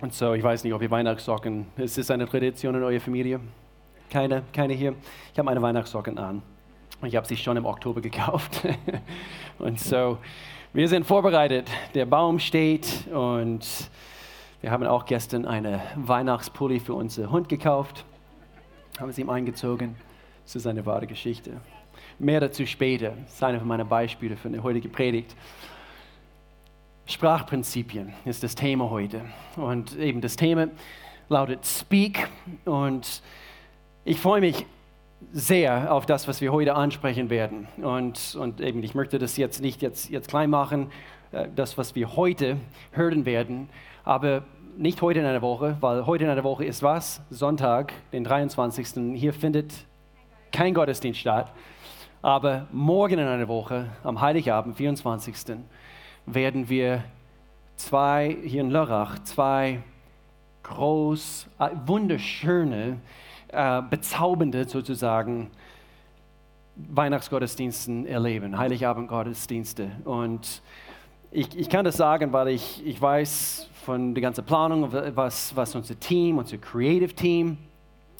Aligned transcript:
Und 0.00 0.14
so, 0.14 0.32
ich 0.32 0.42
weiß 0.42 0.64
nicht, 0.64 0.72
ob 0.72 0.80
ihr 0.80 0.90
Weihnachtssocken, 0.90 1.66
ist 1.76 1.98
das 1.98 2.10
eine 2.10 2.26
Tradition 2.26 2.74
in 2.74 2.82
eurer 2.82 3.00
Familie? 3.00 3.38
Keine, 4.08 4.42
keine 4.50 4.72
hier? 4.72 4.94
Ich 5.30 5.38
habe 5.38 5.44
meine 5.44 5.60
Weihnachtssocken 5.60 6.16
an. 6.16 6.40
Ich 7.02 7.16
habe 7.16 7.26
sie 7.26 7.36
schon 7.36 7.58
im 7.58 7.66
Oktober 7.66 8.00
gekauft. 8.00 8.62
und 9.58 9.78
so, 9.78 10.16
wir 10.72 10.88
sind 10.88 11.04
vorbereitet. 11.04 11.70
Der 11.92 12.06
Baum 12.06 12.38
steht 12.38 13.08
und 13.12 13.90
wir 14.62 14.70
haben 14.70 14.86
auch 14.86 15.04
gestern 15.04 15.44
eine 15.44 15.82
Weihnachtspulli 15.96 16.80
für 16.80 16.94
unseren 16.94 17.30
Hund 17.30 17.50
gekauft. 17.50 18.06
Haben 18.98 19.10
es 19.10 19.18
ihm 19.18 19.28
eingezogen. 19.28 19.96
Das 20.44 20.56
ist 20.56 20.66
eine 20.66 20.84
wahre 20.86 21.06
Geschichte. 21.06 21.60
Mehr 22.18 22.40
dazu 22.40 22.64
später. 22.64 23.12
Das 23.24 23.34
ist 23.34 23.42
einer 23.42 23.62
meiner 23.64 23.84
Beispiele 23.84 24.36
für 24.38 24.48
eine 24.48 24.62
heutige 24.62 24.88
Predigt. 24.88 25.36
Sprachprinzipien 27.10 28.12
ist 28.24 28.44
das 28.44 28.54
Thema 28.54 28.88
heute. 28.88 29.22
Und 29.56 29.98
eben 29.98 30.20
das 30.20 30.36
Thema 30.36 30.68
lautet 31.28 31.66
Speak. 31.66 32.28
Und 32.64 33.22
ich 34.04 34.20
freue 34.20 34.40
mich 34.40 34.64
sehr 35.32 35.92
auf 35.92 36.06
das, 36.06 36.28
was 36.28 36.40
wir 36.40 36.52
heute 36.52 36.76
ansprechen 36.76 37.28
werden. 37.28 37.66
Und, 37.78 38.36
und 38.36 38.60
eben, 38.60 38.82
ich 38.84 38.94
möchte 38.94 39.18
das 39.18 39.36
jetzt 39.36 39.60
nicht 39.60 39.82
jetzt, 39.82 40.08
jetzt 40.08 40.28
klein 40.28 40.50
machen, 40.50 40.92
äh, 41.32 41.48
das, 41.54 41.76
was 41.76 41.96
wir 41.96 42.14
heute 42.14 42.58
hören 42.92 43.26
werden, 43.26 43.68
aber 44.04 44.44
nicht 44.76 45.02
heute 45.02 45.18
in 45.18 45.26
einer 45.26 45.42
Woche, 45.42 45.76
weil 45.80 46.06
heute 46.06 46.24
in 46.24 46.30
einer 46.30 46.44
Woche 46.44 46.64
ist 46.64 46.82
was? 46.82 47.22
Sonntag, 47.28 47.92
den 48.12 48.22
23. 48.22 49.16
Hier 49.16 49.34
findet 49.34 49.72
kein 50.52 50.74
Gottesdienst 50.74 51.18
statt. 51.18 51.52
Aber 52.22 52.68
morgen 52.70 53.18
in 53.18 53.26
einer 53.26 53.48
Woche, 53.48 53.88
am 54.04 54.20
Heiligabend, 54.20 54.76
24 54.76 55.34
werden 56.34 56.68
wir 56.68 57.04
zwei, 57.76 58.36
hier 58.44 58.60
in 58.60 58.70
Lörrach, 58.70 59.18
zwei 59.24 59.82
groß, 60.62 61.46
äh, 61.58 61.68
wunderschöne, 61.86 62.98
äh, 63.48 63.82
bezaubernde 63.82 64.68
sozusagen 64.68 65.50
Weihnachtsgottesdienste 66.76 68.08
erleben, 68.08 68.56
Heiligabendgottesdienste. 68.56 69.90
Und 70.04 70.62
ich, 71.30 71.56
ich 71.56 71.68
kann 71.68 71.84
das 71.84 71.96
sagen, 71.96 72.32
weil 72.32 72.48
ich, 72.48 72.84
ich 72.86 73.00
weiß 73.00 73.68
von 73.84 74.14
der 74.14 74.22
ganzen 74.22 74.44
Planung, 74.44 74.92
was, 74.92 75.54
was 75.54 75.74
unser 75.74 75.98
Team, 75.98 76.38
unser 76.38 76.58
Creative 76.58 77.14
Team, 77.14 77.58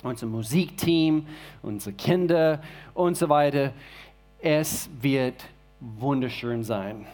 unser 0.02 0.26
Musikteam, 0.26 1.26
unsere 1.62 1.94
Kinder 1.94 2.60
und 2.94 3.16
so 3.16 3.28
weiter, 3.28 3.72
es 4.40 4.88
wird 5.00 5.44
wunderschön 5.80 6.64
sein. 6.64 7.06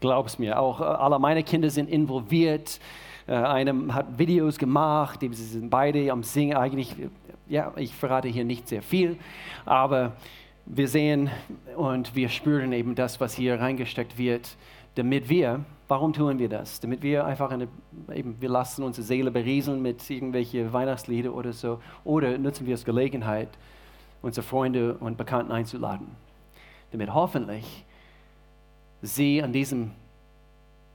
Glaub's 0.00 0.38
mir, 0.38 0.58
auch 0.58 0.80
äh, 0.80 0.84
alle 0.84 1.18
meine 1.18 1.42
Kinder 1.42 1.70
sind 1.70 1.88
involviert. 1.88 2.80
Äh, 3.26 3.32
einer 3.34 3.94
hat 3.94 4.18
Videos 4.18 4.58
gemacht, 4.58 5.20
sie 5.20 5.32
sind 5.32 5.70
beide 5.70 6.10
am 6.12 6.22
Singen. 6.22 6.56
Eigentlich, 6.56 6.94
ja, 7.48 7.72
ich 7.76 7.94
verrate 7.94 8.28
hier 8.28 8.44
nicht 8.44 8.68
sehr 8.68 8.82
viel, 8.82 9.16
aber 9.64 10.12
wir 10.66 10.86
sehen 10.86 11.30
und 11.76 12.14
wir 12.14 12.28
spüren 12.28 12.72
eben 12.72 12.94
das, 12.94 13.20
was 13.20 13.34
hier 13.34 13.58
reingesteckt 13.58 14.18
wird, 14.18 14.56
damit 14.94 15.28
wir, 15.28 15.64
warum 15.88 16.12
tun 16.12 16.38
wir 16.38 16.48
das? 16.48 16.78
Damit 16.80 17.02
wir 17.02 17.24
einfach 17.24 17.50
eine, 17.50 17.68
eben, 18.14 18.36
wir 18.40 18.50
lassen 18.50 18.82
unsere 18.82 19.06
Seele 19.06 19.30
berieseln 19.30 19.80
mit 19.80 20.08
irgendwelchen 20.08 20.72
Weihnachtslieder 20.72 21.34
oder 21.34 21.52
so, 21.52 21.80
oder 22.04 22.36
nutzen 22.38 22.66
wir 22.66 22.74
es 22.74 22.84
Gelegenheit, 22.84 23.48
unsere 24.20 24.46
Freunde 24.46 24.94
und 24.94 25.16
Bekannten 25.16 25.52
einzuladen, 25.52 26.08
damit 26.92 27.14
hoffentlich 27.14 27.84
sie 29.02 29.42
an 29.42 29.52
diesem 29.52 29.92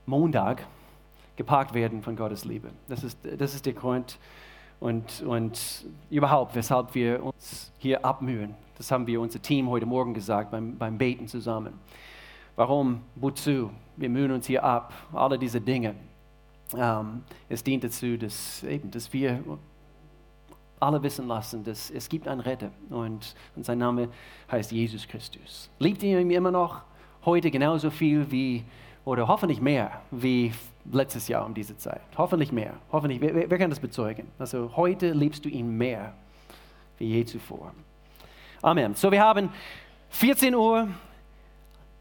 Montag 0.05 0.65
geparkt 1.35 1.73
werden 1.73 2.01
von 2.01 2.15
Gottes 2.15 2.45
Liebe. 2.45 2.69
Das 2.87 3.03
ist, 3.03 3.17
das 3.37 3.55
ist 3.55 3.65
der 3.65 3.73
Grund 3.73 4.19
und, 4.79 5.21
und 5.21 5.85
überhaupt, 6.09 6.55
weshalb 6.55 6.93
wir 6.93 7.23
uns 7.23 7.71
hier 7.77 8.03
abmühen. 8.03 8.55
Das 8.77 8.91
haben 8.91 9.07
wir 9.07 9.21
unser 9.21 9.41
Team 9.41 9.69
heute 9.69 9.85
Morgen 9.85 10.13
gesagt 10.13 10.51
beim, 10.51 10.77
beim 10.77 10.97
Beten 10.97 11.27
zusammen. 11.27 11.73
Warum? 12.55 13.01
Wozu? 13.15 13.71
Wir 13.95 14.09
mühen 14.09 14.31
uns 14.31 14.47
hier 14.47 14.63
ab. 14.63 14.93
Alle 15.13 15.39
diese 15.39 15.61
Dinge. 15.61 15.95
Ähm, 16.75 17.23
es 17.49 17.63
dient 17.63 17.83
dazu, 17.83 18.17
dass, 18.17 18.63
eben, 18.63 18.91
dass 18.91 19.11
wir 19.13 19.43
alle 20.79 21.01
wissen 21.01 21.27
lassen, 21.27 21.63
dass 21.63 21.89
es 21.89 22.09
gibt 22.09 22.27
einen 22.27 22.41
Retter 22.41 22.71
und, 22.89 23.35
und 23.55 23.65
sein 23.65 23.77
Name 23.77 24.09
heißt 24.51 24.71
Jesus 24.71 25.07
Christus. 25.07 25.69
Liebt 25.79 26.03
ihr 26.03 26.19
ihn 26.19 26.29
immer 26.29 26.51
noch? 26.51 26.81
Heute 27.25 27.51
genauso 27.51 27.89
viel 27.89 28.29
wie, 28.31 28.63
oder 29.05 29.27
hoffentlich 29.27 29.61
mehr 29.61 30.01
wie 30.11 30.51
letztes 30.91 31.27
Jahr 31.27 31.45
um 31.45 31.53
diese 31.53 31.77
Zeit. 31.77 32.01
Hoffentlich 32.17 32.51
mehr. 32.51 32.73
Hoffentlich, 32.91 33.21
wer, 33.21 33.49
wer 33.49 33.57
kann 33.57 33.69
das 33.69 33.79
bezeugen? 33.79 34.27
Also 34.39 34.71
heute 34.75 35.11
liebst 35.11 35.45
du 35.45 35.49
ihn 35.49 35.77
mehr 35.77 36.13
wie 36.97 37.05
je 37.05 37.25
zuvor. 37.25 37.73
Amen. 38.61 38.95
So, 38.95 39.11
wir 39.11 39.21
haben 39.21 39.49
14 40.09 40.55
Uhr, 40.55 40.87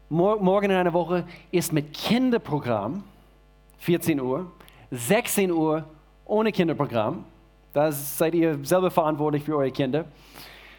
morgen 0.09 0.65
in 0.69 0.77
einer 0.77 0.93
Woche 0.93 1.25
ist 1.51 1.73
mit 1.73 1.93
Kinderprogramm, 1.93 3.03
14 3.79 4.19
Uhr, 4.21 4.51
16 4.91 5.51
Uhr 5.51 5.83
ohne 6.25 6.51
Kinderprogramm. 6.51 7.25
Da 7.73 7.91
seid 7.91 8.35
ihr 8.35 8.59
selber 8.63 8.91
verantwortlich 8.91 9.43
für 9.43 9.57
eure 9.57 9.71
Kinder. 9.71 10.05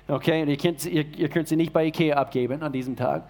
Okay, 0.07 0.43
und 0.43 0.49
ihr 0.49 0.57
könnt, 0.57 0.85
ihr, 0.87 1.05
ihr 1.17 1.29
könnt 1.29 1.49
sie 1.49 1.57
nicht 1.57 1.73
bei 1.73 1.87
Ikea 1.87 2.17
abgeben 2.17 2.63
an 2.63 2.73
diesem 2.73 2.95
Tag 2.95 3.29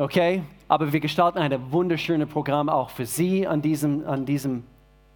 okay? 0.00 0.42
Aber 0.68 0.92
wir 0.92 1.00
gestalten 1.00 1.38
ein 1.38 1.72
wunderschönes 1.72 2.28
Programm 2.28 2.68
auch 2.68 2.90
für 2.90 3.06
Sie 3.06 3.46
an 3.46 3.62
diesem, 3.62 4.06
an 4.06 4.24
diesem 4.24 4.64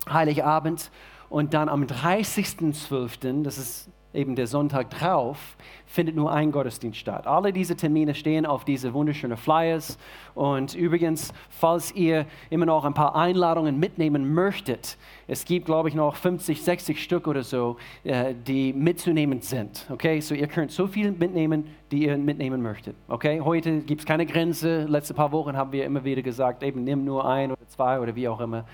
Heiligabend. 0.08 0.90
Und 1.28 1.54
dann 1.54 1.68
am 1.68 1.84
30.12., 1.84 3.42
das 3.42 3.58
ist 3.58 3.88
eben 4.14 4.36
der 4.36 4.46
Sonntag 4.46 4.90
drauf, 4.90 5.56
findet 5.86 6.16
nur 6.16 6.32
ein 6.32 6.52
Gottesdienst 6.52 6.98
statt. 6.98 7.26
Alle 7.26 7.52
diese 7.52 7.76
Termine 7.76 8.14
stehen 8.14 8.46
auf 8.46 8.64
diese 8.64 8.94
wunderschönen 8.94 9.36
Flyers. 9.36 9.98
Und 10.34 10.74
übrigens, 10.74 11.32
falls 11.50 11.92
ihr 11.92 12.26
immer 12.50 12.66
noch 12.66 12.84
ein 12.84 12.94
paar 12.94 13.14
Einladungen 13.14 13.78
mitnehmen 13.78 14.34
möchtet, 14.34 14.96
es 15.26 15.44
gibt, 15.44 15.66
glaube 15.66 15.88
ich, 15.88 15.94
noch 15.94 16.16
50, 16.16 16.62
60 16.62 17.02
Stück 17.02 17.26
oder 17.26 17.42
so, 17.42 17.76
äh, 18.04 18.34
die 18.34 18.72
mitzunehmen 18.72 19.40
sind. 19.40 19.86
Okay, 19.90 20.20
so 20.20 20.34
ihr 20.34 20.48
könnt 20.48 20.70
so 20.70 20.86
viel 20.86 21.12
mitnehmen, 21.12 21.66
die 21.90 22.04
ihr 22.06 22.16
mitnehmen 22.16 22.62
möchtet. 22.62 22.96
Okay, 23.08 23.40
heute 23.40 23.80
gibt 23.80 24.00
es 24.00 24.06
keine 24.06 24.26
Grenze. 24.26 24.84
Letzte 24.84 25.14
paar 25.14 25.32
Wochen 25.32 25.56
haben 25.56 25.72
wir 25.72 25.84
immer 25.84 26.04
wieder 26.04 26.22
gesagt, 26.22 26.62
eben 26.62 26.84
nimm 26.84 27.04
nur 27.04 27.28
ein 27.28 27.52
oder 27.52 27.66
zwei 27.68 28.00
oder 28.00 28.14
wie 28.14 28.28
auch 28.28 28.40
immer. 28.40 28.64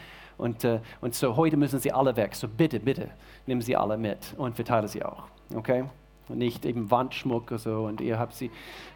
Und, 0.41 0.65
äh, 0.65 0.81
und 1.01 1.15
so 1.15 1.37
heute 1.37 1.57
müssen 1.57 1.79
sie 1.81 1.93
alle 1.93 2.17
weg. 2.17 2.35
So 2.35 2.49
bitte, 2.49 2.81
bitte, 2.81 3.11
nehmen 3.47 3.61
sie 3.61 3.77
alle 3.77 3.97
mit 3.99 4.35
und 4.39 4.57
verteile 4.57 4.89
sie 4.89 5.05
auch. 5.05 5.25
Okay? 5.55 5.85
Und 6.29 6.39
nicht 6.39 6.65
eben 6.65 6.91
Wandschmuck 6.91 7.51
oder 7.51 7.59
so 7.59 7.85
und 7.85 8.01
ihr 8.01 8.19
habt 8.19 8.35
sie. 8.35 8.51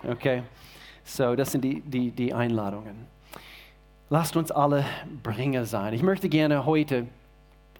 Okay? 0.08 0.42
So, 1.04 1.36
das 1.36 1.52
sind 1.52 1.62
die, 1.62 1.80
die, 1.82 2.10
die 2.10 2.32
Einladungen. 2.32 3.06
Lasst 4.08 4.36
uns 4.36 4.50
alle 4.50 4.86
Bringer 5.22 5.66
sein. 5.66 5.92
Ich 5.92 6.02
möchte 6.02 6.28
gerne 6.28 6.64
heute 6.64 7.06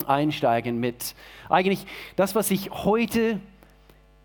einsteigen 0.06 0.78
mit 0.78 1.14
eigentlich 1.48 1.86
das, 2.16 2.34
was 2.34 2.50
ich 2.50 2.70
heute 2.70 3.40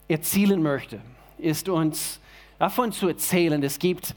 erzielen 0.07 0.61
möchte, 0.63 0.99
ist 1.37 1.69
uns 1.69 2.19
davon 2.57 2.91
zu 2.91 3.07
erzählen, 3.07 3.61
es 3.63 3.79
gibt 3.79 4.15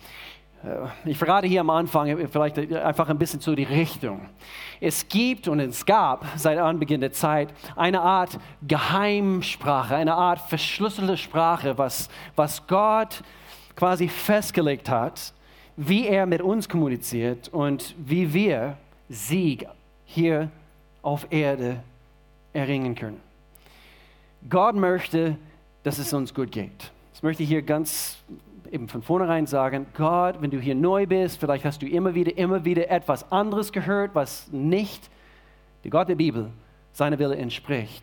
ich 1.04 1.18
verrate 1.18 1.46
hier 1.46 1.60
am 1.60 1.70
Anfang 1.70 2.08
äh, 2.08 2.28
vielleicht 2.28 2.58
einfach 2.58 3.08
ein 3.08 3.18
bisschen 3.18 3.40
zu 3.40 3.54
die 3.54 3.64
Richtung. 3.64 4.20
Es 4.80 5.08
gibt 5.08 5.48
und 5.48 5.60
es 5.60 5.84
gab 5.84 6.26
seit 6.36 6.58
Anbeginn 6.58 7.00
der 7.00 7.12
Zeit 7.12 7.52
eine 7.76 8.00
Art 8.00 8.38
Geheimsprache, 8.66 9.96
eine 9.96 10.14
Art 10.14 10.40
verschlüsselte 10.40 11.16
Sprache, 11.16 11.76
was, 11.78 12.08
was 12.36 12.66
Gott 12.66 13.22
quasi 13.74 14.08
festgelegt 14.08 14.88
hat, 14.88 15.32
wie 15.76 16.06
er 16.06 16.26
mit 16.26 16.42
uns 16.42 16.68
kommuniziert 16.68 17.48
und 17.48 17.94
wie 17.98 18.32
wir 18.32 18.76
Sieg 19.08 19.66
hier 20.04 20.50
auf 21.02 21.26
Erde 21.30 21.82
erringen 22.52 22.94
können. 22.94 23.20
Gott 24.48 24.74
möchte, 24.74 25.36
dass 25.82 25.98
es 25.98 26.12
uns 26.12 26.34
gut 26.34 26.52
geht. 26.52 26.92
Das 27.12 27.22
möchte 27.22 27.42
ich 27.42 27.48
hier 27.48 27.62
ganz 27.62 28.18
eben 28.72 28.88
von 28.88 29.02
vornherein 29.02 29.46
sagen, 29.46 29.86
Gott, 29.94 30.40
wenn 30.40 30.50
du 30.50 30.58
hier 30.58 30.74
neu 30.74 31.06
bist, 31.06 31.38
vielleicht 31.38 31.64
hast 31.64 31.82
du 31.82 31.86
immer 31.86 32.14
wieder, 32.14 32.36
immer 32.38 32.64
wieder 32.64 32.90
etwas 32.90 33.30
anderes 33.30 33.70
gehört, 33.70 34.14
was 34.14 34.50
nicht 34.50 35.10
der 35.84 35.90
Gott 35.90 36.08
der 36.08 36.14
Bibel 36.14 36.50
seiner 36.92 37.18
Wille 37.18 37.36
entspricht. 37.36 38.02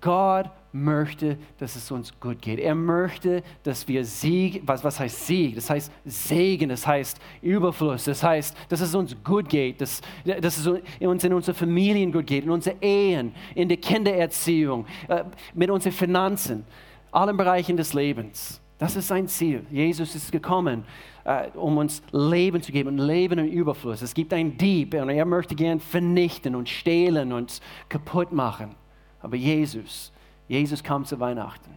Gott 0.00 0.50
möchte, 0.72 1.38
dass 1.58 1.74
es 1.74 1.90
uns 1.90 2.12
gut 2.20 2.40
geht. 2.42 2.58
Er 2.60 2.74
möchte, 2.74 3.42
dass 3.62 3.88
wir 3.88 4.04
Sieg, 4.04 4.62
was, 4.66 4.84
was 4.84 5.00
heißt 5.00 5.26
Sieg? 5.26 5.54
Das 5.54 5.70
heißt 5.70 5.90
Segen, 6.04 6.68
das 6.68 6.86
heißt 6.86 7.18
Überfluss, 7.40 8.04
das 8.04 8.22
heißt, 8.22 8.56
dass 8.68 8.80
es 8.80 8.94
uns 8.94 9.16
gut 9.24 9.48
geht, 9.48 9.80
dass, 9.80 10.02
dass 10.24 10.58
es 10.58 10.66
uns 10.66 11.24
in 11.24 11.32
unseren 11.32 11.54
Familien 11.54 12.12
gut 12.12 12.26
geht, 12.26 12.44
in 12.44 12.50
unseren 12.50 12.80
Ehen, 12.80 13.34
in 13.54 13.68
der 13.68 13.78
Kindererziehung, 13.78 14.86
äh, 15.08 15.24
mit 15.54 15.70
unseren 15.70 15.92
Finanzen, 15.92 16.64
allen 17.10 17.36
Bereichen 17.36 17.76
des 17.76 17.94
Lebens. 17.94 18.60
Das 18.78 18.94
ist 18.94 19.08
sein 19.08 19.26
Ziel. 19.26 19.64
Jesus 19.70 20.14
ist 20.14 20.30
gekommen, 20.30 20.84
äh, 21.24 21.48
um 21.54 21.78
uns 21.78 22.02
Leben 22.12 22.60
zu 22.60 22.72
geben 22.72 22.98
Leben 22.98 23.38
im 23.38 23.46
Überfluss. 23.46 24.02
Es 24.02 24.12
gibt 24.12 24.32
einen 24.32 24.58
Dieb 24.58 24.94
und 24.94 25.08
er 25.08 25.24
möchte 25.24 25.54
gern 25.54 25.80
vernichten 25.80 26.54
und 26.54 26.68
stehlen 26.68 27.32
und 27.32 27.60
kaputt 27.88 28.32
machen. 28.32 28.74
Aber 29.22 29.36
Jesus, 29.36 30.12
Jesus 30.46 30.82
kam 30.82 31.04
zu 31.04 31.18
Weihnachten. 31.18 31.70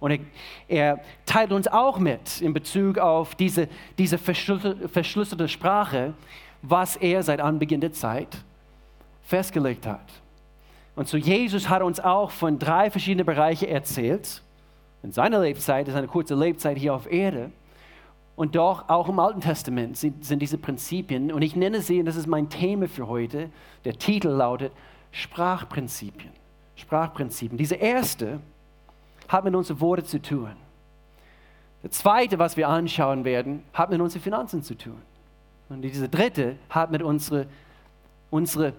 Und 0.00 0.10
er, 0.10 0.18
er, 0.68 1.00
teilt 1.24 1.52
uns 1.52 1.68
auch 1.68 1.98
mit 1.98 2.40
in 2.40 2.52
Bezug 2.52 2.98
auf 2.98 3.34
diese, 3.34 3.68
diese 3.96 4.18
verschlüsselte 4.18 5.48
Sprache, 5.48 6.14
was 6.62 6.96
er 6.96 7.22
seit 7.22 7.40
Anbeginn 7.40 7.80
der 7.80 7.92
Zeit 7.92 8.38
festgelegt 9.22 9.86
hat. 9.86 10.04
Und 10.96 11.08
so 11.08 11.16
Jesus 11.16 11.68
hat 11.68 11.82
uns 11.82 12.00
auch 12.00 12.30
von 12.30 12.58
drei 12.58 12.90
verschiedenen 12.90 13.26
Bereichen 13.26 13.68
erzählt. 13.68 14.42
In 15.04 15.12
seiner 15.12 15.40
Lebzeit 15.40 15.86
ist 15.86 15.94
eine 15.94 16.08
kurze 16.08 16.34
Lebzeit 16.34 16.78
hier 16.78 16.94
auf 16.94 17.10
Erde. 17.10 17.50
Und 18.36 18.56
doch 18.56 18.88
auch 18.88 19.08
im 19.08 19.18
Alten 19.18 19.40
Testament 19.40 19.98
sind, 19.98 20.24
sind 20.24 20.40
diese 20.40 20.58
Prinzipien, 20.58 21.30
und 21.30 21.42
ich 21.42 21.54
nenne 21.54 21.82
sie, 21.82 22.00
und 22.00 22.06
das 22.06 22.16
ist 22.16 22.26
mein 22.26 22.48
Thema 22.48 22.88
für 22.88 23.06
heute, 23.06 23.50
der 23.84 23.96
Titel 23.96 24.28
lautet 24.28 24.72
Sprachprinzipien. 25.12 26.32
Sprachprinzipien. 26.74 27.58
Diese 27.58 27.76
erste 27.76 28.40
hat 29.28 29.44
mit 29.44 29.54
unseren 29.54 29.80
Worten 29.80 30.06
zu 30.06 30.20
tun. 30.20 30.50
Das 31.82 31.92
zweite, 31.92 32.38
was 32.38 32.56
wir 32.56 32.68
anschauen 32.68 33.24
werden, 33.24 33.62
hat 33.72 33.90
mit 33.90 34.00
unseren 34.00 34.22
Finanzen 34.22 34.62
zu 34.62 34.74
tun. 34.74 35.00
Und 35.68 35.82
diese 35.82 36.08
dritte 36.08 36.56
hat 36.70 36.90
mit 36.90 37.02
unserer 37.02 37.44
unsere 38.30 38.72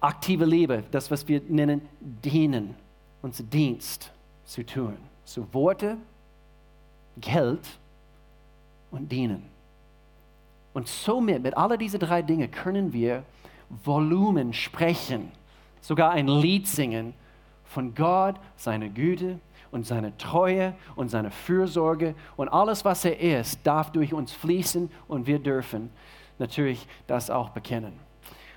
aktive 0.00 0.44
Liebe, 0.44 0.84
das, 0.92 1.10
was 1.10 1.26
wir 1.26 1.40
nennen 1.48 1.80
Dienen, 2.00 2.76
unser 3.22 3.42
Dienst 3.42 4.12
zu 4.44 4.64
tun. 4.64 4.96
So 5.24 5.46
Worte, 5.52 5.96
Geld 7.20 7.66
und 8.90 9.10
Dienen. 9.10 9.42
Und 10.72 10.88
somit, 10.88 11.42
mit 11.42 11.56
all 11.56 11.78
diesen 11.78 12.00
drei 12.00 12.22
Dingen, 12.22 12.50
können 12.50 12.92
wir 12.92 13.24
Volumen 13.84 14.52
sprechen, 14.52 15.30
sogar 15.80 16.10
ein 16.10 16.28
Lied 16.28 16.66
singen 16.66 17.14
von 17.64 17.94
Gott, 17.94 18.36
seiner 18.56 18.88
Güte 18.88 19.38
und 19.70 19.86
seine 19.86 20.16
Treue 20.16 20.74
und 20.96 21.08
seine 21.10 21.30
Fürsorge 21.30 22.14
und 22.36 22.48
alles, 22.48 22.84
was 22.84 23.04
er 23.04 23.18
ist, 23.18 23.60
darf 23.64 23.90
durch 23.90 24.12
uns 24.12 24.32
fließen 24.32 24.90
und 25.08 25.26
wir 25.26 25.38
dürfen 25.38 25.90
natürlich 26.38 26.86
das 27.06 27.30
auch 27.30 27.50
bekennen. 27.50 28.03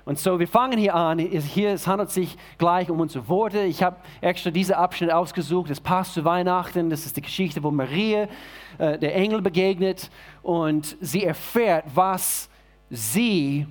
Und 0.08 0.18
so, 0.18 0.40
wir 0.40 0.48
fangen 0.48 0.78
hier 0.78 0.94
an. 0.94 1.18
Hier, 1.18 1.68
es 1.68 1.86
handelt 1.86 2.10
sich 2.10 2.38
gleich 2.56 2.88
um 2.88 2.98
unsere 2.98 3.28
Worte. 3.28 3.64
Ich 3.64 3.82
habe 3.82 3.96
extra 4.22 4.50
diese 4.50 4.78
Abschnitt 4.78 5.12
ausgesucht. 5.12 5.68
Es 5.68 5.82
passt 5.82 6.14
zu 6.14 6.24
Weihnachten. 6.24 6.88
Das 6.88 7.04
ist 7.04 7.18
die 7.18 7.20
Geschichte, 7.20 7.62
wo 7.62 7.70
Maria 7.70 8.26
äh, 8.78 8.98
der 8.98 9.14
Engel 9.14 9.42
begegnet 9.42 10.10
und 10.42 10.96
sie 11.02 11.24
erfährt, 11.24 11.84
was 11.94 12.48
sie 12.88 13.66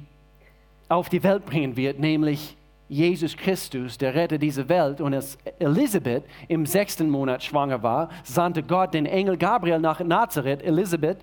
auf 0.88 1.10
die 1.10 1.24
Welt 1.24 1.44
bringen 1.44 1.75
wird, 1.75 1.98
nämlich 1.98 2.56
Jesus 2.88 3.36
Christus, 3.36 3.98
der 3.98 4.13
Retter 4.13 4.38
dieser 4.38 4.69
Welt. 4.69 5.01
Und 5.01 5.16
als 5.16 5.40
Elisabeth 5.57 6.24
im 6.50 6.68
sechsten 6.68 7.10
Monat 7.10 7.44
schwanger 7.44 7.81
war, 7.81 8.10
sandte 8.24 8.62
Gott 8.62 8.94
den 8.94 9.07
Engel 9.07 9.38
Gabriel 9.38 9.80
nach 9.80 10.01
Nazareth. 10.01 10.62
Elisabeth, 10.62 11.18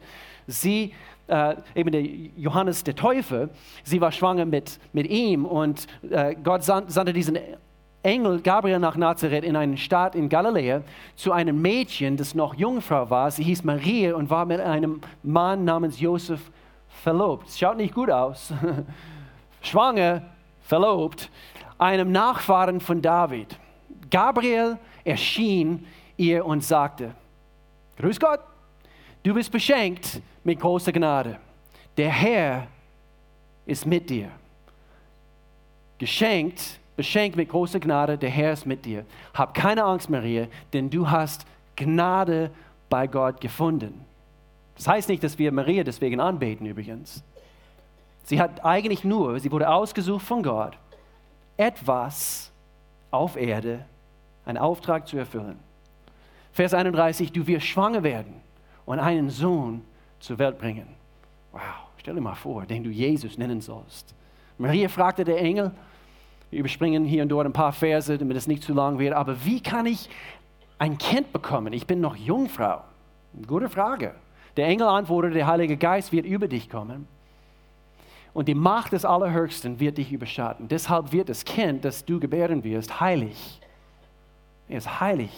sie 0.49 0.93
äh, 1.27 1.57
eben 1.75 1.93
der 1.93 2.03
Johannes 2.03 2.85
der 2.85 2.95
Täufer, 2.95 3.49
sie 3.83 4.01
war 4.01 4.13
schwanger 4.13 4.45
mit, 4.45 4.79
mit 4.93 5.07
ihm 5.09 5.45
und 5.45 5.87
äh, 6.11 6.35
Gott 6.35 6.65
sandte 6.65 7.13
diesen 7.13 7.39
Engel 8.03 8.41
Gabriel 8.43 8.79
nach 8.79 8.97
Nazareth 8.97 9.45
in 9.45 9.57
eine 9.57 9.79
Stadt 9.79 10.15
in 10.15 10.29
Galiläa 10.29 10.83
zu 11.17 11.33
einem 11.33 11.63
Mädchen, 11.63 12.19
das 12.19 12.35
noch 12.35 12.55
Jungfrau 12.55 13.09
war. 13.09 13.31
Sie 13.31 13.43
hieß 13.43 13.65
Maria 13.65 14.15
und 14.15 14.29
war 14.29 14.45
mit 14.45 14.61
einem 14.61 15.01
Mann 15.23 15.65
namens 15.65 15.99
Josef 15.99 16.41
verlobt. 17.03 17.51
Schaut 17.51 17.79
nicht 17.79 17.95
gut 17.95 18.11
aus. 18.11 18.53
Schwanger, 19.63 20.21
verlobt, 20.61 21.31
einem 21.79 22.13
Nachfahren 22.13 22.81
von 22.81 23.01
David. 23.01 23.59
Gabriel 24.11 24.77
erschien 25.03 25.87
ihr 26.19 26.45
und 26.45 26.63
sagte, 26.63 27.15
Grüß 27.97 28.21
Gott, 28.21 28.41
du 29.25 29.35
bist 29.35 29.51
beschenkt 29.51 30.21
mit 30.45 30.61
großer 30.61 30.93
Gnade. 30.93 31.39
Der 31.97 32.11
Herr 32.11 32.69
ist 33.67 33.85
mit 33.87 34.09
dir. 34.09 34.31
Geschenkt, 35.99 36.79
beschenkt 36.97 37.37
mit 37.37 37.49
großer 37.49 37.81
Gnade, 37.81 38.17
der 38.17 38.31
Herr 38.31 38.53
ist 38.53 38.67
mit 38.67 38.85
dir. 38.85 39.05
Hab 39.33 39.55
keine 39.55 39.83
Angst, 39.83 40.09
Maria, 40.09 40.47
denn 40.73 40.91
du 40.91 41.11
hast 41.11 41.47
Gnade 41.75 42.51
bei 42.89 43.07
Gott 43.07 43.41
gefunden. 43.41 44.05
Das 44.77 44.87
heißt 44.87 45.09
nicht, 45.09 45.25
dass 45.25 45.39
wir 45.39 45.51
Maria 45.51 45.83
deswegen 45.83 46.21
anbeten 46.21 46.67
übrigens. 46.67 47.23
Sie 48.25 48.41
hat 48.41 48.65
eigentlich 48.65 49.05
nur, 49.05 49.39
sie 49.41 49.51
wurde 49.51 49.69
ausgesucht 49.69 50.25
von 50.25 50.43
Gott, 50.43 50.77
etwas 51.57 52.51
auf 53.11 53.37
Erde, 53.37 53.85
einen 54.45 54.59
Auftrag 54.59 55.07
zu 55.07 55.17
erfüllen. 55.17 55.59
Vers 56.53 56.75
31, 56.75 57.33
du 57.33 57.47
wirst 57.47 57.67
schwanger 57.67 58.03
werden 58.03 58.44
und 58.87 58.99
einen 58.99 59.31
Sohn 59.31 59.83
zur 60.21 60.39
Welt 60.39 60.59
bringen. 60.59 60.87
Wow, 61.53 61.61
stell 61.99 62.15
dir 62.15 62.21
mal 62.21 62.35
vor, 62.35 62.65
den 62.67 62.83
du 62.85 62.91
Jesus 62.91 63.39
nennen 63.39 63.61
sollst. 63.61 64.15
Maria 64.59 64.89
fragte 64.89 65.25
der 65.25 65.39
Engel, 65.41 65.73
wir 66.51 66.61
überspringen 66.61 67.05
hier 67.05 67.23
und 67.23 67.29
dort 67.29 67.47
ein 67.47 67.53
paar 67.53 67.73
Verse, 67.73 68.17
damit 68.17 68.37
es 68.37 68.47
nicht 68.47 68.63
zu 68.63 68.75
lang 68.75 68.99
wird, 68.99 69.15
aber 69.15 69.45
wie 69.45 69.61
kann 69.61 69.87
ich 69.87 70.09
ein 70.79 70.99
Kind 70.99 71.33
bekommen? 71.33 71.73
Ich 71.73 71.87
bin 71.87 72.01
noch 72.01 72.17
Jungfrau. 72.17 72.83
Gute 73.47 73.69
Frage. 73.69 74.15
Der 74.57 74.67
Engel 74.67 74.87
antwortete, 74.87 75.35
der 75.35 75.47
Heilige 75.47 75.77
Geist 75.77 76.13
wird 76.13 76.27
über 76.27 76.47
dich 76.47 76.71
kommen 76.71 77.09
und 78.35 78.49
die 78.49 78.55
Macht 78.55 78.93
des 78.93 79.05
Allerhöchsten 79.05 79.81
wird 79.81 79.99
dich 79.99 80.13
überschatten. 80.13 80.69
Deshalb 80.69 81.13
wird 81.13 81.29
das 81.29 81.45
Kind, 81.45 81.85
das 81.85 82.05
du 82.05 82.21
gebären 82.21 82.63
wirst, 82.65 83.01
heilig. 83.01 83.61
Er 84.69 84.79
ist 84.79 85.01
heilig 85.01 85.33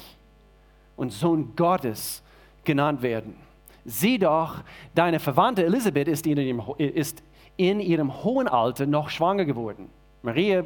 und 0.97 1.13
Sohn 1.13 1.55
Gottes 1.57 2.23
genannt 2.67 3.01
werden. 3.03 3.37
Sieh 3.85 4.19
doch, 4.19 4.63
deine 4.95 5.21
Verwandte 5.21 5.65
Elisabeth 5.65 6.09
ist 6.09 6.27
in, 6.27 6.37
ihrem, 6.37 6.63
ist 6.77 7.23
in 7.57 7.81
ihrem 7.81 8.25
hohen 8.25 8.49
Alter 8.49 8.85
noch 8.85 9.09
schwanger 9.09 9.45
geworden. 9.45 9.89
Maria 10.23 10.65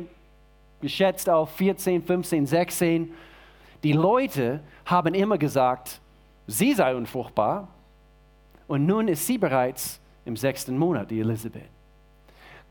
geschätzt 0.81 1.29
auf 1.29 1.51
14, 1.57 2.03
15, 2.03 2.47
16. 2.47 3.13
Die 3.83 3.93
Leute 3.93 4.61
haben 4.87 5.15
immer 5.15 5.39
gesagt, 5.39 6.01
sie 6.47 6.73
sei 6.73 6.95
unfruchtbar. 6.95 7.69
Und 8.67 8.87
nun 8.87 9.09
ist 9.09 9.27
sie 9.27 9.37
bereits 9.37 10.01
im 10.25 10.37
sechsten 10.37 10.79
Monat, 10.79 11.11
die 11.11 11.21
Elisabeth. 11.21 11.69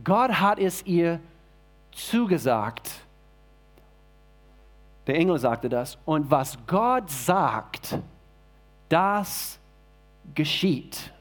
Gott 0.04 0.32
hat 0.32 0.60
es 0.60 0.86
ihr 0.86 1.20
zugesagt. 1.92 2.90
Der 5.08 5.16
Engel 5.16 5.38
sagte 5.40 5.70
das. 5.70 5.98
Und 6.06 6.32
was 6.32 6.58
Gott 6.68 7.10
sagt, 7.10 8.00
das 8.90 9.60
geschieht. 10.36 11.12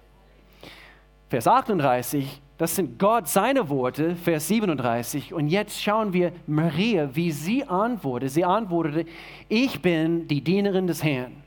Vers 1.28 1.46
38, 1.46 2.40
das 2.56 2.74
sind 2.74 2.98
Gott 2.98 3.28
seine 3.28 3.68
Worte, 3.68 4.16
Vers 4.16 4.48
37. 4.48 5.32
Und 5.32 5.48
jetzt 5.48 5.80
schauen 5.80 6.12
wir 6.12 6.32
Maria, 6.46 7.14
wie 7.14 7.30
sie 7.30 7.64
antwortete. 7.64 8.30
Sie 8.30 8.44
antwortete, 8.44 9.04
ich 9.48 9.80
bin 9.80 10.26
die 10.26 10.42
Dienerin 10.42 10.86
des 10.86 11.04
Herrn 11.04 11.44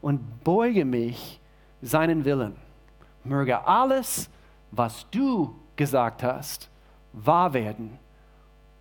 und 0.00 0.44
beuge 0.44 0.84
mich 0.84 1.40
seinen 1.80 2.24
Willen. 2.24 2.54
Möge 3.24 3.66
alles, 3.66 4.30
was 4.70 5.06
du 5.10 5.54
gesagt 5.76 6.22
hast, 6.22 6.68
wahr 7.12 7.52
werden 7.52 7.98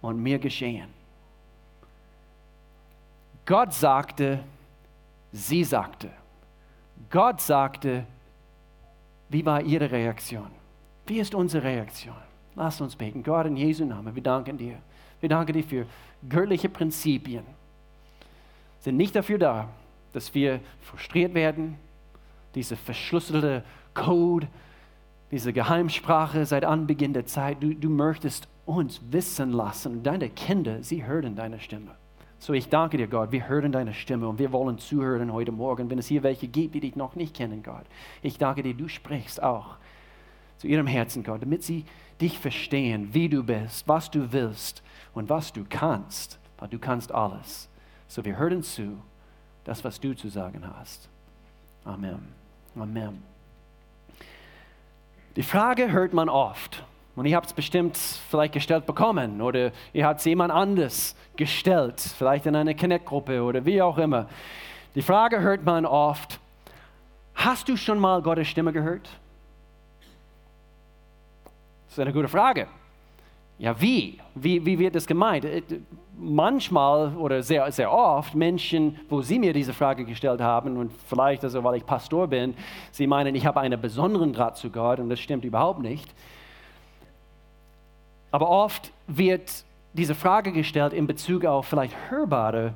und 0.01 0.21
mir 0.21 0.39
geschehen. 0.39 0.89
Gott 3.45 3.73
sagte, 3.73 4.43
sie 5.31 5.63
sagte. 5.63 6.11
Gott 7.09 7.41
sagte, 7.41 8.05
wie 9.29 9.45
war 9.45 9.61
Ihre 9.61 9.89
Reaktion? 9.89 10.47
Wie 11.07 11.19
ist 11.19 11.33
unsere 11.33 11.63
Reaktion? 11.63 12.15
Lass 12.55 12.81
uns 12.81 12.95
beten. 12.95 13.23
Gott, 13.23 13.45
in 13.45 13.57
Jesu 13.57 13.85
Namen, 13.85 14.13
wir 14.13 14.23
danken 14.23 14.57
dir. 14.57 14.77
Wir 15.19 15.29
danken 15.29 15.53
dir 15.53 15.63
für 15.63 15.85
göttliche 16.27 16.69
Prinzipien. 16.69 17.43
Sind 18.79 18.97
nicht 18.97 19.15
dafür 19.15 19.37
da, 19.37 19.69
dass 20.13 20.33
wir 20.33 20.59
frustriert 20.81 21.33
werden, 21.33 21.77
diese 22.55 22.75
verschlüsselte 22.75 23.63
Code, 23.93 24.47
diese 25.31 25.53
Geheimsprache 25.53 26.45
seit 26.45 26.65
Anbeginn 26.65 27.13
der 27.13 27.25
Zeit. 27.25 27.61
Du, 27.61 27.73
du 27.73 27.89
möchtest 27.89 28.47
uns 28.65 28.99
wissen 29.11 29.51
lassen, 29.51 30.03
deine 30.03 30.29
Kinder, 30.29 30.83
sie 30.83 31.05
hören 31.05 31.35
deine 31.35 31.59
Stimme. 31.59 31.91
So, 32.41 32.53
ich 32.53 32.69
danke 32.69 32.97
dir, 32.97 33.05
Gott. 33.07 33.31
Wir 33.31 33.47
hören 33.47 33.71
deine 33.71 33.93
Stimme 33.93 34.27
und 34.27 34.39
wir 34.39 34.51
wollen 34.51 34.79
zuhören 34.79 35.31
heute 35.31 35.51
Morgen, 35.51 35.91
wenn 35.91 35.99
es 35.99 36.07
hier 36.07 36.23
welche 36.23 36.47
gibt, 36.47 36.73
die 36.73 36.79
dich 36.79 36.95
noch 36.95 37.15
nicht 37.15 37.35
kennen, 37.35 37.61
Gott. 37.61 37.85
Ich 38.23 38.39
danke 38.39 38.63
dir, 38.63 38.73
du 38.73 38.87
sprichst 38.87 39.43
auch 39.43 39.77
zu 40.57 40.65
ihrem 40.65 40.87
Herzen, 40.87 41.23
Gott, 41.23 41.43
damit 41.43 41.61
sie 41.61 41.85
dich 42.19 42.39
verstehen, 42.39 43.13
wie 43.13 43.29
du 43.29 43.43
bist, 43.43 43.87
was 43.87 44.09
du 44.09 44.31
willst 44.31 44.81
und 45.13 45.29
was 45.29 45.53
du 45.53 45.65
kannst, 45.69 46.39
weil 46.57 46.69
du 46.69 46.79
kannst 46.79 47.11
alles. 47.11 47.69
So, 48.07 48.25
wir 48.25 48.35
hören 48.37 48.63
zu, 48.63 48.97
das, 49.63 49.83
was 49.83 49.99
du 49.99 50.15
zu 50.15 50.27
sagen 50.27 50.63
hast. 50.67 51.09
Amen. 51.85 52.27
Amen. 52.75 53.21
Die 55.35 55.43
Frage 55.43 55.91
hört 55.91 56.13
man 56.13 56.27
oft. 56.27 56.83
Und 57.15 57.25
ihr 57.25 57.35
habt 57.35 57.47
es 57.47 57.53
bestimmt 57.53 57.97
vielleicht 57.97 58.53
gestellt 58.53 58.85
bekommen 58.85 59.41
oder 59.41 59.71
ihr 59.93 60.05
habt 60.05 60.19
es 60.19 60.25
jemand 60.25 60.51
anders 60.53 61.15
gestellt, 61.35 61.99
vielleicht 61.99 62.45
in 62.45 62.55
einer 62.55 62.73
Connect-Gruppe 62.73 63.43
oder 63.43 63.65
wie 63.65 63.81
auch 63.81 63.97
immer. 63.97 64.27
Die 64.95 65.01
Frage 65.01 65.41
hört 65.41 65.63
man 65.65 65.85
oft, 65.85 66.39
hast 67.35 67.67
du 67.67 67.75
schon 67.75 67.99
mal 67.99 68.21
Gottes 68.21 68.47
Stimme 68.47 68.71
gehört? 68.71 69.09
Das 71.85 71.93
ist 71.93 71.99
eine 71.99 72.13
gute 72.13 72.29
Frage. 72.29 72.67
Ja, 73.57 73.79
wie? 73.79 74.17
Wie, 74.33 74.65
wie 74.65 74.79
wird 74.79 74.95
das 74.95 75.05
gemeint? 75.05 75.45
Äh, 75.45 75.61
manchmal 76.17 77.15
oder 77.15 77.43
sehr, 77.43 77.71
sehr 77.71 77.91
oft 77.91 78.33
Menschen, 78.33 78.99
wo 79.09 79.21
sie 79.21 79.37
mir 79.37 79.53
diese 79.53 79.73
Frage 79.73 80.03
gestellt 80.03 80.41
haben 80.41 80.77
und 80.77 80.91
vielleicht, 81.07 81.43
also 81.43 81.63
weil 81.63 81.75
ich 81.75 81.85
Pastor 81.85 82.27
bin, 82.27 82.55
sie 82.91 83.05
meinen, 83.07 83.35
ich 83.35 83.45
habe 83.45 83.59
einen 83.59 83.79
besonderen 83.79 84.33
Draht 84.33 84.57
zu 84.57 84.69
Gott 84.69 84.99
und 84.99 85.09
das 85.09 85.19
stimmt 85.19 85.45
überhaupt 85.45 85.81
nicht. 85.81 86.09
Aber 88.31 88.49
oft 88.49 88.91
wird 89.07 89.65
diese 89.93 90.15
Frage 90.15 90.51
gestellt 90.51 90.93
in 90.93 91.05
Bezug 91.05 91.45
auf 91.45 91.67
vielleicht 91.67 91.95
hörbare, 92.09 92.73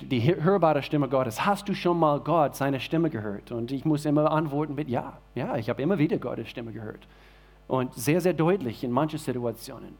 die 0.00 0.22
hörbare 0.22 0.82
Stimme 0.82 1.08
Gottes. 1.08 1.46
Hast 1.46 1.68
du 1.68 1.74
schon 1.74 1.98
mal 1.98 2.20
Gott, 2.20 2.56
seine 2.56 2.80
Stimme 2.80 3.08
gehört? 3.08 3.52
Und 3.52 3.72
ich 3.72 3.84
muss 3.84 4.04
immer 4.04 4.30
antworten 4.30 4.74
mit 4.74 4.88
Ja. 4.88 5.18
Ja, 5.34 5.56
ich 5.56 5.70
habe 5.70 5.82
immer 5.82 5.98
wieder 5.98 6.18
Gottes 6.18 6.48
Stimme 6.48 6.72
gehört. 6.72 7.06
Und 7.68 7.94
sehr, 7.94 8.20
sehr 8.20 8.34
deutlich 8.34 8.84
in 8.84 8.92
manchen 8.92 9.18
Situationen. 9.18 9.96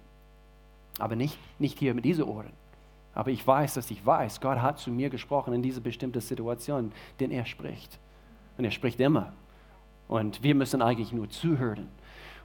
Aber 0.99 1.17
nicht, 1.17 1.39
nicht 1.59 1.79
hier 1.79 1.95
mit 1.95 2.05
diesen 2.05 2.25
Ohren. 2.25 2.53
Aber 3.15 3.31
ich 3.31 3.47
weiß, 3.47 3.75
dass 3.75 3.91
ich 3.91 4.05
weiß, 4.05 4.41
Gott 4.41 4.61
hat 4.61 4.79
zu 4.79 4.91
mir 4.91 5.09
gesprochen 5.09 5.55
in 5.55 5.63
diese 5.63 5.81
bestimmte 5.81 6.21
Situation, 6.21 6.93
denn 7.19 7.31
er 7.31 7.47
spricht. 7.47 7.99
Und 8.59 8.65
er 8.65 8.71
spricht 8.71 9.01
immer. 9.01 9.33
Und 10.07 10.43
wir 10.43 10.55
müssen 10.55 10.83
eigentlich 10.83 11.13
nur 11.13 11.29
zuhören. 11.29 11.89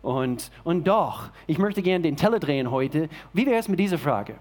Und, 0.01 0.51
und 0.63 0.87
doch, 0.87 1.29
ich 1.47 1.57
möchte 1.57 1.81
gerne 1.81 2.03
den 2.03 2.17
Teller 2.17 2.39
drehen 2.39 2.71
heute. 2.71 3.09
Wie 3.33 3.45
wäre 3.45 3.59
es 3.59 3.67
mit 3.67 3.79
dieser 3.79 3.97
Frage? 3.97 4.35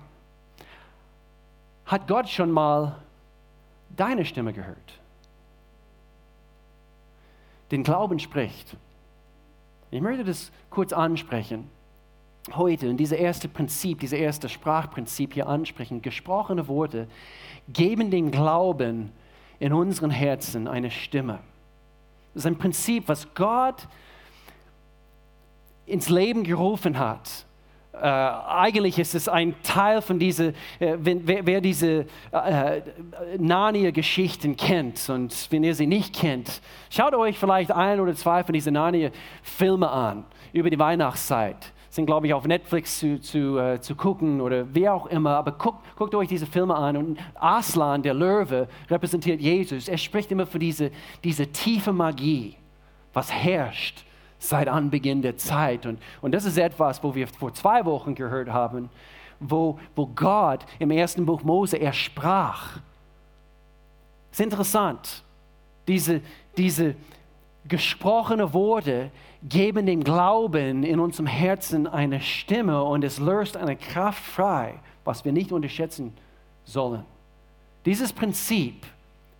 Hat 1.84 2.08
Gott 2.08 2.28
schon 2.28 2.50
mal 2.50 2.96
deine 3.96 4.24
Stimme 4.24 4.52
gehört? 4.52 5.00
Den 7.70 7.82
Glauben 7.82 8.18
spricht. 8.18 8.76
Ich 9.90 10.00
möchte 10.00 10.24
das 10.24 10.50
kurz 10.70 10.92
ansprechen. 10.92 11.68
Heute 12.54 12.88
und 12.88 12.96
dieses 12.96 13.18
erste 13.18 13.48
Prinzip, 13.48 14.00
dieses 14.00 14.18
erste 14.18 14.48
Sprachprinzip 14.48 15.34
hier 15.34 15.46
ansprechen. 15.46 16.00
Gesprochene 16.00 16.68
Worte 16.68 17.06
geben 17.68 18.10
den 18.10 18.30
Glauben 18.30 19.12
in 19.58 19.72
unseren 19.72 20.10
Herzen 20.10 20.66
eine 20.66 20.90
Stimme. 20.90 21.40
Das 22.32 22.42
ist 22.42 22.46
ein 22.46 22.58
Prinzip, 22.58 23.08
was 23.08 23.34
Gott 23.34 23.86
ins 25.90 26.08
Leben 26.08 26.44
gerufen 26.44 26.98
hat. 26.98 27.46
Äh, 27.92 28.06
eigentlich 28.06 28.98
ist 28.98 29.14
es 29.14 29.28
ein 29.28 29.54
Teil 29.62 30.00
von 30.00 30.18
dieser, 30.18 30.48
äh, 30.78 30.96
wenn, 30.98 31.26
wer, 31.26 31.44
wer, 31.44 31.60
diese 31.60 32.06
äh, 32.32 32.80
Narnia-Geschichten 33.36 34.56
kennt 34.56 35.10
und 35.10 35.48
wenn 35.50 35.64
ihr 35.64 35.74
sie 35.74 35.86
nicht 35.86 36.14
kennt, 36.14 36.62
schaut 36.88 37.14
euch 37.14 37.38
vielleicht 37.38 37.72
ein 37.72 38.00
oder 38.00 38.14
zwei 38.14 38.42
von 38.42 38.54
diesen 38.54 38.74
Narnia-Filmen 38.74 39.88
an 39.88 40.24
über 40.52 40.70
die 40.70 40.78
Weihnachtszeit. 40.78 41.72
Sind, 41.90 42.06
glaube 42.06 42.28
ich, 42.28 42.32
auf 42.32 42.46
Netflix 42.46 43.00
zu, 43.00 43.20
zu, 43.20 43.58
äh, 43.58 43.80
zu 43.80 43.96
gucken 43.96 44.40
oder 44.40 44.64
wer 44.72 44.94
auch 44.94 45.06
immer. 45.06 45.36
Aber 45.36 45.50
guckt, 45.50 45.84
guckt 45.96 46.14
euch 46.14 46.28
diese 46.28 46.46
Filme 46.46 46.76
an. 46.76 46.96
Und 46.96 47.18
Aslan, 47.34 48.02
der 48.02 48.14
Löwe, 48.14 48.68
repräsentiert 48.88 49.40
Jesus. 49.40 49.88
Er 49.88 49.98
spricht 49.98 50.30
immer 50.30 50.46
von 50.46 50.60
dieser 50.60 50.90
diese 51.24 51.48
tiefe 51.48 51.92
Magie, 51.92 52.54
was 53.12 53.32
herrscht 53.32 54.04
seit 54.40 54.66
Anbeginn 54.66 55.22
der 55.22 55.36
Zeit. 55.36 55.86
Und, 55.86 56.00
und 56.20 56.32
das 56.32 56.44
ist 56.44 56.58
etwas, 56.58 57.02
wo 57.04 57.14
wir 57.14 57.28
vor 57.28 57.54
zwei 57.54 57.84
Wochen 57.84 58.16
gehört 58.16 58.48
haben, 58.48 58.90
wo, 59.38 59.78
wo 59.94 60.06
Gott 60.06 60.66
im 60.78 60.90
ersten 60.90 61.24
Buch 61.24 61.42
Mose, 61.42 61.76
er 61.76 61.92
sprach. 61.92 62.78
Es 64.32 64.40
ist 64.40 64.44
interessant, 64.44 65.22
diese, 65.86 66.20
diese 66.56 66.96
gesprochene 67.68 68.52
Worte 68.52 69.10
geben 69.48 69.86
dem 69.86 70.02
Glauben 70.02 70.82
in 70.82 71.00
unserem 71.00 71.26
Herzen 71.26 71.86
eine 71.86 72.20
Stimme 72.20 72.82
und 72.82 73.04
es 73.04 73.18
löst 73.18 73.56
eine 73.56 73.76
Kraft 73.76 74.22
frei, 74.22 74.74
was 75.04 75.24
wir 75.24 75.32
nicht 75.32 75.52
unterschätzen 75.52 76.12
sollen. 76.64 77.04
Dieses 77.84 78.12
Prinzip 78.12 78.86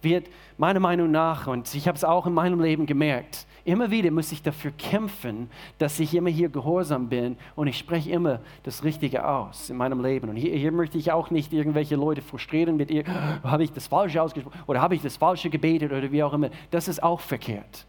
wird 0.03 0.29
meiner 0.57 0.81
Meinung 0.81 1.11
nach, 1.11 1.47
und 1.47 1.75
ich 1.75 1.87
habe 1.87 1.97
es 1.97 2.05
auch 2.05 2.27
in 2.27 2.33
meinem 2.33 2.61
Leben 2.61 2.87
gemerkt, 2.87 3.47
Immer 3.65 3.91
wieder 3.91 4.11
muss 4.11 4.33
ich 4.33 4.43
dafür 4.43 4.71
kämpfen, 4.73 5.51
dass 5.79 6.01
ich 6.01 6.15
immer 6.15 6.31
hier 6.31 6.49
gehorsam 6.49 7.09
bin 7.09 7.37
und 7.57 7.67
ich 7.67 7.79
spreche 7.79 8.11
immer 8.11 8.41
das 8.63 8.85
Richtige 8.85 9.27
aus 9.27 9.71
in 9.71 9.77
meinem 9.77 10.03
Leben. 10.03 10.29
Und 10.31 10.37
hier, 10.37 10.57
hier 10.57 10.73
möchte 10.73 10.97
ich 10.97 11.13
auch 11.13 11.31
nicht 11.31 11.53
irgendwelche 11.53 11.97
Leute 11.97 12.23
frustrieren 12.23 12.77
mit 12.77 12.91
ihr, 12.91 13.05
habe 13.43 13.65
ich 13.65 13.73
das 13.73 13.87
Falsche 13.87 14.23
ausgesprochen 14.23 14.59
oder 14.67 14.81
habe 14.81 14.95
ich 14.95 15.03
das 15.03 15.17
Falsche 15.17 15.51
gebetet 15.51 15.93
oder 15.93 16.11
wie 16.11 16.23
auch 16.23 16.33
immer. 16.33 16.51
Das 16.71 16.89
ist 16.89 17.03
auch 17.03 17.21
verkehrt. 17.21 17.87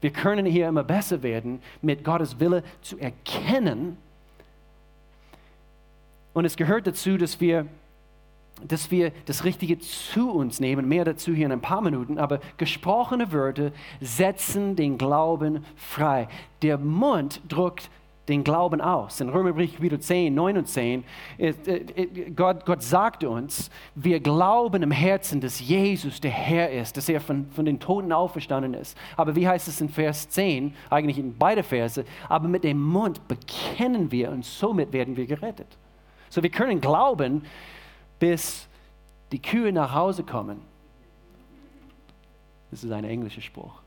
Wir 0.00 0.10
können 0.10 0.46
hier 0.46 0.68
immer 0.68 0.84
besser 0.84 1.22
werden, 1.22 1.60
mit 1.82 2.04
Gottes 2.04 2.38
Wille 2.38 2.62
zu 2.80 2.98
erkennen. 2.98 3.96
Und 6.32 6.44
es 6.44 6.56
gehört 6.56 6.86
dazu, 6.86 7.16
dass 7.16 7.40
wir 7.40 7.66
dass 8.66 8.90
wir 8.90 9.12
das 9.26 9.44
Richtige 9.44 9.78
zu 9.78 10.30
uns 10.30 10.60
nehmen. 10.60 10.88
Mehr 10.88 11.04
dazu 11.04 11.32
hier 11.32 11.46
in 11.46 11.52
ein 11.52 11.60
paar 11.60 11.80
Minuten. 11.80 12.18
Aber 12.18 12.40
gesprochene 12.56 13.32
Wörter 13.32 13.72
setzen 14.00 14.76
den 14.76 14.98
Glauben 14.98 15.64
frei. 15.76 16.28
Der 16.62 16.78
Mund 16.78 17.40
drückt 17.48 17.90
den 18.28 18.44
Glauben 18.44 18.80
aus. 18.80 19.20
In 19.20 19.28
Römerbrief 19.30 19.74
Kapitel 19.74 19.98
10, 19.98 20.34
9 20.34 20.58
und 20.58 20.68
10, 20.68 21.04
Gott, 22.36 22.66
Gott 22.66 22.82
sagt 22.82 23.24
uns, 23.24 23.70
wir 23.94 24.20
glauben 24.20 24.82
im 24.82 24.90
Herzen, 24.90 25.40
dass 25.40 25.60
Jesus 25.60 26.20
der 26.20 26.30
Herr 26.30 26.70
ist, 26.70 26.96
dass 26.96 27.08
er 27.08 27.20
von, 27.20 27.46
von 27.50 27.64
den 27.64 27.80
Toten 27.80 28.12
auferstanden 28.12 28.74
ist. 28.74 28.96
Aber 29.16 29.34
wie 29.34 29.48
heißt 29.48 29.68
es 29.68 29.80
in 29.80 29.88
Vers 29.88 30.28
10, 30.28 30.74
eigentlich 30.90 31.18
in 31.18 31.36
beide 31.36 31.62
Verse, 31.62 32.04
aber 32.28 32.48
mit 32.48 32.64
dem 32.64 32.82
Mund 32.82 33.26
bekennen 33.28 34.12
wir 34.12 34.30
und 34.30 34.44
somit 34.44 34.92
werden 34.92 35.16
wir 35.16 35.26
gerettet. 35.26 35.78
So 36.28 36.42
wir 36.42 36.50
können 36.50 36.80
glauben, 36.80 37.42
bis 38.18 38.66
die 39.32 39.40
Kühe 39.40 39.72
nach 39.72 39.94
Hause 39.94 40.22
kommen. 40.22 40.60
Das 42.70 42.84
ist 42.84 42.90
ein 42.90 43.04
englischer 43.04 43.40
Spruch. 43.40 43.80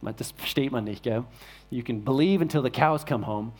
Das 0.00 0.30
versteht 0.30 0.70
man 0.70 0.84
nicht, 0.84 1.02
gell? 1.02 1.24
You 1.70 1.82
can 1.82 2.04
believe 2.04 2.40
until 2.40 2.62
the 2.62 2.70
cows 2.70 3.04
come 3.04 3.26
home. 3.26 3.52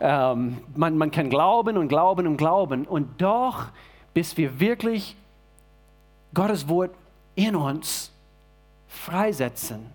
Ähm, 0.00 0.58
man, 0.76 0.98
man 0.98 1.10
kann 1.10 1.30
glauben 1.30 1.76
und 1.76 1.88
glauben 1.88 2.26
und 2.26 2.36
glauben 2.36 2.84
und 2.84 3.20
doch, 3.20 3.66
bis 4.12 4.36
wir 4.36 4.60
wirklich 4.60 5.16
Gottes 6.34 6.68
Wort 6.68 6.90
in 7.34 7.56
uns 7.56 8.12
freisetzen, 8.86 9.86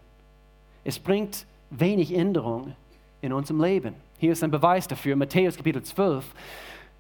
es 0.84 0.98
bringt 0.98 1.46
wenig 1.70 2.14
Änderung 2.14 2.76
in 3.22 3.32
unserem 3.32 3.62
Leben. 3.62 3.96
Hier 4.18 4.32
ist 4.32 4.44
ein 4.44 4.52
Beweis 4.52 4.88
dafür, 4.88 5.16
Matthäus 5.16 5.56
Kapitel 5.56 5.84
12. 5.84 6.26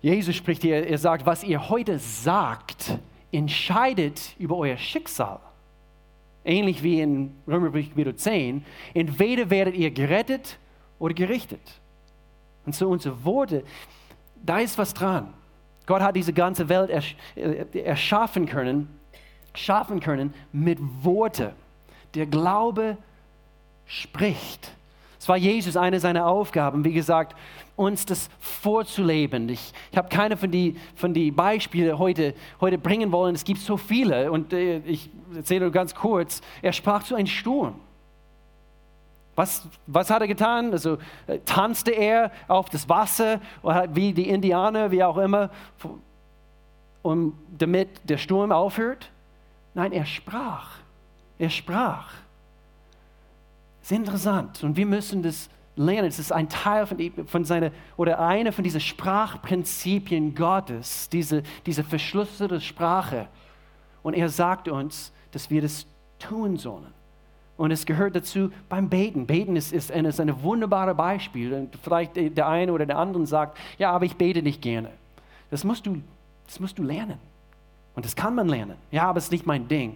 Jesus 0.04 0.36
spricht 0.36 0.64
hier, 0.64 0.86
er 0.86 0.98
sagt, 0.98 1.26
was 1.26 1.46
ihr 1.46 1.70
heute 1.70 1.98
sagt, 1.98 3.00
entscheidet 3.32 4.36
über 4.38 4.58
euer 4.58 4.76
Schicksal. 4.76 5.40
Ähnlich 6.44 6.84
wie 6.84 7.00
in 7.00 7.34
Römerbrief 7.48 7.88
Kapitel 7.88 8.14
10. 8.14 8.66
Entweder 8.94 9.50
werdet 9.50 9.76
ihr 9.78 9.92
gerettet 9.92 10.60
oder 11.00 11.14
gerichtet. 11.14 11.80
Und 12.66 12.76
so 12.76 12.90
unsere 12.90 13.24
Worte, 13.24 13.64
da 14.46 14.60
ist 14.60 14.78
was 14.78 14.94
dran. 14.94 15.34
Gott 15.86 16.02
hat 16.02 16.18
diese 16.18 16.34
ganze 16.34 16.68
Welt 16.68 16.90
äh, 17.36 17.66
erschaffen 17.80 18.46
können, 18.46 18.90
schaffen 19.56 20.02
können 20.02 20.34
mit 20.52 20.80
Worte. 21.02 21.54
Der 22.14 22.26
Glaube 22.26 22.98
spricht. 23.86 24.74
Es 25.18 25.30
war 25.30 25.38
Jesus 25.38 25.78
eine 25.78 26.02
seiner 26.02 26.28
Aufgaben, 26.28 26.84
wie 26.84 26.92
gesagt, 26.92 27.38
uns 27.76 28.06
das 28.06 28.30
vorzuleben. 28.40 29.50
Ich, 29.50 29.74
ich 29.92 29.98
habe 29.98 30.10
keine 30.10 30.38
von 30.38 30.52
den 30.52 30.78
von 30.96 31.14
die 31.14 31.32
Beispielen 31.32 31.98
heute, 31.98 32.36
heute 32.62 32.78
bringen 32.78 33.12
wollen. 33.12 33.36
Es 33.36 33.44
gibt 33.44 33.60
so 33.60 33.78
viele 33.78 34.32
und 34.32 34.54
äh, 34.54 34.78
ich 34.80 35.10
erzähle 35.36 35.72
ganz 35.72 35.96
kurz. 35.96 36.42
Er 36.62 36.74
sprach 36.74 37.04
zu 37.04 37.16
einem 37.16 37.28
Sturm. 37.28 37.76
Was, 39.36 39.68
was 39.88 40.12
hat 40.12 40.22
er 40.22 40.28
getan? 40.28 40.72
Also 40.72 41.00
äh, 41.26 41.40
tanzte 41.40 41.92
er 41.92 42.32
auf 42.48 42.70
das 42.70 42.88
Wasser, 42.88 43.42
wie 43.94 44.14
die 44.14 44.30
Indianer, 44.30 44.92
wie 44.92 45.04
auch 45.04 45.18
immer, 45.18 45.50
um, 47.02 47.38
damit 47.58 47.90
der 48.04 48.18
Sturm 48.18 48.52
aufhört? 48.52 49.10
Nein, 49.74 49.92
er 49.92 50.06
sprach. 50.06 50.78
Er 51.40 51.50
sprach. 51.50 52.12
Das 53.82 53.92
ist 53.92 53.98
interessant 53.98 54.64
und 54.64 54.78
wir 54.78 54.86
müssen 54.86 55.24
das 55.24 55.50
lernen. 55.76 56.08
Es 56.08 56.20
ist 56.20 56.32
ein 56.32 56.50
Teil 56.50 56.86
von, 56.86 56.98
von 57.26 57.46
seiner, 57.46 57.72
oder 57.98 58.20
eine 58.20 58.52
von 58.52 58.64
diesen 58.64 58.82
Sprachprinzipien 58.82 60.36
Gottes, 60.36 61.10
diese, 61.10 61.44
diese 61.66 61.84
verschlüsselte 61.84 62.62
Sprache. 62.62 63.28
Und 64.02 64.14
er 64.14 64.30
sagt 64.30 64.68
uns, 64.68 65.12
dass 65.32 65.50
wir 65.50 65.62
das 65.62 65.86
tun 66.20 66.58
sollen. 66.58 66.94
Und 67.56 67.72
es 67.72 67.86
gehört 67.86 68.16
dazu 68.16 68.52
beim 68.68 68.90
Beten. 68.90 69.28
Beten 69.28 69.56
ist, 69.56 69.74
ist, 69.74 69.92
ein, 69.92 70.06
ist 70.06 70.20
ein 70.20 70.42
wunderbares 70.42 70.98
Beispiel. 70.98 71.54
Und 71.54 71.78
vielleicht 71.82 72.16
der 72.16 72.48
eine 72.48 72.74
oder 72.74 72.86
der 72.86 72.98
andere 72.98 73.26
sagt, 73.26 73.58
ja, 73.78 73.92
aber 73.92 74.06
ich 74.06 74.16
bete 74.16 74.42
nicht 74.42 74.62
gerne. 74.62 74.90
Das 75.52 75.64
musst 75.64 75.86
du, 75.86 76.02
das 76.48 76.60
musst 76.60 76.78
du 76.80 76.84
lernen. 76.84 77.20
Und 77.96 78.06
das 78.06 78.16
kann 78.16 78.34
man 78.34 78.48
lernen. 78.48 78.76
Ja, 78.92 79.04
aber 79.04 79.20
es 79.20 79.26
ist 79.26 79.32
nicht 79.32 79.46
mein 79.46 79.68
Ding. 79.68 79.96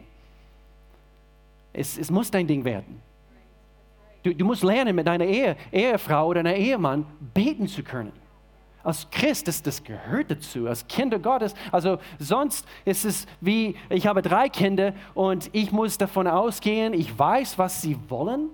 Es, 1.74 1.98
es 1.98 2.12
muss 2.12 2.30
dein 2.30 2.48
Ding 2.48 2.64
werden. 2.64 3.02
Du, 4.28 4.36
du 4.36 4.44
musst 4.44 4.64
lernen, 4.64 4.94
mit 4.94 5.08
deiner 5.08 5.24
Ehe, 5.24 5.56
Ehefrau 5.72 6.28
oder 6.28 6.44
deiner 6.44 6.58
Ehemann 6.58 7.06
beten 7.34 7.66
zu 7.68 7.82
können 7.82 8.12
als 8.84 9.10
Christ, 9.10 9.50
das, 9.50 9.62
das 9.62 9.84
gehört 9.84 10.32
dazu, 10.32 10.66
als 10.66 10.88
Kinder 10.88 11.20
Gottes. 11.20 11.54
Also 11.74 11.98
sonst 12.20 12.66
ist 12.86 13.04
es 13.04 13.26
wie, 13.42 13.76
ich 13.90 14.08
habe 14.08 14.22
drei 14.22 14.48
Kinder 14.48 14.94
und 15.14 15.50
ich 15.52 15.74
muss 15.74 15.98
davon 15.98 16.26
ausgehen, 16.26 16.94
ich 16.94 17.18
weiß, 17.18 17.58
was 17.58 17.82
sie 17.82 17.98
wollen, 18.08 18.50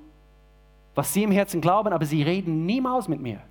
was 0.96 1.14
sie 1.14 1.22
im 1.22 1.32
Herzen 1.32 1.62
glauben, 1.62 1.94
aber 1.94 2.06
sie 2.08 2.24
reden 2.24 2.66
niemals 2.66 3.08
mit 3.08 3.22
mir. 3.22 3.42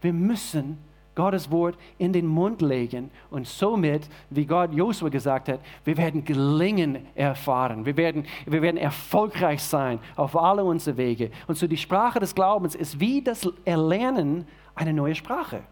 Wir 0.00 0.12
müssen 0.12 0.78
Gottes 1.14 1.50
Wort 1.50 1.76
in 1.98 2.12
den 2.12 2.26
Mund 2.26 2.62
legen 2.62 3.10
und 3.30 3.46
somit, 3.46 4.08
wie 4.30 4.46
Gott 4.46 4.72
Josua 4.72 5.08
gesagt 5.08 5.48
hat, 5.48 5.60
wir 5.84 5.96
werden 5.96 6.24
Gelingen 6.24 7.06
erfahren. 7.14 7.84
Wir 7.84 7.96
werden, 7.96 8.26
wir 8.46 8.62
werden 8.62 8.76
erfolgreich 8.76 9.62
sein 9.62 9.98
auf 10.16 10.36
alle 10.36 10.64
unsere 10.64 10.96
Wege. 10.96 11.30
Und 11.46 11.58
so 11.58 11.66
die 11.66 11.76
Sprache 11.76 12.20
des 12.20 12.34
Glaubens 12.34 12.74
ist 12.74 13.00
wie 13.00 13.22
das 13.22 13.48
Erlernen 13.64 14.46
einer 14.74 14.92
neuen 14.92 15.14
Sprache. 15.14 15.62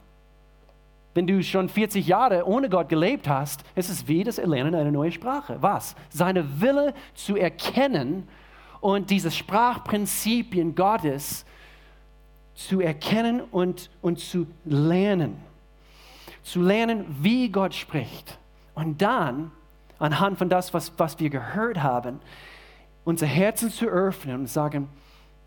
Wenn 1.15 1.27
du 1.27 1.43
schon 1.43 1.69
40 1.69 2.07
Jahre 2.07 2.47
ohne 2.47 2.69
Gott 2.69 2.89
gelebt 2.89 3.29
hast, 3.29 3.63
ist 3.75 3.91
es 3.91 4.07
wie 4.07 4.25
das 4.25 4.39
Erlernen 4.39 4.75
einer 4.75 4.91
neuen 4.91 5.13
Sprache. 5.13 5.57
Was? 5.61 5.95
Seine 6.11 6.61
Wille 6.61 6.95
zu 7.15 7.37
erkennen 7.37 8.29
und 8.81 9.11
diese 9.11 9.31
Sprachprinzipien 9.31 10.75
Gottes 10.75 11.41
zu 11.41 11.58
erkennen 12.81 13.41
und, 13.41 13.91
und 14.03 14.19
zu 14.19 14.47
lernen. 14.65 15.37
Zu 16.43 16.63
lernen, 16.63 17.05
wie 17.21 17.49
Gott 17.49 17.75
spricht. 17.75 18.39
Und 18.75 19.01
dann, 19.03 19.51
anhand 19.99 20.39
von 20.39 20.49
das, 20.49 20.73
was, 20.75 20.93
was 20.99 21.19
wir 21.19 21.31
gehört 21.31 21.83
haben, 21.83 22.21
unser 23.05 23.27
Herzen 23.27 23.71
zu 23.71 23.87
öffnen 23.87 24.41
und 24.41 24.47
sagen, 24.49 24.89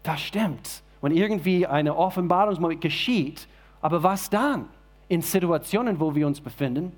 das 0.04 0.22
stimmt. 0.22 0.82
Und 1.02 1.12
irgendwie 1.12 1.68
eine 1.68 1.96
Offenbarung 1.96 2.80
geschieht, 2.80 3.48
aber 3.82 4.04
was 4.04 4.30
dann? 4.30 4.68
in 5.12 5.22
Situationen, 5.22 6.00
wo 6.00 6.16
wir 6.16 6.26
uns 6.26 6.40
befinden, 6.40 6.94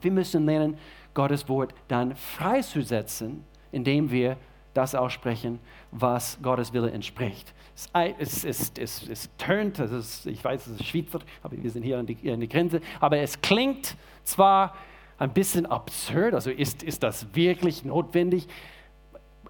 wir 0.00 0.10
müssen 0.10 0.44
lernen, 0.44 0.76
Gottes 1.14 1.48
Wort 1.48 1.72
dann 1.86 2.16
freizusetzen, 2.16 3.44
indem 3.70 4.10
wir 4.10 4.36
das 4.74 4.96
aussprechen, 4.96 5.60
was 5.92 6.36
Gottes 6.42 6.72
Wille 6.72 6.90
entspricht. 6.90 7.54
Es, 8.18 8.44
es, 8.44 8.72
es, 8.76 9.08
es 9.08 9.30
tönt, 9.38 9.78
ist, 9.78 10.26
ich 10.26 10.42
weiß, 10.42 10.66
es 10.66 10.80
ist 10.80 10.86
Schweizer, 10.86 11.20
aber 11.42 11.62
wir 11.62 11.70
sind 11.70 11.84
hier 11.84 11.98
an, 11.98 12.06
die, 12.06 12.30
an 12.30 12.40
der 12.40 12.48
Grenze, 12.48 12.80
aber 12.98 13.18
es 13.18 13.40
klingt 13.40 13.96
zwar 14.24 14.74
ein 15.16 15.32
bisschen 15.32 15.66
absurd, 15.66 16.34
also 16.34 16.50
ist, 16.50 16.82
ist 16.82 17.02
das 17.02 17.34
wirklich 17.34 17.84
notwendig? 17.84 18.48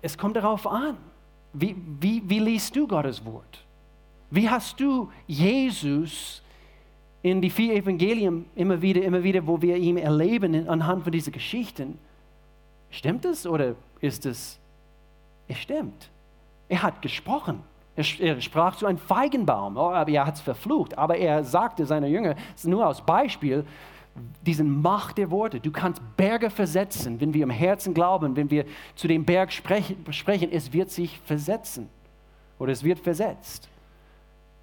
Es 0.03 0.19
kommt 0.19 0.37
darauf 0.37 0.67
an, 0.67 0.97
wie, 1.55 1.75
wie, 2.01 2.23
wie 2.27 2.39
liest 2.39 2.77
du 2.77 2.87
Gottes 2.87 3.25
Wort? 3.25 3.65
Wie 4.31 4.49
hast 4.49 4.79
du 4.79 5.11
Jesus 5.27 6.43
in 7.23 7.41
die 7.41 7.51
vier 7.51 7.75
Evangelien 7.75 8.47
immer 8.55 8.81
wieder, 8.81 9.03
immer 9.03 9.23
wieder, 9.23 9.47
wo 9.47 9.61
wir 9.61 9.77
ihn 9.77 9.97
erleben 9.97 10.69
anhand 10.69 11.03
von 11.03 11.13
diesen 11.13 11.33
Geschichten. 11.33 11.99
Stimmt 12.91 13.25
es 13.25 13.47
oder 13.47 13.75
ist 14.01 14.25
es? 14.27 14.59
Es 15.49 15.59
stimmt. 15.59 16.11
Er 16.69 16.83
hat 16.83 17.03
gesprochen. 17.03 17.63
Er, 17.99 18.41
sprach 18.41 18.77
zu 18.77 18.87
einem 18.87 18.99
Feigenbaum, 18.99 19.77
oh, 19.77 19.91
aber 19.91 20.11
er 20.13 20.25
hat 20.25 20.37
es 20.37 20.41
verflucht. 20.41 20.97
Aber 20.97 21.17
er 21.17 21.43
sagte 21.43 21.85
seiner 21.85 22.07
Jünger, 22.07 22.37
nur 22.65 22.87
als 22.87 23.01
Beispiel, 23.01 23.65
diesen 24.43 24.83
Macht 24.83 25.19
der 25.19 25.31
Worte. 25.31 25.59
Du 25.61 25.71
kannst 25.71 26.01
Berge 26.17 26.51
versetzen, 26.51 27.21
wenn 27.21 27.35
wir 27.35 27.43
im 27.43 27.51
Herzen 27.51 27.95
glauben, 27.95 28.37
wenn 28.37 28.51
wir 28.51 28.65
zu 28.95 29.09
dem 29.09 29.25
Berg 29.25 29.53
sprechen, 29.53 30.05
sprechen 30.11 30.51
es 30.53 30.73
wird 30.73 30.91
sich 30.91 31.19
versetzen 31.25 31.89
oder 32.59 32.73
es 32.73 32.85
wird 32.85 33.01
versetzt. 33.01 33.69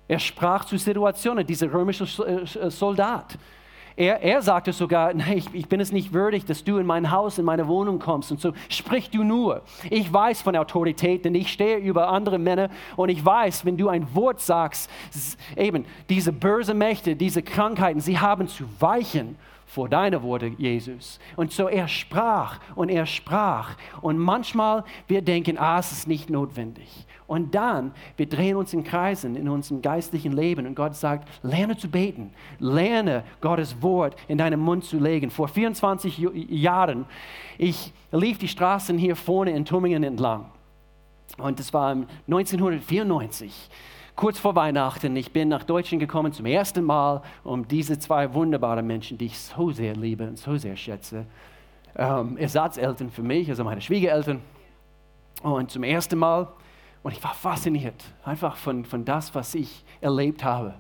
Er 0.08 0.19
sprach 0.19 0.65
zu 0.65 0.78
Situationen, 0.78 1.45
dieser 1.45 1.74
römische 1.74 2.06
äh, 2.24 2.69
Soldat. 2.69 3.38
Er, 3.98 4.22
er 4.22 4.42
sagte 4.42 4.74
sogar, 4.74 5.14
nein, 5.14 5.38
ich, 5.38 5.54
ich, 5.54 5.70
bin 5.70 5.80
es 5.80 5.94
nicht 5.94 6.12
würdig, 6.12 6.44
dass 6.46 6.66
du 6.66 6.78
in 6.78 6.86
mein 6.86 7.12
Haus, 7.12 7.38
in 7.38 7.46
meine 7.46 7.68
Wohnung 7.68 8.00
kommst. 8.00 8.30
Und 8.30 8.42
so 8.42 8.52
sprich 8.68 9.10
du 9.10 9.24
nur. 9.24 9.62
Ich 9.90 10.12
weiß 10.12 10.42
von 10.42 10.56
Autorität, 10.58 11.24
denn 11.24 11.34
ich 11.34 11.52
stehe 11.52 11.78
über 11.78 12.10
andere 12.10 12.38
Männer 12.38 12.70
und 12.98 13.08
ich 13.08 13.24
weiß, 13.24 13.64
wenn 13.66 13.78
du 13.78 13.88
ein 13.88 14.14
Wort 14.14 14.42
sagst, 14.42 14.90
eben 15.56 15.86
diese 16.10 16.34
böse 16.34 16.74
Mächte, 16.74 17.16
diese 17.16 17.42
Krankheiten, 17.42 18.02
sie 18.02 18.20
haben 18.20 18.50
zu 18.50 18.66
weichen 18.80 19.38
vor 19.66 19.88
deine 19.88 20.22
Worte, 20.24 20.48
Jesus. 20.58 21.20
Und 21.38 21.54
so 21.54 21.70
er 21.70 21.88
sprach 21.88 22.60
und 22.76 22.90
er 22.90 23.06
sprach. 23.06 23.76
Und 24.02 24.18
manchmal 24.18 24.84
wir 25.08 25.22
denken, 25.22 25.58
ah, 25.58 25.80
es 25.80 25.92
ist 25.94 26.08
nicht 26.08 26.30
notwendig. 26.30 27.06
Und 27.28 27.56
dann, 27.56 27.92
wir 28.18 28.28
drehen 28.28 28.56
uns 28.56 28.74
in 28.74 28.84
Kreisen 28.84 29.36
in 29.36 29.50
unserem 29.50 29.82
geistlichen 29.82 30.34
Leben 30.34 30.68
und 30.68 30.76
Gott 30.76 30.96
sagt, 30.96 31.28
lerne 31.42 31.76
zu 31.76 31.90
beten, 31.90 32.32
lerne 32.60 33.24
Gottes 33.42 33.82
Wort 33.82 34.16
in 34.28 34.38
deinen 34.38 34.60
Mund 34.60 34.84
zu 34.84 35.00
legen. 35.00 35.32
Vor 35.32 35.48
24 35.48 36.20
Jahren, 36.50 37.06
ich 37.58 37.94
lief 38.12 38.38
die 38.38 38.48
Straßen 38.48 38.98
hier 38.98 39.16
vorne 39.16 39.52
in 39.52 39.66
Tummingen 39.66 40.04
entlang. 40.04 40.46
Und 41.38 41.60
das 41.60 41.74
war 41.74 41.96
1994 42.28 43.70
kurz 44.16 44.40
vor 44.40 44.56
Weihnachten. 44.56 45.16
Ich 45.16 45.32
bin 45.32 45.50
nach 45.50 45.64
Deutschland 45.64 46.00
gekommen 46.00 46.32
zum 46.32 46.46
ersten 46.46 46.84
Mal, 46.84 47.22
um 47.44 47.68
diese 47.68 48.00
zwei 48.00 48.34
wunderbaren 48.34 48.86
Menschen, 48.86 49.18
die 49.18 49.26
ich 49.26 49.38
so 49.38 49.72
sehr 49.72 49.96
liebe 49.96 50.28
und 50.28 50.38
so 50.38 50.56
sehr 50.58 50.76
schätze, 50.76 51.26
ähm, 51.98 52.38
Ersatzeltern 52.38 53.10
für 53.10 53.24
mich, 53.24 53.50
also 53.50 53.64
meine 53.64 53.82
Schwiegereltern. 53.82 54.42
Und 55.44 55.70
zum 55.70 55.84
ersten 55.84 56.18
Mal 56.18 56.48
und 57.06 57.12
ich 57.12 57.24
war 57.24 57.36
fasziniert 57.36 58.04
einfach 58.24 58.56
von, 58.58 58.84
von 58.84 59.06
das, 59.06 59.36
was 59.36 59.54
ich 59.54 59.84
erlebt 60.02 60.44
habe 60.44 60.74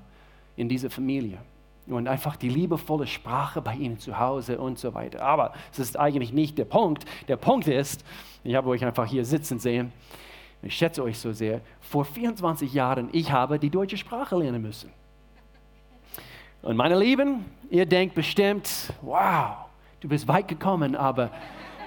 in 0.55 0.67
dieser 0.67 0.89
Familie. 0.89 1.37
Und 1.85 2.07
einfach 2.07 2.35
die 2.35 2.49
liebevolle 2.49 3.05
Sprache 3.05 3.61
bei 3.61 3.75
ihnen 3.75 3.99
zu 3.99 4.17
Hause 4.17 4.57
und 4.57 4.79
so 4.79 4.95
weiter. 4.95 5.21
Aber 5.21 5.53
es 5.71 5.77
ist 5.77 5.99
eigentlich 5.99 6.33
nicht 6.33 6.57
der 6.57 6.65
Punkt. 6.65 7.05
Der 7.27 7.37
Punkt 7.37 7.67
ist, 7.67 8.03
ich 8.43 8.55
habe 8.55 8.69
euch 8.69 8.83
einfach 8.83 9.05
hier 9.05 9.23
sitzen 9.23 9.59
sehen, 9.59 9.93
ich 10.63 10.75
schätze 10.75 11.03
euch 11.03 11.19
so 11.19 11.31
sehr, 11.31 11.61
vor 11.79 12.05
24 12.05 12.73
Jahren, 12.73 13.09
ich 13.11 13.31
habe 13.31 13.59
die 13.59 13.69
deutsche 13.69 13.97
Sprache 13.97 14.35
lernen 14.35 14.63
müssen. 14.63 14.91
Und 16.63 16.75
meine 16.75 16.97
Lieben, 16.97 17.45
ihr 17.69 17.85
denkt 17.85 18.15
bestimmt, 18.15 18.91
wow, 19.03 19.57
du 19.99 20.07
bist 20.07 20.27
weit 20.27 20.47
gekommen, 20.47 20.95
aber 20.95 21.29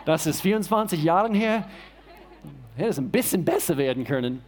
das 0.04 0.28
ist 0.28 0.42
24 0.42 1.02
Jahre 1.02 1.34
her 1.34 1.64
hätte 2.78 2.90
es 2.90 2.98
ein 2.98 3.10
bisschen 3.10 3.44
besser 3.44 3.76
werden 3.76 4.04
können. 4.04 4.42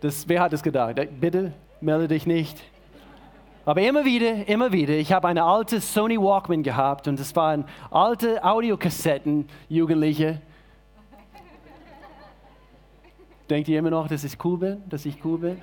Das, 0.00 0.28
wer 0.28 0.40
hat 0.40 0.52
es 0.52 0.62
gedacht? 0.62 0.96
Bitte 1.20 1.52
melde 1.80 2.08
dich 2.08 2.26
nicht. 2.26 2.62
Aber 3.66 3.82
immer 3.82 4.04
wieder, 4.04 4.48
immer 4.48 4.72
wieder, 4.72 4.94
ich 4.94 5.12
habe 5.12 5.28
eine 5.28 5.44
alte 5.44 5.80
Sony 5.80 6.18
Walkman 6.18 6.62
gehabt 6.62 7.06
und 7.06 7.20
es 7.20 7.36
waren 7.36 7.66
alte 7.90 8.42
Audiokassetten, 8.42 9.46
Jugendliche. 9.68 10.40
Denkt 13.48 13.68
ihr 13.68 13.78
immer 13.78 13.90
noch, 13.90 14.08
dass 14.08 14.24
ich 14.24 14.42
cool 14.44 14.58
bin, 14.58 14.82
dass 14.88 15.04
ich 15.04 15.22
cool 15.24 15.38
bin? 15.38 15.62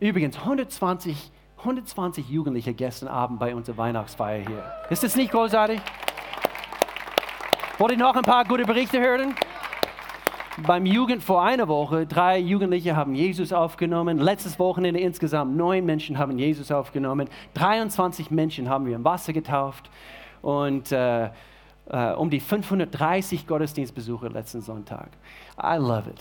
Übrigens, 0.00 0.38
120, 0.38 1.30
120 1.58 2.28
Jugendliche 2.28 2.72
gestern 2.72 3.08
Abend 3.08 3.38
bei 3.38 3.54
unserer 3.54 3.76
Weihnachtsfeier 3.76 4.44
hier. 4.46 4.64
Ist 4.88 5.04
das 5.04 5.14
nicht 5.14 5.30
großartig? 5.30 5.80
Wollt 7.78 7.92
ihr 7.92 7.98
noch 7.98 8.16
ein 8.16 8.22
paar 8.22 8.44
gute 8.44 8.64
Berichte 8.64 8.98
hören? 8.98 9.34
Beim 10.66 10.86
Jugend 10.86 11.22
vor 11.22 11.42
einer 11.42 11.68
Woche, 11.68 12.06
drei 12.06 12.38
Jugendliche 12.38 12.94
haben 12.94 13.14
Jesus 13.14 13.52
aufgenommen. 13.52 14.18
Letztes 14.18 14.58
Wochenende 14.58 15.00
insgesamt 15.00 15.56
neun 15.56 15.84
Menschen 15.86 16.18
haben 16.18 16.38
Jesus 16.38 16.70
aufgenommen. 16.70 17.28
23 17.54 18.30
Menschen 18.30 18.68
haben 18.68 18.86
wir 18.86 18.96
im 18.96 19.04
Wasser 19.04 19.32
getauft. 19.32 19.90
Und 20.42 20.92
äh, 20.92 21.30
äh, 21.86 22.12
um 22.16 22.30
die 22.30 22.40
530 22.40 23.46
Gottesdienstbesucher 23.46 24.28
letzten 24.30 24.60
Sonntag. 24.60 25.10
I 25.60 25.76
love 25.76 26.10
it. 26.10 26.20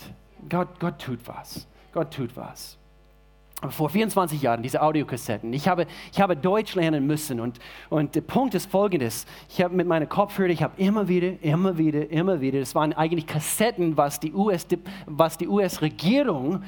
Gott, 0.50 0.80
Gott 0.80 1.00
tut 1.00 1.20
was. 1.28 1.68
Gott 1.92 2.14
tut 2.14 2.36
was 2.38 2.81
vor 3.70 3.90
24 3.90 4.42
Jahren, 4.42 4.64
diese 4.64 4.82
Audiokassetten. 4.82 5.54
Ich 5.54 5.68
habe, 5.68 5.86
ich 6.12 6.20
habe 6.20 6.36
Deutsch 6.36 6.76
lernen 6.76 7.06
müssen 7.06 7.40
und, 7.40 7.60
und 7.90 8.16
der 8.16 8.22
Punkt 8.22 8.56
ist 8.56 8.70
folgendes. 8.70 9.26
Ich 9.50 9.62
habe 9.62 9.76
mit 9.76 9.88
meiner 9.88 10.08
Kopfhörer, 10.08 10.50
ich 10.50 10.64
habe 10.64 10.82
immer 10.82 11.08
wieder, 11.08 11.42
immer 11.44 11.78
wieder, 11.78 12.10
immer 12.10 12.42
wieder, 12.42 12.60
das 12.60 12.74
waren 12.74 12.94
eigentlich 12.94 13.28
Kassetten, 13.28 13.98
was 13.98 14.20
die 14.20 14.34
US-Regierung 14.34 16.54
US 16.54 16.62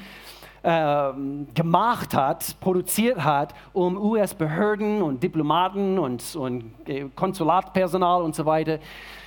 äh, 0.64 1.12
gemacht 1.54 2.14
hat, 2.14 2.58
produziert 2.60 3.22
hat, 3.22 3.54
um 3.72 3.98
US-Behörden 3.98 5.02
und 5.02 5.22
Diplomaten 5.22 5.98
und, 5.98 6.36
und 6.36 6.72
äh, 6.86 7.06
Konsulatpersonal 7.14 8.22
und 8.22 8.34
so 8.34 8.46
weiter 8.46 8.78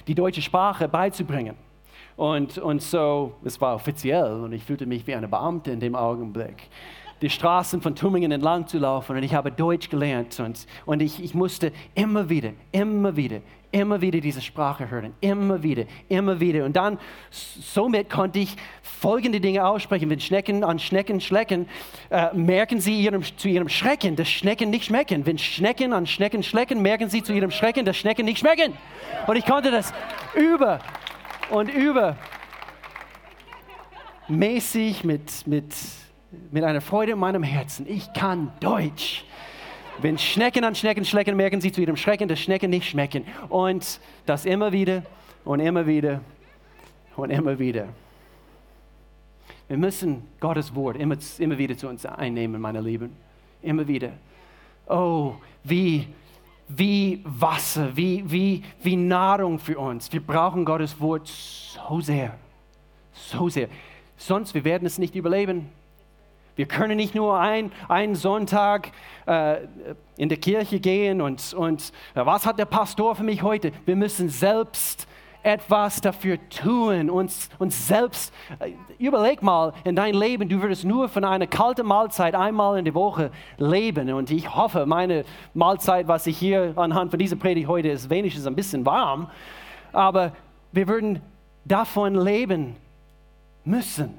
die 0.07 0.15
deutsche 0.15 0.41
Sprache 0.41 0.87
beizubringen. 0.87 1.55
Und, 2.15 2.57
und 2.57 2.81
so, 2.81 3.33
es 3.43 3.61
war 3.61 3.75
offiziell 3.75 4.41
und 4.41 4.51
ich 4.51 4.63
fühlte 4.63 4.87
mich 4.87 5.05
wie 5.05 5.13
eine 5.13 5.27
Beamte 5.27 5.71
in 5.71 5.79
dem 5.79 5.95
Augenblick 5.95 6.69
die 7.21 7.29
Straßen 7.29 7.81
von 7.81 7.95
Tübingen 7.95 8.31
entlang 8.31 8.67
zu 8.67 8.77
laufen 8.77 9.15
und 9.15 9.23
ich 9.23 9.33
habe 9.33 9.51
Deutsch 9.51 9.89
gelernt 9.89 10.39
und, 10.39 10.67
und 10.85 11.01
ich, 11.01 11.23
ich 11.23 11.33
musste 11.33 11.71
immer 11.95 12.29
wieder, 12.29 12.51
immer 12.71 13.15
wieder, 13.15 13.41
immer 13.71 14.01
wieder 14.01 14.19
diese 14.19 14.41
Sprache 14.41 14.89
hören, 14.89 15.13
immer 15.19 15.61
wieder, 15.61 15.85
immer 16.09 16.39
wieder. 16.39 16.65
Und 16.65 16.75
dann, 16.75 16.97
somit 17.31 18.09
konnte 18.09 18.39
ich 18.39 18.55
folgende 18.81 19.39
Dinge 19.39 19.65
aussprechen. 19.65 20.09
Wenn 20.09 20.19
Schnecken 20.19 20.63
an 20.63 20.79
Schnecken 20.79 21.19
schlecken, 21.19 21.67
äh, 22.09 22.33
merken 22.33 22.79
sie 22.79 22.99
ihrem, 23.01 23.23
zu 23.23 23.47
ihrem 23.47 23.69
Schrecken, 23.69 24.15
dass 24.15 24.29
Schnecken 24.29 24.69
nicht 24.69 24.85
schmecken. 24.85 25.25
Wenn 25.25 25.37
Schnecken 25.37 25.93
an 25.93 26.07
Schnecken 26.07 26.43
schlecken, 26.43 26.81
merken 26.81 27.09
sie 27.09 27.23
zu 27.23 27.33
ihrem 27.33 27.51
Schrecken, 27.51 27.85
dass 27.85 27.97
Schnecken 27.97 28.25
nicht 28.25 28.39
schmecken. 28.39 28.73
Und 29.27 29.35
ich 29.35 29.45
konnte 29.45 29.71
das 29.71 29.93
über 30.35 30.79
und 31.49 31.69
über 31.69 32.15
mäßig 34.27 35.03
mit, 35.03 35.47
mit 35.47 35.73
mit 36.51 36.63
einer 36.63 36.81
Freude 36.81 37.13
in 37.13 37.19
meinem 37.19 37.43
Herzen. 37.43 37.87
Ich 37.87 38.11
kann 38.13 38.51
Deutsch. 38.59 39.25
Wenn 39.99 40.17
Schnecken 40.17 40.63
an 40.63 40.75
Schnecken 40.75 41.05
schlecken, 41.05 41.35
merken 41.35 41.59
sie 41.59 41.71
zu 41.71 41.81
ihrem 41.81 41.97
Schrecken, 41.97 42.27
dass 42.27 42.39
Schnecken 42.39 42.69
nicht 42.69 42.89
schmecken. 42.89 43.25
Und 43.49 43.99
das 44.25 44.45
immer 44.45 44.71
wieder 44.71 45.03
und 45.43 45.59
immer 45.59 45.87
wieder 45.87 46.21
und 47.15 47.31
immer 47.31 47.57
wieder. 47.57 47.87
Wir 49.67 49.77
müssen 49.77 50.23
Gottes 50.39 50.73
Wort 50.75 50.97
immer, 50.97 51.17
immer 51.39 51.57
wieder 51.57 51.75
zu 51.75 51.89
uns 51.89 52.05
einnehmen, 52.05 52.61
meine 52.61 52.79
Lieben. 52.79 53.11
Immer 53.61 53.87
wieder. 53.87 54.11
Oh, 54.87 55.33
wie, 55.63 56.07
wie 56.69 57.21
Wasser, 57.25 57.95
wie, 57.95 58.23
wie, 58.25 58.63
wie 58.81 58.95
Nahrung 58.95 59.59
für 59.59 59.77
uns. 59.79 60.11
Wir 60.13 60.21
brauchen 60.21 60.63
Gottes 60.63 60.99
Wort 61.01 61.27
so 61.27 61.99
sehr. 61.99 62.37
So 63.11 63.49
sehr. 63.49 63.67
Sonst, 64.15 64.53
wir 64.53 64.63
werden 64.63 64.85
es 64.85 64.97
nicht 64.97 65.15
überleben. 65.15 65.69
Wir 66.57 66.65
können 66.65 66.97
nicht 66.97 67.13
nur 67.13 67.39
ein, 67.39 67.71
einen 67.87 68.15
Sonntag 68.15 68.91
äh, 69.27 69.57
in 70.17 70.27
der 70.27 70.39
Kirche 70.39 70.79
gehen 70.79 71.21
und, 71.21 71.53
und 71.53 71.93
äh, 72.15 72.25
was 72.25 72.47
hat 72.47 72.57
der 72.57 72.65
Pastor 72.65 73.15
für 73.15 73.23
mich 73.23 73.43
heute? 73.43 73.71
Wir 73.85 73.95
müssen 73.95 74.27
selbst 74.27 75.07
etwas 75.43 76.01
dafür 76.01 76.39
tun, 76.49 77.11
uns, 77.11 77.51
uns 77.59 77.87
selbst. 77.87 78.33
Äh, 78.57 78.71
überleg 78.97 79.43
mal 79.43 79.71
in 79.83 79.95
dein 79.95 80.15
Leben, 80.15 80.49
du 80.49 80.59
würdest 80.59 80.83
nur 80.83 81.09
von 81.09 81.23
einer 81.23 81.45
kalten 81.45 81.85
Mahlzeit 81.85 82.33
einmal 82.33 82.79
in 82.79 82.85
der 82.85 82.95
Woche 82.95 83.29
leben. 83.59 84.11
Und 84.11 84.31
ich 84.31 84.55
hoffe, 84.55 84.87
meine 84.87 85.25
Mahlzeit, 85.53 86.07
was 86.07 86.25
ich 86.25 86.39
hier 86.39 86.73
anhand 86.75 87.11
von 87.11 87.19
dieser 87.19 87.35
Predigt 87.35 87.67
heute 87.67 87.89
ist, 87.89 88.09
wenigstens 88.09 88.47
ein 88.47 88.55
bisschen 88.55 88.83
warm. 88.83 89.29
Aber 89.93 90.31
wir 90.71 90.87
würden 90.87 91.21
davon 91.65 92.15
leben 92.15 92.75
müssen, 93.63 94.17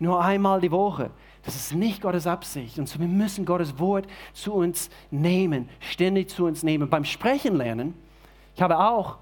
nur 0.00 0.20
einmal 0.20 0.60
die 0.60 0.72
Woche. 0.72 1.10
Das 1.46 1.54
ist 1.54 1.72
nicht 1.72 2.02
Gottes 2.02 2.26
Absicht. 2.26 2.78
Und 2.78 2.88
so 2.88 2.98
wir 2.98 3.06
müssen 3.06 3.46
Gottes 3.46 3.78
Wort 3.78 4.06
zu 4.34 4.52
uns 4.52 4.90
nehmen, 5.12 5.68
ständig 5.78 6.28
zu 6.28 6.44
uns 6.44 6.64
nehmen. 6.64 6.90
Beim 6.90 7.04
Sprechen 7.04 7.56
lernen, 7.56 7.94
ich 8.56 8.60
habe 8.60 8.78
auch 8.78 9.18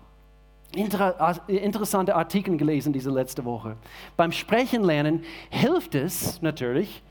inter 0.75 1.39
interessante 1.47 2.17
Artikel 2.17 2.57
gelesen 2.57 2.93
diese 2.95 3.11
letzte 3.11 3.45
Woche. 3.45 3.77
Beim 4.17 4.33
Sprechen 4.33 4.83
lernen 4.83 5.23
hilft 5.51 5.95
es 5.95 6.41
natürlich, 6.41 7.03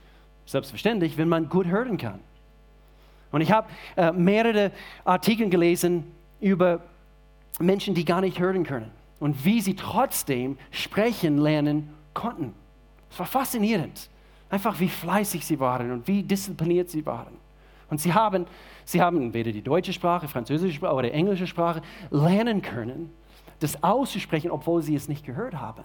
selbstverständlich, 0.47 1.17
wenn 1.17 1.29
man 1.29 1.47
gut 1.47 1.67
hören 1.67 1.97
kann. 1.97 2.19
Und 3.31 3.41
ich 3.41 3.51
habe 3.51 3.67
äh, 3.95 4.11
mehrere 4.11 4.71
Artikel 5.05 5.49
gelesen 5.49 6.11
über 6.41 6.81
Menschen, 7.59 7.93
die 7.93 8.03
gar 8.03 8.21
nicht 8.21 8.39
hören 8.39 8.63
können 8.63 8.91
und 9.19 9.45
wie 9.45 9.61
sie 9.61 9.75
trotzdem 9.75 10.57
sprechen 10.71 11.37
lernen 11.37 11.93
konnten. 12.15 12.53
Es 13.11 13.19
war 13.19 13.27
faszinierend. 13.27 14.09
Einfach 14.53 14.79
wie 14.79 14.87
fleißig 14.87 15.43
sie 15.43 15.59
waren 15.59 15.91
und 15.91 16.07
wie 16.07 16.21
diszipliniert 16.21 16.87
sie 16.87 17.03
waren. 17.07 17.33
Und 17.89 17.99
sie 17.99 18.13
haben, 18.13 18.45
sie 18.85 19.01
haben 19.01 19.19
entweder 19.19 19.51
die 19.51 19.63
deutsche 19.63 19.93
Sprache, 19.93 20.27
französische 20.27 20.75
Sprache 20.75 20.93
oder 20.93 21.11
englische 21.11 21.47
Sprache 21.47 21.81
lernen 22.11 22.61
können, 22.61 23.09
das 23.61 23.81
auszusprechen, 23.81 24.51
obwohl 24.51 24.83
sie 24.83 24.93
es 24.93 25.07
nicht 25.07 25.25
gehört 25.25 25.55
haben. 25.55 25.81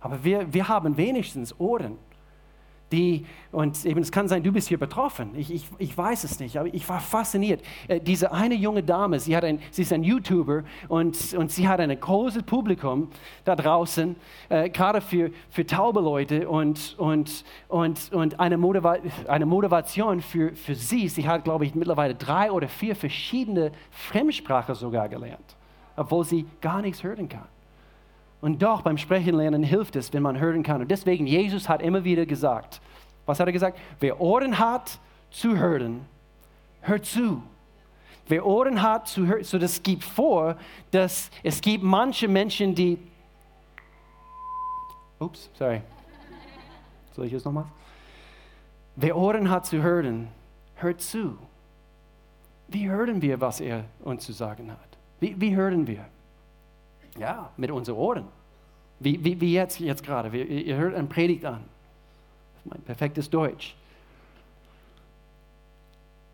Aber 0.00 0.22
wir, 0.22 0.52
wir 0.52 0.68
haben 0.68 0.98
wenigstens 0.98 1.58
Ohren 1.58 1.96
die, 2.94 3.26
und 3.50 3.84
eben 3.84 4.00
es 4.00 4.12
kann 4.12 4.28
sein, 4.28 4.42
du 4.42 4.52
bist 4.52 4.68
hier 4.68 4.78
betroffen. 4.78 5.30
Ich, 5.36 5.52
ich, 5.52 5.66
ich 5.78 5.96
weiß 5.96 6.24
es 6.24 6.38
nicht, 6.38 6.56
aber 6.56 6.72
ich 6.72 6.88
war 6.88 7.00
fasziniert. 7.00 7.62
Äh, 7.88 8.00
diese 8.00 8.32
eine 8.32 8.54
junge 8.54 8.82
Dame, 8.82 9.18
sie, 9.18 9.36
hat 9.36 9.44
ein, 9.44 9.60
sie 9.70 9.82
ist 9.82 9.92
ein 9.92 10.04
YouTuber 10.04 10.62
und, 10.88 11.34
und 11.34 11.50
sie 11.50 11.68
hat 11.68 11.80
ein 11.80 11.98
großes 11.98 12.44
Publikum 12.44 13.08
da 13.44 13.56
draußen, 13.56 14.16
äh, 14.48 14.70
gerade 14.70 15.00
für, 15.00 15.30
für 15.50 15.66
taube 15.66 16.00
Leute 16.00 16.48
und, 16.48 16.94
und, 16.98 17.44
und, 17.68 18.12
und 18.12 18.40
eine, 18.40 18.56
Motiva 18.56 18.96
eine 19.26 19.46
Motivation 19.46 20.20
für, 20.20 20.54
für 20.54 20.74
sie. 20.74 21.08
Sie 21.08 21.28
hat, 21.28 21.44
glaube 21.44 21.64
ich, 21.66 21.74
mittlerweile 21.74 22.14
drei 22.14 22.52
oder 22.52 22.68
vier 22.68 22.94
verschiedene 22.94 23.72
Fremdsprachen 23.90 24.74
sogar 24.74 25.08
gelernt, 25.08 25.56
obwohl 25.96 26.24
sie 26.24 26.46
gar 26.60 26.80
nichts 26.80 27.02
hören 27.02 27.28
kann. 27.28 27.53
Und 28.44 28.60
doch 28.62 28.82
beim 28.82 28.98
Sprechen 28.98 29.36
lernen 29.36 29.62
hilft 29.62 29.96
es, 29.96 30.12
wenn 30.12 30.22
man 30.22 30.38
hören 30.38 30.62
kann. 30.62 30.82
Und 30.82 30.90
deswegen, 30.90 31.26
Jesus 31.26 31.66
hat 31.66 31.80
immer 31.80 32.04
wieder 32.04 32.26
gesagt, 32.26 32.82
was 33.24 33.40
hat 33.40 33.46
er 33.46 33.54
gesagt? 33.54 33.78
Wer 34.00 34.20
Ohren 34.20 34.58
hat 34.58 34.98
zu 35.30 35.56
hören, 35.56 36.04
hört 36.82 37.06
zu. 37.06 37.42
Wer 38.28 38.44
Ohren 38.44 38.82
hat 38.82 39.08
zu 39.08 39.26
hören, 39.26 39.44
so 39.44 39.58
das 39.58 39.82
gibt 39.82 40.04
vor, 40.04 40.58
dass 40.90 41.30
es 41.42 41.58
gibt 41.58 41.82
manche 41.82 42.28
Menschen, 42.28 42.74
die, 42.74 42.98
ups, 45.20 45.48
sorry, 45.54 45.80
soll 47.16 47.24
ich 47.24 47.32
es 47.32 47.46
nochmal? 47.46 47.64
Wer 48.94 49.16
Ohren 49.16 49.48
hat 49.48 49.64
zu 49.64 49.82
hören, 49.82 50.28
hört 50.74 51.00
zu. 51.00 51.38
Wie 52.68 52.90
hören 52.90 53.22
wir, 53.22 53.40
was 53.40 53.62
er 53.62 53.86
uns 54.00 54.22
zu 54.22 54.34
sagen 54.34 54.70
hat? 54.70 54.98
Wie, 55.18 55.40
wie 55.40 55.56
hören 55.56 55.86
wir? 55.86 56.04
Ja, 57.18 57.50
mit 57.56 57.70
unseren 57.70 57.96
Ohren. 57.96 58.24
Wie, 59.00 59.22
wie, 59.24 59.40
wie 59.40 59.52
jetzt, 59.52 59.80
jetzt 59.80 60.02
gerade. 60.02 60.36
Ihr 60.36 60.76
hört 60.76 60.94
eine 60.94 61.08
Predigt 61.08 61.44
an. 61.44 61.64
Das 62.54 62.64
ist 62.64 62.70
mein 62.70 62.80
perfektes 62.82 63.30
Deutsch. 63.30 63.76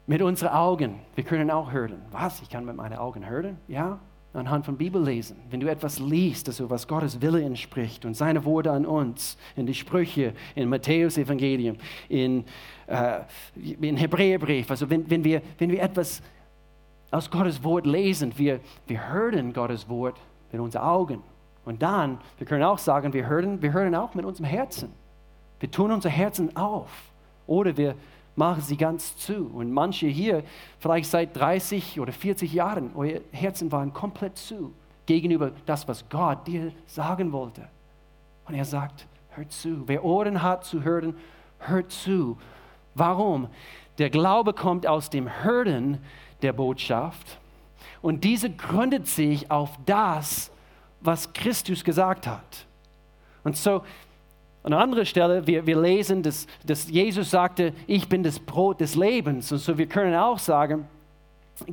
Mit 0.06 0.22
unseren 0.22 0.50
Augen. 0.50 1.00
Wir 1.14 1.24
können 1.24 1.50
auch 1.50 1.72
hören. 1.72 2.02
Was? 2.10 2.42
Ich 2.42 2.50
kann 2.50 2.64
mit 2.64 2.76
meinen 2.76 2.98
Augen 2.98 3.28
hören? 3.28 3.58
Ja, 3.68 3.98
anhand 4.32 4.64
von 4.64 4.76
Bibel 4.76 5.02
lesen. 5.02 5.36
Wenn 5.50 5.60
du 5.60 5.70
etwas 5.70 5.98
liest, 5.98 6.48
also 6.48 6.70
was 6.70 6.86
Gottes 6.86 7.20
Wille 7.20 7.42
entspricht 7.42 8.04
und 8.04 8.14
seine 8.14 8.44
Worte 8.44 8.70
an 8.70 8.86
uns, 8.86 9.36
in 9.56 9.66
die 9.66 9.74
Sprüche, 9.74 10.34
in 10.54 10.68
Matthäus 10.68 11.18
Evangelium, 11.18 11.76
in, 12.08 12.44
äh, 12.86 13.20
in 13.56 13.96
Hebräerbrief, 13.96 14.70
also 14.70 14.88
wenn, 14.88 15.08
wenn, 15.10 15.24
wir, 15.24 15.42
wenn 15.58 15.70
wir 15.70 15.82
etwas 15.82 16.22
aus 17.10 17.30
Gottes 17.30 17.62
Wort 17.64 17.86
lesen, 17.86 18.32
wir, 18.36 18.60
wir 18.86 19.12
hören 19.12 19.52
Gottes 19.52 19.88
Wort 19.88 20.16
mit 20.52 20.60
unseren 20.60 20.82
Augen. 20.82 21.22
Und 21.64 21.82
dann, 21.82 22.18
wir 22.38 22.46
können 22.46 22.64
auch 22.64 22.78
sagen, 22.78 23.12
wir 23.12 23.26
hören, 23.26 23.60
wir 23.62 23.72
hören 23.72 23.94
auch 23.94 24.14
mit 24.14 24.24
unserem 24.24 24.46
Herzen. 24.46 24.92
Wir 25.60 25.70
tun 25.70 25.92
unser 25.92 26.08
Herzen 26.08 26.56
auf 26.56 26.90
oder 27.46 27.76
wir 27.76 27.94
machen 28.36 28.62
sie 28.62 28.76
ganz 28.76 29.16
zu. 29.16 29.50
Und 29.52 29.72
manche 29.72 30.06
hier, 30.06 30.42
vielleicht 30.78 31.10
seit 31.10 31.36
30 31.36 32.00
oder 32.00 32.12
40 32.12 32.52
Jahren, 32.52 32.90
euer 32.94 33.20
Herzen 33.32 33.70
waren 33.70 33.92
komplett 33.92 34.38
zu 34.38 34.72
gegenüber 35.06 35.52
das, 35.66 35.86
was 35.88 36.08
Gott 36.08 36.46
dir 36.46 36.72
sagen 36.86 37.32
wollte. 37.32 37.68
Und 38.46 38.54
er 38.54 38.64
sagt, 38.64 39.06
hört 39.30 39.52
zu. 39.52 39.82
Wer 39.86 40.04
Ohren 40.04 40.42
hat 40.42 40.64
zu 40.64 40.82
hören, 40.82 41.16
hört 41.58 41.90
zu. 41.92 42.38
Warum? 42.94 43.48
Der 43.98 44.10
Glaube 44.10 44.54
kommt 44.54 44.86
aus 44.86 45.10
dem 45.10 45.42
Hören 45.42 45.98
der 46.42 46.52
Botschaft 46.52 47.39
und 48.02 48.24
diese 48.24 48.50
gründet 48.50 49.06
sich 49.06 49.50
auf 49.50 49.70
das, 49.86 50.50
was 51.00 51.32
Christus 51.32 51.84
gesagt 51.84 52.26
hat. 52.26 52.66
Und 53.44 53.56
so, 53.56 53.82
an 54.62 54.72
einer 54.72 54.82
anderen 54.82 55.06
Stelle, 55.06 55.46
wir, 55.46 55.66
wir 55.66 55.80
lesen, 55.80 56.22
dass, 56.22 56.46
dass 56.64 56.90
Jesus 56.90 57.30
sagte, 57.30 57.72
ich 57.86 58.08
bin 58.08 58.22
das 58.22 58.38
Brot 58.38 58.80
des 58.80 58.94
Lebens. 58.94 59.50
Und 59.52 59.58
so, 59.58 59.78
wir 59.78 59.86
können 59.86 60.14
auch 60.14 60.38
sagen, 60.38 60.86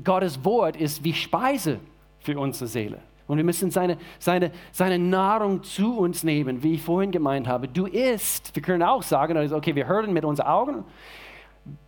Gottes 0.03 0.43
Wort 0.45 0.77
ist 0.77 1.03
wie 1.03 1.13
Speise 1.13 1.79
für 2.19 2.39
unsere 2.39 2.67
Seele. 2.67 2.99
Und 3.27 3.35
wir 3.35 3.43
müssen 3.43 3.71
seine, 3.71 3.97
seine, 4.19 4.51
seine 4.71 4.97
Nahrung 4.97 5.63
zu 5.63 5.97
uns 5.97 6.23
nehmen, 6.23 6.63
wie 6.63 6.75
ich 6.75 6.81
vorhin 6.81 7.11
gemeint 7.11 7.45
habe. 7.47 7.67
Du 7.67 7.85
isst, 7.85 8.55
wir 8.55 8.63
können 8.63 8.83
auch 8.83 9.03
sagen, 9.03 9.35
also, 9.35 9.57
okay, 9.57 9.75
wir 9.75 9.85
hören 9.85 10.13
mit 10.13 10.23
unseren 10.23 10.47
Augen, 10.47 10.85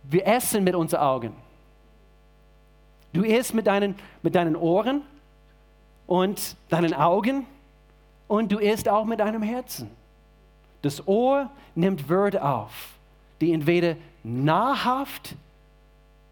wir 0.02 0.26
essen 0.26 0.64
mit 0.64 0.74
unseren 0.74 1.00
Augen. 1.00 1.32
Du 3.12 3.22
isst 3.22 3.54
mit 3.54 3.66
deinen, 3.66 3.94
mit 4.22 4.34
deinen 4.34 4.56
Ohren 4.56 5.02
und 6.06 6.56
deinen 6.68 6.94
Augen 6.94 7.46
und 8.28 8.52
du 8.52 8.58
isst 8.58 8.88
auch 8.88 9.04
mit 9.04 9.20
deinem 9.20 9.42
Herzen. 9.42 9.90
Das 10.82 11.06
Ohr 11.06 11.50
nimmt 11.74 12.08
Wörter 12.08 12.44
auf, 12.44 12.88
die 13.40 13.52
entweder 13.52 13.96
nahrhaft 14.22 15.34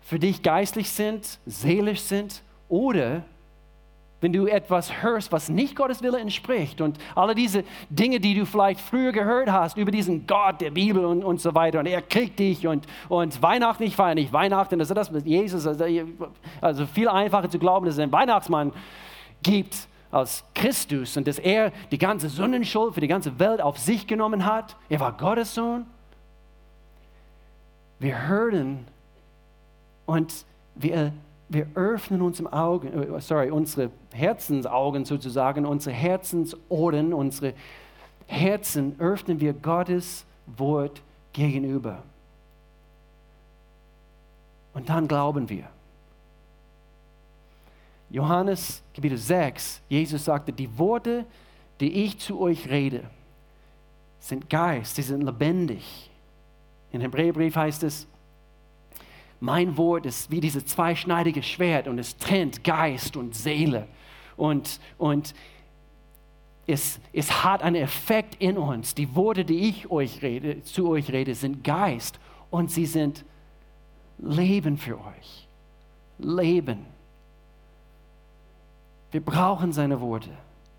für 0.01 0.19
dich 0.19 0.43
geistlich 0.43 0.91
sind, 0.91 1.39
seelisch 1.47 2.01
sind 2.01 2.43
oder 2.69 3.25
wenn 4.21 4.33
du 4.33 4.47
etwas 4.47 5.03
hörst, 5.03 5.31
was 5.31 5.49
nicht 5.49 5.77
Gottes 5.77 6.03
Wille 6.03 6.19
entspricht 6.19 6.81
und 6.81 6.99
alle 7.15 7.35
diese 7.35 7.65
Dinge, 7.89 8.19
die 8.19 8.35
du 8.35 8.47
vielleicht 8.47 8.81
früher 8.81 9.13
gehört 9.13 9.51
hast 9.51 9.77
über 9.77 9.93
diesen 9.93 10.27
Gott 10.27 10.61
der 10.61 10.71
Bibel 10.71 11.05
und, 11.05 11.23
und 11.23 11.41
so 11.41 11.55
weiter 11.55 11.79
und 11.81 11.87
er 11.87 12.03
kriegt 12.03 12.39
dich 12.39 12.67
und, 12.67 12.87
und 13.09 13.41
Weihnachten, 13.43 13.85
ich 13.85 13.95
feiere 13.95 14.17
nicht 14.17 14.33
Weihnachten, 14.33 14.81
also 14.81 14.93
das 14.93 15.11
mit 15.11 15.27
Jesus, 15.27 15.67
also, 15.67 15.85
also 16.61 16.87
viel 16.87 17.09
einfacher 17.09 17.49
zu 17.49 17.59
glauben, 17.59 17.87
dass 17.87 17.95
es 17.95 18.01
einen 18.01 18.13
Weihnachtsmann 18.13 18.73
gibt 19.43 19.87
als 20.11 20.43
Christus 20.55 21.17
und 21.17 21.29
dass 21.29 21.39
er 21.39 21.71
die 21.91 21.99
ganze 21.99 22.29
Sündenschuld 22.29 22.95
für 22.95 23.01
die 23.01 23.09
ganze 23.09 23.39
Welt 23.39 23.61
auf 23.61 23.79
sich 23.79 24.07
genommen 24.07 24.45
hat. 24.45 24.75
Er 24.89 25.01
war 25.01 25.13
Gottes 25.13 25.55
Sohn. 25.55 25.87
Wir 28.01 28.27
hören 28.27 28.87
und 30.07 30.33
wir 30.75 31.13
wir 31.49 31.67
öffnen 31.75 32.23
uns 32.23 32.41
im 32.41 32.47
Augen, 32.47 32.89
äh, 32.89 33.21
sorry, 33.21 33.51
unsere 33.51 33.91
Herzensaugen 34.13 35.05
sozusagen, 35.05 35.67
unsere 35.67 35.95
Herzensohren, 35.95 37.13
unsere 37.13 37.55
Herzen 38.27 38.99
öffnen 38.99 39.41
wir 39.41 39.53
Gottes 39.53 40.25
Wort 40.47 41.03
gegenüber. 41.33 42.03
Und 44.75 44.89
dann 44.89 45.09
glauben 45.09 45.49
wir. 45.49 45.69
Johannes 48.11 48.83
Kapitel 48.95 49.19
6, 49.19 49.83
Jesus 49.89 50.25
sagte, 50.25 50.53
die 50.53 50.79
Worte, 50.79 51.27
die 51.81 52.05
ich 52.05 52.19
zu 52.19 52.41
euch 52.41 52.69
rede, 52.69 53.05
sind 54.21 54.49
Geist, 54.49 54.97
sie 54.97 55.03
sind 55.03 55.23
lebendig. 55.23 56.11
In 56.91 57.01
Hebräerbrief 57.01 57.55
heißt 57.57 57.83
es, 57.83 58.07
mein 59.41 59.77
Wort 59.77 60.07
ist 60.07 60.31
wie 60.31 60.41
dieses 60.41 60.67
zweischneidige 60.67 61.43
Schwert 61.43 61.87
und 61.87 61.99
es 61.99 62.17
trennt 62.17 62.65
Geist 62.65 63.17
und 63.17 63.35
Seele. 63.35 63.87
Und, 64.37 64.81
und 64.99 65.35
es, 66.67 67.01
es 67.13 67.45
hat 67.45 67.63
einen 67.63 67.77
Effekt 67.77 68.37
in 68.41 68.59
uns. 68.59 68.95
Die 68.95 69.15
Worte, 69.15 69.45
die 69.45 69.69
ich 69.69 69.91
euch 69.91 70.23
rede, 70.23 70.63
zu 70.63 70.89
euch 70.89 71.13
rede, 71.13 71.35
sind 71.35 71.65
Geist 71.65 72.19
und 72.51 72.71
sie 72.71 72.87
sind 72.87 73.25
Leben 74.19 74.77
für 74.77 74.99
euch. 74.99 75.49
Leben. 76.19 76.87
Wir 79.11 79.25
brauchen 79.25 79.73
seine 79.73 80.01
Worte. 80.01 80.31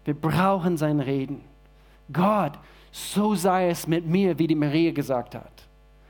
Wir 0.05 0.13
brauchen 0.13 0.77
sein 0.77 0.99
Reden. 0.99 1.41
Gott, 2.11 2.59
so 2.91 3.35
sei 3.35 3.69
es 3.69 3.87
mit 3.87 4.05
mir, 4.05 4.37
wie 4.37 4.47
die 4.47 4.55
Maria 4.55 4.91
gesagt 4.91 5.35
hat. 5.35 5.68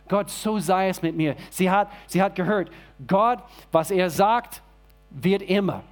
Gott, 0.10 0.30
so 0.30 0.60
sei 0.60 0.90
es 0.90 1.02
mit 1.02 1.16
mir. 1.16 1.36
Sie 1.50 1.70
hat, 1.70 1.90
sie 2.08 2.22
hat 2.22 2.36
gehört, 2.36 2.70
Gott, 3.08 3.40
was 3.72 3.92
er 3.92 4.10
sagt, 4.10 4.62
wird 5.10 5.44
immer, 5.44 5.84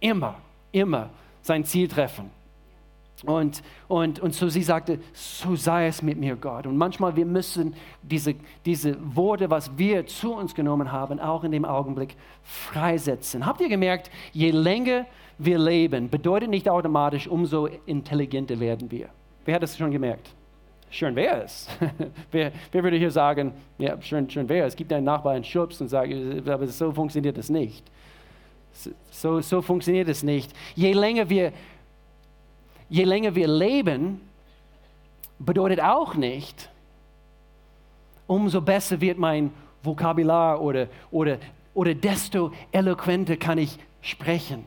immer, 0.00 0.36
immer 0.72 1.10
sein 1.42 1.64
Ziel 1.64 1.88
treffen. 1.88 2.30
Und, 3.24 3.62
und, 3.88 4.20
und 4.20 4.34
so 4.34 4.48
sie 4.48 4.62
sagte, 4.62 4.98
so 5.12 5.56
sei 5.56 5.86
es 5.86 6.02
mit 6.02 6.18
mir, 6.18 6.36
Gott. 6.36 6.66
Und 6.66 6.76
manchmal 6.76 7.16
wir 7.16 7.24
müssen 7.24 7.74
diese, 8.02 8.34
diese 8.66 8.96
Worte, 9.16 9.48
was 9.50 9.78
wir 9.78 10.06
zu 10.06 10.34
uns 10.34 10.54
genommen 10.54 10.92
haben, 10.92 11.20
auch 11.20 11.42
in 11.44 11.52
dem 11.52 11.64
Augenblick 11.64 12.16
freisetzen. 12.42 13.46
Habt 13.46 13.60
ihr 13.60 13.68
gemerkt, 13.68 14.10
je 14.32 14.50
länger 14.50 15.06
wir 15.38 15.58
leben, 15.58 16.10
bedeutet 16.10 16.50
nicht 16.50 16.68
automatisch, 16.68 17.26
umso 17.26 17.66
intelligenter 17.86 18.60
werden 18.60 18.90
wir. 18.90 19.08
Wer 19.44 19.56
hat 19.56 19.62
das 19.62 19.76
schon 19.76 19.90
gemerkt? 19.90 20.34
Schön 20.94 21.16
wäre 21.16 21.42
es. 21.42 21.68
wer, 22.30 22.52
wer, 22.70 22.82
würde 22.82 22.96
hier 22.96 23.10
sagen, 23.10 23.52
ja, 23.78 24.00
schön, 24.00 24.30
schön 24.30 24.48
wäre 24.48 24.66
es. 24.66 24.74
Es 24.74 24.76
gibt 24.76 24.92
einen 24.92 25.04
Nachbarn, 25.04 25.36
einen 25.36 25.44
Schubs 25.44 25.80
und 25.80 25.88
sagt, 25.88 26.12
aber 26.48 26.66
so 26.66 26.92
funktioniert 26.92 27.36
das 27.36 27.48
nicht. 27.50 27.84
So, 29.10 29.40
so 29.40 29.62
funktioniert 29.62 30.08
es 30.08 30.22
nicht. 30.22 30.52
Je 30.74 30.92
länger 30.92 31.28
wir, 31.28 31.52
je 32.88 33.04
länger 33.04 33.34
wir 33.34 33.48
leben, 33.48 34.20
bedeutet 35.38 35.80
auch 35.80 36.14
nicht, 36.14 36.70
umso 38.26 38.60
besser 38.60 39.00
wird 39.00 39.18
mein 39.18 39.52
Vokabular 39.82 40.60
oder, 40.60 40.88
oder, 41.10 41.38
oder 41.74 41.94
desto 41.94 42.52
eloquenter 42.72 43.36
kann 43.36 43.58
ich 43.58 43.78
sprechen. 44.00 44.64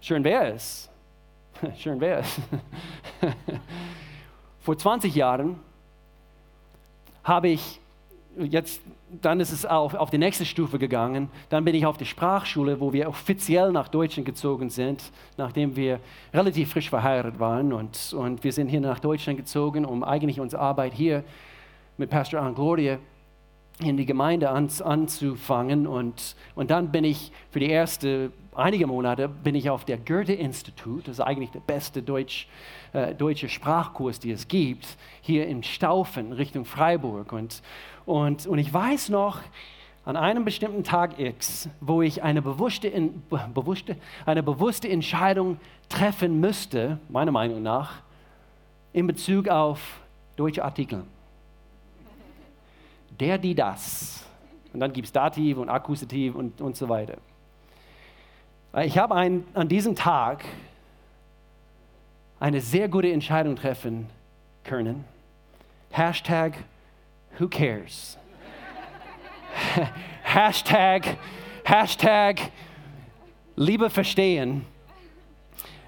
Schön 0.00 0.22
wäre 0.24 0.52
es. 0.52 0.88
Schön 1.78 2.00
wäre 2.00 2.20
es. 2.20 2.40
Vor 4.66 4.76
20 4.76 5.14
Jahren 5.14 5.60
habe 7.22 7.46
ich 7.46 7.78
jetzt, 8.36 8.80
dann 9.22 9.38
ist 9.38 9.52
es 9.52 9.64
auf, 9.64 9.94
auf 9.94 10.10
die 10.10 10.18
nächste 10.18 10.44
Stufe 10.44 10.80
gegangen. 10.80 11.30
Dann 11.50 11.64
bin 11.64 11.76
ich 11.76 11.86
auf 11.86 11.98
die 11.98 12.04
Sprachschule, 12.04 12.80
wo 12.80 12.92
wir 12.92 13.08
offiziell 13.08 13.70
nach 13.70 13.86
Deutschland 13.86 14.26
gezogen 14.26 14.68
sind, 14.68 15.12
nachdem 15.36 15.76
wir 15.76 16.00
relativ 16.34 16.72
frisch 16.72 16.90
verheiratet 16.90 17.38
waren. 17.38 17.72
Und, 17.72 18.12
und 18.12 18.42
wir 18.42 18.52
sind 18.52 18.66
hier 18.66 18.80
nach 18.80 18.98
Deutschland 18.98 19.38
gezogen, 19.38 19.84
um 19.84 20.02
eigentlich 20.02 20.40
unsere 20.40 20.62
Arbeit 20.62 20.94
hier 20.94 21.22
mit 21.96 22.10
Pastor 22.10 22.40
Anne 22.40 22.54
Gloria 22.54 22.98
in 23.80 23.96
die 23.96 24.06
Gemeinde 24.06 24.50
an, 24.50 24.68
anzufangen. 24.82 25.86
Und, 25.86 26.36
und 26.54 26.70
dann 26.70 26.92
bin 26.92 27.04
ich 27.04 27.32
für 27.50 27.60
die 27.60 27.70
ersten 27.70 28.32
einige 28.56 28.86
Monate 28.86 29.28
bin 29.28 29.54
ich 29.54 29.70
auf 29.70 29.84
der 29.84 29.98
Goethe-Institut, 29.98 31.08
das 31.08 31.18
ist 31.18 31.20
eigentlich 31.20 31.50
der 31.50 31.60
beste 31.60 32.02
Deutsch, 32.02 32.48
äh, 32.92 33.14
deutsche 33.14 33.48
Sprachkurs, 33.48 34.18
die 34.18 34.30
es 34.30 34.48
gibt, 34.48 34.96
hier 35.20 35.46
in 35.46 35.62
Staufen 35.62 36.32
Richtung 36.32 36.64
Freiburg. 36.64 37.32
Und, 37.32 37.62
und, 38.06 38.46
und 38.46 38.58
ich 38.58 38.72
weiß 38.72 39.10
noch, 39.10 39.40
an 40.04 40.16
einem 40.16 40.44
bestimmten 40.44 40.84
Tag 40.84 41.18
X, 41.18 41.68
wo 41.80 42.00
ich 42.00 42.22
eine 42.22 42.40
bewusste, 42.40 42.90
bewusste, 43.52 43.96
eine 44.24 44.42
bewusste 44.42 44.88
Entscheidung 44.88 45.58
treffen 45.88 46.40
müsste, 46.40 46.98
meiner 47.08 47.32
Meinung 47.32 47.62
nach, 47.62 48.02
in 48.92 49.06
Bezug 49.06 49.48
auf 49.48 50.00
deutsche 50.36 50.64
Artikel. 50.64 51.02
Der, 53.20 53.38
die, 53.38 53.54
das. 53.54 54.24
Und 54.72 54.80
dann 54.80 54.92
gibt 54.92 55.06
es 55.06 55.12
Dativ 55.12 55.56
und 55.56 55.68
Akkusativ 55.68 56.34
und, 56.34 56.60
und 56.60 56.76
so 56.76 56.88
weiter. 56.88 57.16
Ich 58.82 58.98
habe 58.98 59.14
an 59.14 59.68
diesem 59.68 59.94
Tag 59.94 60.44
eine 62.38 62.60
sehr 62.60 62.88
gute 62.88 63.10
Entscheidung 63.10 63.56
treffen 63.56 64.08
können. 64.64 65.04
Hashtag 65.90 66.52
Who 67.38 67.48
cares? 67.48 68.18
Hashtag, 70.22 71.16
Hashtag 71.64 72.50
Liebe 73.56 73.88
verstehen 73.88 74.66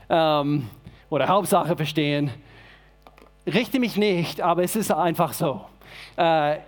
ähm, 0.08 0.68
oder 1.10 1.28
Hauptsache 1.28 1.76
verstehen. 1.76 2.30
Richte 3.46 3.78
mich 3.78 3.96
nicht, 3.96 4.40
aber 4.40 4.62
es 4.62 4.76
ist 4.76 4.90
einfach 4.90 5.32
so. 5.32 5.64
Äh, 6.18 6.58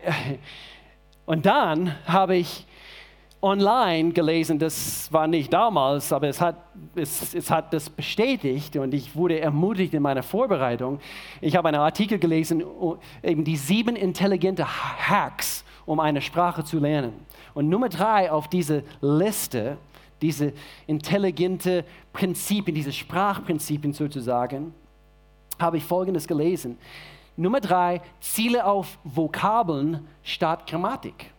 und 1.26 1.44
dann 1.44 1.94
habe 2.06 2.36
ich 2.36 2.66
online 3.42 4.12
gelesen, 4.12 4.58
das 4.58 5.10
war 5.12 5.26
nicht 5.26 5.52
damals, 5.52 6.12
aber 6.12 6.28
es 6.28 6.40
hat, 6.40 6.56
es, 6.94 7.34
es 7.34 7.50
hat 7.50 7.72
das 7.72 7.88
bestätigt 7.88 8.76
und 8.76 8.92
ich 8.92 9.16
wurde 9.16 9.40
ermutigt 9.40 9.94
in 9.94 10.02
meiner 10.02 10.22
Vorbereitung. 10.22 11.00
Ich 11.40 11.56
habe 11.56 11.68
einen 11.68 11.80
Artikel 11.80 12.18
gelesen, 12.18 12.62
eben 13.22 13.42
die 13.44 13.56
sieben 13.56 13.96
intelligente 13.96 14.66
Hacks, 14.66 15.64
um 15.86 16.00
eine 16.00 16.20
Sprache 16.20 16.64
zu 16.64 16.78
lernen. 16.78 17.14
Und 17.54 17.68
Nummer 17.68 17.88
drei 17.88 18.30
auf 18.30 18.48
diese 18.48 18.84
Liste, 19.00 19.78
diese 20.20 20.52
intelligente 20.86 21.84
Prinzipien, 22.12 22.74
diese 22.74 22.92
Sprachprinzipien 22.92 23.94
sozusagen, 23.94 24.74
habe 25.58 25.78
ich 25.78 25.84
Folgendes 25.84 26.28
gelesen. 26.28 26.76
Nummer 27.40 27.60
drei, 27.60 28.02
Ziele 28.20 28.66
auf 28.66 28.98
Vokabeln 29.02 30.06
statt 30.22 30.66
Grammatik. 30.66 31.30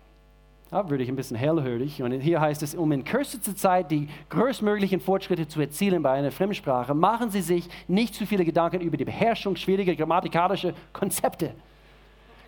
Da 0.72 0.90
würde 0.90 1.04
ich 1.04 1.10
ein 1.10 1.16
bisschen 1.16 1.38
hellhörig. 1.38 2.02
Und 2.02 2.12
hier 2.22 2.42
heißt 2.42 2.64
es, 2.64 2.74
um 2.74 2.92
in 2.92 3.04
kürzester 3.04 3.56
Zeit 3.56 3.92
die 3.92 4.10
größtmöglichen 4.30 5.00
Fortschritte 5.00 5.48
zu 5.48 5.62
erzielen 5.62 6.02
bei 6.02 6.12
einer 6.14 6.32
Fremdsprache, 6.32 6.96
machen 6.96 7.30
Sie 7.30 7.42
sich 7.42 7.70
nicht 7.88 8.16
zu 8.16 8.26
viele 8.26 8.44
Gedanken 8.44 8.82
über 8.82 8.98
die 8.98 9.06
Beherrschung 9.06 9.56
schwieriger 9.56 9.94
grammatikalischer 9.94 10.74
Konzepte. 10.92 11.54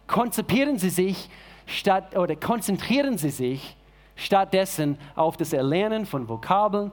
Konzipieren 0.08 0.80
Sie 0.80 0.90
sich 0.90 1.30
statt 1.68 2.16
oder 2.16 2.36
konzentrieren 2.36 3.20
Sie 3.20 3.30
sich 3.30 3.76
stattdessen 4.16 4.98
auf 5.16 5.38
das 5.38 5.54
Erlernen 5.54 6.08
von 6.08 6.28
Vokabeln, 6.28 6.92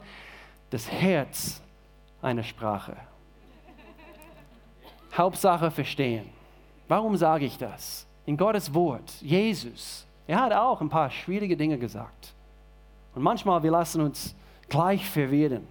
das 0.68 0.90
Herz 0.92 1.62
einer 2.20 2.42
Sprache. 2.42 2.96
Hauptsache 5.16 5.70
verstehen. 5.70 6.39
Warum 6.90 7.16
sage 7.16 7.46
ich 7.46 7.56
das? 7.56 8.06
In 8.26 8.36
Gottes 8.36 8.74
Wort, 8.74 9.10
Jesus 9.22 10.06
er 10.30 10.40
hat 10.40 10.52
auch 10.52 10.80
ein 10.80 10.88
paar 10.88 11.10
schwierige 11.10 11.56
Dinge 11.56 11.76
gesagt. 11.76 12.34
Und 13.16 13.22
manchmal 13.22 13.64
wir 13.64 13.72
lassen 13.72 14.00
uns 14.00 14.36
gleich 14.68 15.04
verwirren 15.04 15.66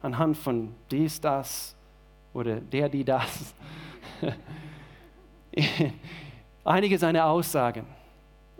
anhand 0.00 0.36
von 0.36 0.72
dies, 0.92 1.20
das 1.20 1.74
oder 2.32 2.60
der, 2.60 2.88
die, 2.88 3.02
das. 3.02 3.52
Einige 6.64 6.96
seiner 6.98 7.26
Aussagen. 7.26 7.84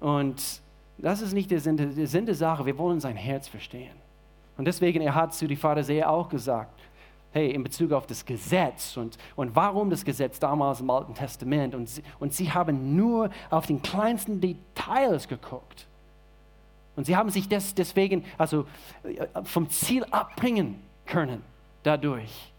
Und 0.01 0.43
das 0.99 1.23
ist 1.23 1.33
nicht 1.33 1.53
der 1.53 1.61
Sinn, 1.61 1.77
der 1.77 2.09
Sinn 2.09 2.27
der 2.27 2.35
Sache. 2.35 2.67
Wir 2.67 2.77
wollen 2.77 2.99
sein 2.99 3.15
Herz 3.15 3.47
verstehen. 3.47 3.95
Und 4.57 4.65
deswegen, 4.65 5.01
er 5.01 5.15
hat 5.15 5.33
zu 5.33 5.47
die 5.47 5.55
Pharisäer 5.55 6.11
auch 6.11 6.29
gesagt, 6.29 6.81
hey, 7.33 7.51
in 7.51 7.63
Bezug 7.63 7.93
auf 7.93 8.07
das 8.07 8.25
Gesetz 8.25 8.97
und, 8.97 9.19
und 9.35 9.55
warum 9.55 9.91
das 9.91 10.05
Gesetz 10.05 10.39
damals 10.39 10.81
im 10.81 10.89
Alten 10.91 11.15
Testament. 11.15 11.75
Und 11.75 11.89
sie, 11.89 12.03
und 12.19 12.33
sie 12.33 12.53
haben 12.53 12.97
nur 12.97 13.31
auf 13.51 13.67
den 13.67 13.83
kleinsten 13.83 14.41
Details 14.41 15.29
geguckt. 15.29 15.87
Und 16.97 17.05
sie 17.05 17.15
haben 17.15 17.29
sich 17.31 17.49
des, 17.49 17.75
deswegen 17.75 18.25
also 18.39 18.67
äh, 19.05 19.27
vom 19.45 19.69
Ziel 19.69 20.05
abbringen 20.05 20.83
können 21.05 21.43
dadurch. 21.83 22.53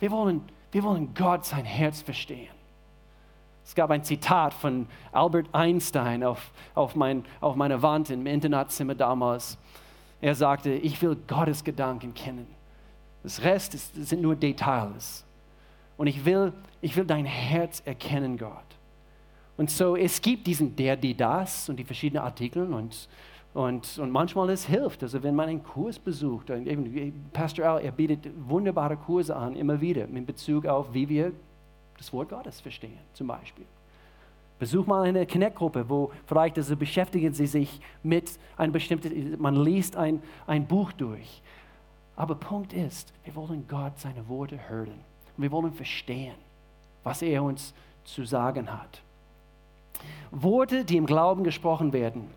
Wir 0.00 0.10
wollen, 0.10 0.42
wir 0.72 0.82
wollen 0.82 1.14
Gott 1.14 1.44
sein 1.46 1.64
Herz 1.64 2.02
verstehen. 2.02 2.52
Es 3.64 3.74
gab 3.76 3.90
ein 3.90 4.02
Zitat 4.02 4.52
von 4.52 4.88
Albert 5.12 5.46
Einstein 5.52 6.24
auf, 6.24 6.50
auf, 6.74 6.96
mein, 6.96 7.24
auf 7.40 7.54
meiner 7.54 7.80
Wand 7.82 8.10
im 8.10 8.26
Internatzimmer 8.26 8.96
damals. 8.96 9.56
Er 10.20 10.34
sagte, 10.34 10.72
ich 10.72 11.00
will 11.00 11.16
Gottes 11.28 11.62
Gedanken 11.62 12.12
kennen. 12.12 12.48
Das 13.22 13.42
Rest 13.42 13.74
ist, 13.74 13.94
sind 13.94 14.22
nur 14.22 14.36
Details. 14.36 15.24
Und 15.96 16.06
ich 16.06 16.24
will, 16.24 16.52
ich 16.80 16.96
will 16.96 17.04
dein 17.04 17.26
Herz 17.26 17.82
erkennen, 17.84 18.38
Gott. 18.38 18.64
Und 19.56 19.70
so, 19.70 19.94
es 19.94 20.22
gibt 20.22 20.46
diesen 20.46 20.74
der, 20.74 20.96
die, 20.96 21.14
das 21.14 21.68
und 21.68 21.76
die 21.76 21.84
verschiedenen 21.84 22.24
Artikel 22.24 22.72
und, 22.72 23.08
und, 23.52 23.98
und 23.98 24.10
manchmal 24.10 24.48
es 24.48 24.64
hilft. 24.64 25.02
Also 25.02 25.22
wenn 25.22 25.34
man 25.34 25.50
einen 25.50 25.62
Kurs 25.62 25.98
besucht, 25.98 26.50
Pastor 27.34 27.66
Al, 27.66 27.82
er 27.82 27.92
bietet 27.92 28.30
wunderbare 28.48 28.96
Kurse 28.96 29.36
an, 29.36 29.56
immer 29.56 29.78
wieder, 29.78 30.04
in 30.04 30.24
Bezug 30.24 30.64
auf, 30.64 30.94
wie 30.94 31.06
wir 31.06 31.32
das 31.98 32.10
Wort 32.14 32.30
Gottes 32.30 32.58
verstehen, 32.62 32.96
zum 33.12 33.26
Beispiel. 33.26 33.66
Besuch 34.58 34.86
mal 34.86 35.02
eine 35.02 35.26
Connect-Gruppe, 35.26 35.88
wo 35.88 36.10
vielleicht 36.26 36.56
also 36.56 36.76
beschäftigen 36.76 37.34
sie 37.34 37.46
sich 37.46 37.80
mit 38.02 38.38
einem 38.56 38.72
bestimmten, 38.72 39.36
man 39.40 39.56
liest 39.56 39.96
ein, 39.96 40.22
ein 40.46 40.66
Buch 40.66 40.92
durch. 40.92 41.42
Aber 42.20 42.34
Punkt 42.34 42.74
ist, 42.74 43.14
wir 43.24 43.34
wollen 43.34 43.66
Gott 43.66 43.98
seine 43.98 44.28
Worte 44.28 44.68
hören. 44.68 45.00
Und 45.38 45.42
wir 45.42 45.50
wollen 45.50 45.72
verstehen, 45.72 46.34
was 47.02 47.22
er 47.22 47.42
uns 47.42 47.72
zu 48.04 48.26
sagen 48.26 48.70
hat. 48.70 49.00
Worte, 50.30 50.84
die 50.84 50.98
im 50.98 51.06
Glauben 51.06 51.44
gesprochen 51.44 51.94
werden, 51.94 52.28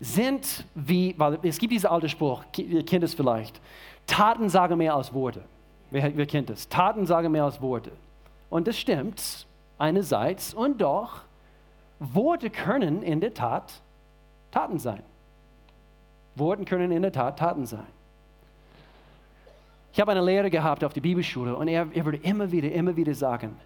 sind 0.00 0.66
wie, 0.74 1.14
weil 1.16 1.38
es 1.44 1.58
gibt 1.58 1.72
diesen 1.72 1.86
alten 1.86 2.08
Spruch, 2.08 2.42
ihr 2.56 2.84
kennt 2.84 3.04
es 3.04 3.14
vielleicht, 3.14 3.60
Taten 4.08 4.48
sagen 4.48 4.76
mehr 4.76 4.96
als 4.96 5.14
Worte. 5.14 5.44
Wer, 5.92 6.16
wer 6.16 6.26
kennt 6.26 6.50
es? 6.50 6.68
Taten 6.68 7.06
sagen 7.06 7.30
mehr 7.30 7.44
als 7.44 7.62
Worte. 7.62 7.92
Und 8.50 8.66
das 8.66 8.76
stimmt 8.76 9.46
einerseits 9.78 10.52
und 10.52 10.80
doch, 10.80 11.20
Worte 12.00 12.50
können 12.50 13.04
in 13.04 13.20
der 13.20 13.34
Tat 13.34 13.80
Taten 14.50 14.80
sein. 14.80 15.04
Worte 16.34 16.64
können 16.64 16.90
in 16.90 17.02
der 17.02 17.12
Tat 17.12 17.38
Taten 17.38 17.64
sein. 17.64 17.86
Ich 19.92 20.00
habe 20.00 20.12
eine 20.12 20.22
Lehre 20.22 20.50
gehabt 20.50 20.84
auf 20.84 20.92
der 20.92 21.00
Bibelschule 21.00 21.56
und 21.56 21.68
er, 21.68 21.86
er 21.92 22.04
würde 22.04 22.18
immer 22.18 22.50
wieder, 22.50 22.70
immer 22.70 22.94
wieder 22.94 23.14
sagen, 23.14 23.56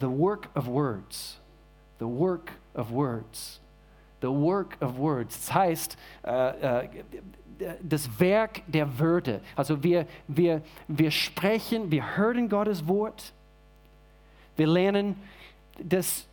the 0.00 0.06
work 0.06 0.48
of 0.54 0.66
words, 0.66 1.40
the 1.98 2.06
work 2.06 2.52
of 2.74 2.90
words, 2.90 3.60
the 4.20 4.28
work 4.28 4.76
of 4.80 4.96
words. 4.98 5.46
Das 5.46 5.54
heißt, 5.54 5.98
äh, 6.24 6.82
äh, 6.84 6.88
das 7.82 8.20
Werk 8.20 8.62
der 8.66 8.98
Wörter. 8.98 9.40
Also 9.54 9.82
wir, 9.82 10.06
wir, 10.28 10.62
wir 10.88 11.10
sprechen, 11.10 11.90
wir 11.90 12.16
hören 12.16 12.48
Gottes 12.48 12.86
Wort, 12.86 13.32
wir 14.56 14.66
lernen, 14.66 15.16
das, 15.82 16.26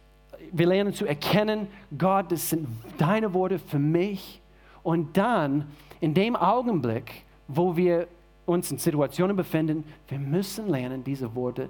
wir 0.51 0.67
lernen 0.67 0.93
zu 0.93 1.05
erkennen, 1.05 1.67
Gott, 1.97 2.31
das 2.31 2.49
sind 2.49 2.67
deine 2.97 3.33
Worte 3.33 3.59
für 3.59 3.79
mich. 3.79 4.41
Und 4.81 5.15
dann, 5.17 5.71
in 6.01 6.13
dem 6.13 6.35
Augenblick, 6.35 7.23
wo 7.47 7.75
wir 7.75 8.07
uns 8.45 8.71
in 8.71 8.77
Situationen 8.77 9.35
befinden, 9.35 9.83
wir 10.07 10.19
müssen 10.19 10.69
lernen, 10.69 11.03
diese 11.03 11.33
Worte 11.35 11.69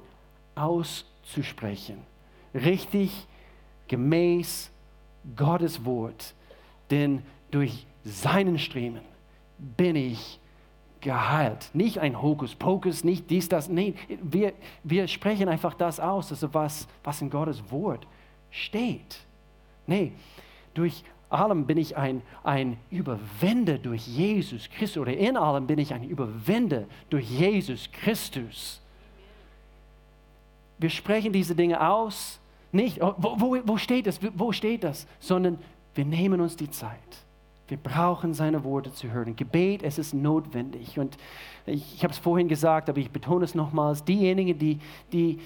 auszusprechen. 0.55 1.97
Richtig, 2.53 3.27
gemäß 3.87 4.71
Gottes 5.35 5.83
Wort. 5.85 6.33
Denn 6.89 7.23
durch 7.51 7.85
seinen 8.03 8.57
Striemen 8.57 9.01
bin 9.57 9.95
ich 9.95 10.39
geheilt. 11.01 11.69
Nicht 11.73 11.99
ein 11.99 12.21
Hokuspokus, 12.21 13.03
nicht 13.03 13.29
dies, 13.29 13.49
das. 13.49 13.69
Nein, 13.69 13.95
wir, 14.21 14.53
wir 14.83 15.07
sprechen 15.07 15.49
einfach 15.49 15.73
das 15.73 15.99
aus, 15.99 16.31
also 16.31 16.53
was, 16.53 16.87
was 17.03 17.21
in 17.21 17.29
Gottes 17.29 17.61
Wort 17.69 18.07
steht. 18.49 19.19
Nee, 19.85 20.13
durch 20.73 21.03
allem 21.33 21.65
bin 21.65 21.77
ich 21.77 21.97
ein, 21.97 22.21
ein 22.43 22.77
Überwinder 22.89 23.77
durch 23.77 24.07
Jesus 24.07 24.69
Christus 24.69 25.01
oder 25.01 25.15
in 25.15 25.37
allem 25.37 25.67
bin 25.67 25.79
ich 25.79 25.93
ein 25.93 26.03
Überwinder 26.03 26.85
durch 27.09 27.29
Jesus 27.29 27.89
Christus. 27.91 28.81
Wir 30.77 30.89
sprechen 30.89 31.33
diese 31.33 31.55
Dinge 31.55 31.87
aus, 31.87 32.39
nicht, 32.71 33.01
oh, 33.01 33.13
wo, 33.17 33.39
wo, 33.39 33.57
wo 33.65 33.77
steht 33.77 34.07
das, 34.07 34.19
wo 34.35 34.51
steht 34.51 34.83
das, 34.83 35.07
sondern 35.19 35.59
wir 35.95 36.05
nehmen 36.05 36.41
uns 36.41 36.55
die 36.55 36.69
Zeit. 36.71 36.99
Wir 37.67 37.77
brauchen 37.77 38.33
seine 38.33 38.63
Worte 38.63 38.91
zu 38.91 39.11
hören. 39.11 39.35
Gebet, 39.35 39.83
es 39.83 39.97
ist 39.97 40.13
notwendig. 40.13 40.99
Und 40.99 41.17
ich, 41.65 41.95
ich 41.95 42.03
habe 42.03 42.11
es 42.11 42.19
vorhin 42.19 42.47
gesagt, 42.47 42.89
aber 42.89 42.99
ich 42.99 43.11
betone 43.11 43.45
es 43.45 43.55
nochmals, 43.55 44.03
diejenigen, 44.03 44.59
die, 44.59 44.79
die 45.11 45.39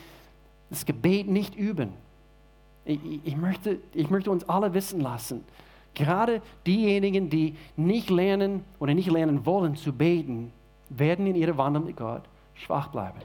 das 0.70 0.86
Gebet 0.86 1.28
nicht 1.28 1.56
üben, 1.56 1.94
ich, 2.86 3.00
ich, 3.24 3.36
möchte, 3.36 3.80
ich 3.94 4.10
möchte 4.10 4.32
uns 4.32 4.48
alle 4.48 4.74
wissen 4.74 5.02
lassen, 5.02 5.44
Gerade 5.98 6.44
diejenigen, 6.68 7.28
die 7.28 7.56
nicht 7.76 8.12
lernen 8.12 8.64
oder 8.78 8.94
nicht 8.94 9.10
lernen 9.10 9.48
wollen 9.48 9.76
zu 9.76 9.92
beten, 9.92 10.54
werden 10.90 11.26
in 11.26 11.36
ihrer 11.36 11.58
Wandlung 11.58 11.86
mit 11.86 11.98
Gott 11.98 12.22
schwach 12.54 12.90
bleiben. 12.90 13.18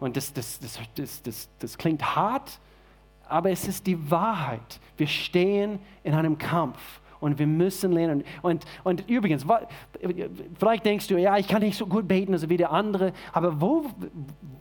Und 0.00 0.16
das, 0.16 0.32
das, 0.32 0.58
das, 0.58 0.78
das, 0.94 1.22
das, 1.22 1.48
das 1.58 1.76
klingt 1.76 2.16
hart, 2.16 2.58
aber 3.28 3.50
es 3.50 3.68
ist 3.68 3.86
die 3.86 4.10
Wahrheit. 4.10 4.80
Wir 4.96 5.06
stehen 5.06 5.80
in 6.02 6.14
einem 6.14 6.38
Kampf 6.38 6.78
und 7.24 7.38
wir 7.38 7.46
müssen 7.46 7.92
lernen. 7.92 8.22
Und, 8.42 8.64
und 8.84 9.08
übrigens, 9.08 9.46
vielleicht 10.58 10.84
denkst 10.84 11.08
du, 11.08 11.18
ja, 11.18 11.38
ich 11.38 11.48
kann 11.48 11.62
nicht 11.62 11.78
so 11.78 11.86
gut 11.86 12.06
beten 12.06 12.34
also 12.34 12.50
wie 12.50 12.58
der 12.58 12.70
andere, 12.70 13.12
aber 13.32 13.60
wo, 13.60 13.86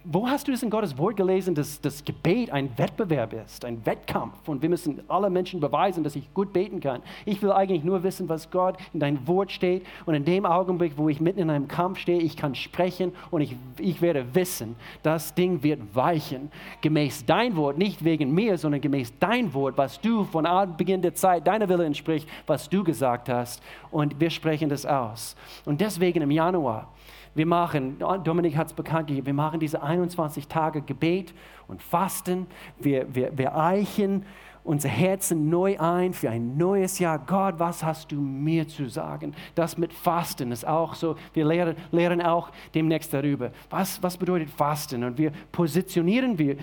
wo 0.06 0.28
hast 0.28 0.47
du 0.47 0.52
das 0.52 0.63
in 0.63 0.69
Gottes 0.69 0.97
Wort 0.97 1.17
gelesen, 1.17 1.56
dass 1.56 1.82
das 1.82 2.06
Gebet 2.06 2.52
ein 2.52 2.69
Wettbewerb 2.78 3.34
ist, 3.34 3.65
ein 3.65 3.86
Wettkampf 3.86 4.47
und 4.47 4.62
wir 4.62 4.69
müssen 4.69 5.02
alle 5.10 5.30
Menschen 5.30 5.60
beweisen, 5.60 6.04
dass 6.04 6.15
ich 6.15 6.34
gut 6.34 6.54
beten 6.54 6.80
kann? 6.80 7.02
Ich 7.26 7.41
will 7.41 7.52
eigentlich 7.52 7.84
nur 7.84 8.04
wissen, 8.04 8.30
was 8.30 8.49
Gott 8.49 8.78
in 8.93 9.02
dein 9.02 9.28
Wort 9.28 9.52
steht 9.52 9.86
und 10.06 10.13
in 10.13 10.23
dem 10.23 10.45
Augenblick, 10.45 10.93
wo 10.97 11.10
ich 11.10 11.19
mitten 11.19 11.39
in 11.39 11.49
einem 11.49 11.67
Kampf 11.67 11.99
stehe, 11.99 12.21
ich 12.21 12.38
kann 12.38 12.56
sprechen 12.56 13.12
und 13.30 13.41
ich, 13.41 13.56
ich 13.80 14.02
werde 14.02 14.26
wissen, 14.34 14.76
das 15.02 15.34
Ding 15.34 15.63
wird 15.63 15.82
weichen, 15.93 16.52
gemäß 16.82 17.26
dein 17.26 17.58
Wort, 17.58 17.78
nicht 17.78 18.06
wegen 18.06 18.34
mir, 18.34 18.58
sondern 18.58 18.80
gemäß 18.80 19.12
dein 19.19 19.54
Wort, 19.54 19.78
was 19.78 19.99
du 19.99 20.23
von 20.23 20.47
Beginn 20.78 21.02
der 21.02 21.15
Zeit, 21.15 21.45
deiner 21.47 21.67
Wille 21.67 21.86
entspricht, 21.86 22.30
was 22.45 22.53
du 22.70 22.84
gesagt 22.84 23.30
hast. 23.30 23.62
Und 23.92 24.20
wir 24.20 24.30
sprechen 24.30 24.70
das 24.70 24.86
aus. 24.86 25.36
Und 25.66 25.82
deswegen 25.82 26.22
im 26.22 26.32
Januar, 26.32 26.94
wir 27.36 27.46
machen, 27.46 27.98
Dominik 28.24 28.56
hat 28.56 28.68
es 28.68 28.74
bekannt 28.74 29.08
gegeben, 29.08 29.26
wir 29.26 29.34
machen 29.34 29.60
diese 29.60 29.82
21 29.82 30.48
Tage 30.48 30.82
Gebet 30.82 31.34
und 31.68 31.82
Fasten. 31.82 32.48
Wir, 32.80 33.13
wir, 33.13 33.36
wir 33.38 33.58
eichen 33.58 34.26
unser 34.63 34.89
Herzen 34.89 35.50
neu 35.50 35.78
ein 35.80 36.13
für 36.13 36.30
ein 36.30 36.58
neues 36.58 37.00
Jahr. 37.00 37.20
Gott, 37.20 37.56
was 37.58 37.84
hast 37.84 38.12
du 38.12 38.16
mir 38.16 38.68
zu 38.68 38.88
sagen? 38.88 39.34
Das 39.56 39.78
mit 39.78 39.94
Fasten 39.94 40.52
ist 40.52 40.66
auch 40.66 40.94
so. 40.94 41.16
Wir 41.34 41.46
lehren, 41.46 41.76
lehren 41.92 42.22
auch 42.22 42.50
demnächst 42.74 43.13
darüber. 43.13 43.52
Was, 43.70 44.02
was 44.02 44.18
bedeutet 44.18 44.50
Fasten? 44.50 45.04
Und 45.04 45.18
wir 45.18 45.32
positionieren, 45.52 46.38
wir, 46.38 46.58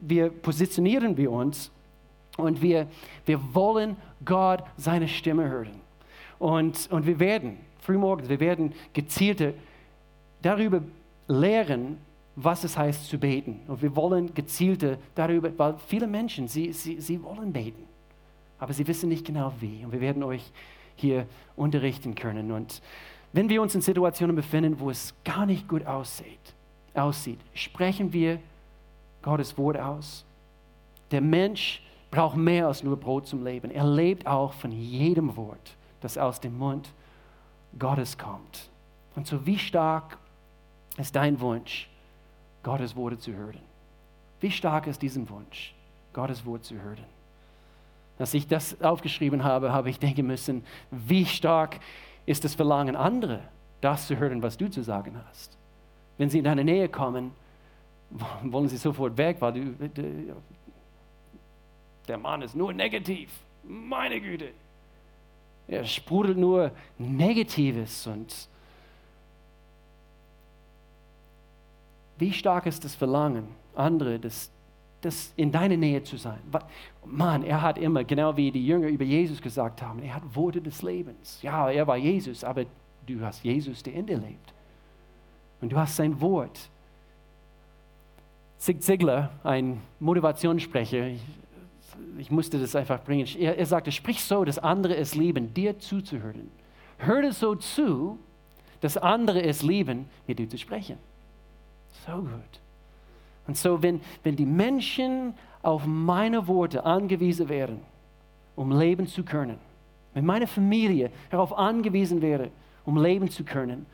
wir 0.00 0.30
positionieren 0.30 1.16
wir 1.16 1.32
uns 1.32 1.72
und 2.36 2.62
wir, 2.62 2.86
wir 3.26 3.54
wollen 3.54 3.96
Gott 4.24 4.62
seine 4.76 5.08
Stimme 5.08 5.48
hören. 5.48 5.80
Und, 6.38 6.88
und 6.90 7.06
wir 7.06 7.18
werden, 7.18 7.58
frühmorgens, 7.80 8.28
wir 8.28 8.40
werden 8.40 8.72
gezielte 8.92 9.54
darüber 10.42 10.82
lehren, 11.28 11.98
was 12.36 12.64
es 12.64 12.76
heißt 12.76 13.08
zu 13.08 13.18
beten. 13.18 13.60
Und 13.68 13.82
wir 13.82 13.94
wollen 13.94 14.32
gezielte 14.34 14.98
darüber, 15.14 15.50
weil 15.58 15.76
viele 15.86 16.06
Menschen, 16.06 16.48
sie, 16.48 16.72
sie, 16.72 17.00
sie 17.00 17.22
wollen 17.22 17.52
beten, 17.52 17.84
aber 18.58 18.72
sie 18.72 18.86
wissen 18.86 19.08
nicht 19.08 19.26
genau 19.26 19.52
wie. 19.60 19.84
Und 19.84 19.92
wir 19.92 20.00
werden 20.00 20.22
euch 20.22 20.50
hier 20.96 21.26
unterrichten 21.56 22.14
können. 22.14 22.52
Und 22.52 22.80
wenn 23.32 23.48
wir 23.48 23.62
uns 23.62 23.74
in 23.74 23.80
Situationen 23.80 24.34
befinden, 24.34 24.80
wo 24.80 24.90
es 24.90 25.14
gar 25.24 25.46
nicht 25.46 25.68
gut 25.68 25.86
aussieht, 25.86 26.54
aussieht 26.94 27.38
sprechen 27.54 28.12
wir 28.12 28.40
Gottes 29.22 29.56
Wort 29.58 29.78
aus. 29.78 30.24
Der 31.10 31.20
Mensch 31.20 31.82
braucht 32.10 32.36
mehr 32.36 32.66
als 32.66 32.82
nur 32.82 32.96
Brot 32.96 33.26
zum 33.26 33.44
Leben. 33.44 33.70
Er 33.70 33.84
lebt 33.84 34.26
auch 34.26 34.52
von 34.52 34.72
jedem 34.72 35.36
Wort, 35.36 35.76
das 36.00 36.18
aus 36.18 36.40
dem 36.40 36.58
Mund 36.58 36.92
Gottes 37.78 38.18
kommt. 38.18 38.68
Und 39.14 39.26
so 39.26 39.46
wie 39.46 39.58
stark 39.58 40.18
ist 40.96 41.14
dein 41.14 41.40
Wunsch, 41.40 41.88
Gottes 42.62 42.96
Worte 42.96 43.18
zu 43.18 43.32
hören? 43.32 43.60
Wie 44.40 44.50
stark 44.50 44.86
ist 44.86 45.02
diesen 45.02 45.28
Wunsch, 45.28 45.74
Gottes 46.12 46.44
Wort 46.44 46.64
zu 46.64 46.74
hören? 46.74 47.04
Als 48.18 48.34
ich 48.34 48.46
das 48.46 48.80
aufgeschrieben 48.82 49.44
habe, 49.44 49.72
habe 49.72 49.88
ich 49.88 49.98
denken 49.98 50.26
müssen, 50.26 50.64
wie 50.90 51.24
stark 51.24 51.80
ist 52.26 52.44
das 52.44 52.54
Verlangen, 52.54 52.96
andere 52.96 53.40
das 53.80 54.06
zu 54.06 54.18
hören, 54.18 54.42
was 54.42 54.58
du 54.58 54.68
zu 54.68 54.82
sagen 54.82 55.18
hast. 55.28 55.56
Wenn 56.18 56.28
sie 56.28 56.38
in 56.38 56.44
deine 56.44 56.64
Nähe 56.64 56.88
kommen, 56.88 57.32
wollen 58.42 58.68
sie 58.68 58.76
sofort 58.76 59.16
weg, 59.16 59.36
weil 59.40 59.52
du, 59.52 60.34
der 62.10 62.18
Mann 62.18 62.42
ist 62.42 62.56
nur 62.56 62.72
negativ. 62.72 63.30
Meine 63.62 64.20
Güte. 64.20 64.50
Er 65.68 65.84
sprudelt 65.84 66.36
nur 66.36 66.72
Negatives 66.98 68.06
und 68.08 68.48
wie 72.18 72.32
stark 72.32 72.66
ist 72.66 72.84
das 72.84 72.96
Verlangen, 72.96 73.46
andere 73.76 74.18
das 74.18 74.50
das 75.00 75.32
in 75.36 75.50
deiner 75.50 75.76
Nähe 75.76 76.02
zu 76.02 76.16
sein. 76.16 76.40
Mann, 77.06 77.42
er 77.42 77.62
hat 77.62 77.78
immer, 77.78 78.04
genau 78.04 78.36
wie 78.36 78.50
die 78.50 78.66
Jünger 78.66 78.88
über 78.88 79.04
Jesus 79.04 79.40
gesagt 79.40 79.80
haben, 79.80 80.02
er 80.02 80.16
hat 80.16 80.22
Worte 80.34 80.60
des 80.60 80.82
Lebens. 80.82 81.38
Ja, 81.40 81.70
er 81.70 81.86
war 81.86 81.96
Jesus, 81.96 82.44
aber 82.44 82.66
du 83.06 83.20
hast 83.22 83.42
Jesus, 83.42 83.82
der 83.82 83.94
in 83.94 84.04
dir 84.04 84.18
lebt. 84.18 84.52
Und 85.62 85.72
du 85.72 85.78
hast 85.78 85.96
sein 85.96 86.20
Wort. 86.20 86.68
Zig 88.58 88.82
Ziglar, 88.82 89.30
ein 89.42 89.80
Motivationssprecher, 90.00 91.12
ich, 92.18 92.30
musste 92.30 92.58
das 92.58 92.76
einfach 92.76 93.02
bringen. 93.02 93.26
Er, 93.38 93.58
er 93.58 93.66
sagte, 93.66 93.92
sprich 93.92 94.22
so, 94.22 94.44
dass 94.44 94.58
andere 94.58 94.96
es 94.96 95.14
lieben, 95.14 95.54
dir 95.54 95.78
zuzuhören. 95.78 96.50
Hör 96.98 97.32
so 97.32 97.54
zu, 97.54 98.18
dass 98.80 98.96
andere 98.96 99.42
es 99.42 99.62
lieben, 99.62 100.08
mit 100.26 100.38
dir 100.38 100.48
zu 100.48 100.58
sprechen. 100.58 100.98
So 102.06 102.16
gut. 102.16 102.60
Und 103.46 103.56
so, 103.56 103.82
wenn, 103.82 104.00
wenn 104.22 104.36
die 104.36 104.46
Menschen 104.46 105.34
auf 105.62 105.84
meine 105.86 106.46
Worte 106.46 106.84
angewiesen 106.84 107.48
wären, 107.48 107.80
um 108.56 108.78
leben 108.78 109.06
zu 109.06 109.22
können, 109.22 109.58
wenn 110.14 110.24
meine 110.24 110.46
Familie 110.46 111.10
darauf 111.30 111.56
angewiesen 111.56 112.20
wäre, 112.20 112.50
um 112.84 113.00
leben 113.02 113.30
zu 113.30 113.44
können, 113.44 113.86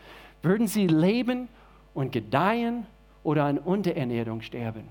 würden 0.43 0.67
sie 0.67 0.87
leben 0.87 1.49
und 1.95 2.13
gedeihen 2.13 2.87
oder 3.23 3.45
an 3.45 3.59
Unterernährung 3.59 4.41
sterben. 4.43 4.89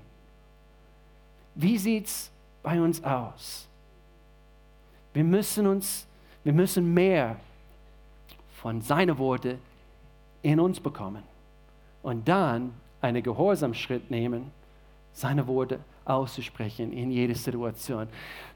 Wie 1.54 1.78
sieht 1.78 2.06
es 2.06 2.30
bei 2.66 2.80
uns 2.80 3.02
aus? 3.04 3.68
Wir 5.14 5.22
müssen 5.22 5.68
uns, 5.68 6.04
wir 6.42 6.52
müssen 6.52 6.92
mehr 6.92 7.36
von 8.60 8.80
seinen 8.80 9.16
Worten 9.18 9.60
in 10.42 10.58
uns 10.58 10.80
bekommen. 10.80 11.22
Und 12.02 12.26
dann 12.26 12.74
einen 13.00 13.22
Gehorsamschritt 13.22 14.10
nehmen, 14.10 14.50
seine 15.12 15.46
Worte 15.46 15.78
auszusprechen 16.04 16.92
in 16.92 17.12
jeder 17.12 17.36
Situation. 17.36 18.08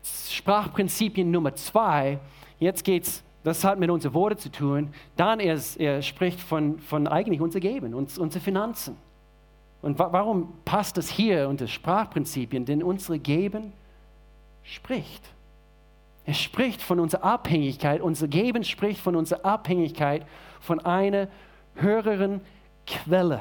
Sprachprinzipien 0.03 1.31
Nummer 1.31 1.55
zwei, 1.55 2.19
jetzt 2.59 2.83
geht 2.83 3.05
es, 3.05 3.23
das 3.45 3.63
hat 3.63 3.79
mit 3.79 3.91
unseren 3.91 4.15
Worten 4.15 4.39
zu 4.39 4.51
tun, 4.51 4.93
dann 5.15 5.39
er, 5.39 5.57
er 5.79 6.03
spricht 6.03 6.41
von, 6.41 6.81
von 6.81 7.07
eigentlich 7.07 7.41
unser 7.41 7.61
Geben, 7.61 7.95
uns, 7.95 8.19
unsere 8.19 8.43
Finanzen. 8.43 8.97
Und 9.83 10.01
wa 10.01 10.13
warum 10.13 10.53
passt 10.65 10.97
das 10.97 11.09
hier 11.09 11.49
unter 11.49 11.69
Sprachprinzipien? 11.69 12.65
Denn 12.65 12.83
unsere 12.83 13.21
Geben 13.21 13.73
spricht. 14.63 15.23
Er 16.25 16.35
spricht 16.35 16.83
von 16.83 17.01
unserer 17.01 17.25
Abhängigkeit, 17.25 18.01
unser 18.01 18.29
Geben 18.29 18.65
spricht 18.65 19.01
von 19.01 19.17
unserer 19.17 19.45
Abhängigkeit 19.45 20.27
von 20.61 20.81
einer 20.81 21.29
höheren 21.75 22.41
Quelle. 22.87 23.41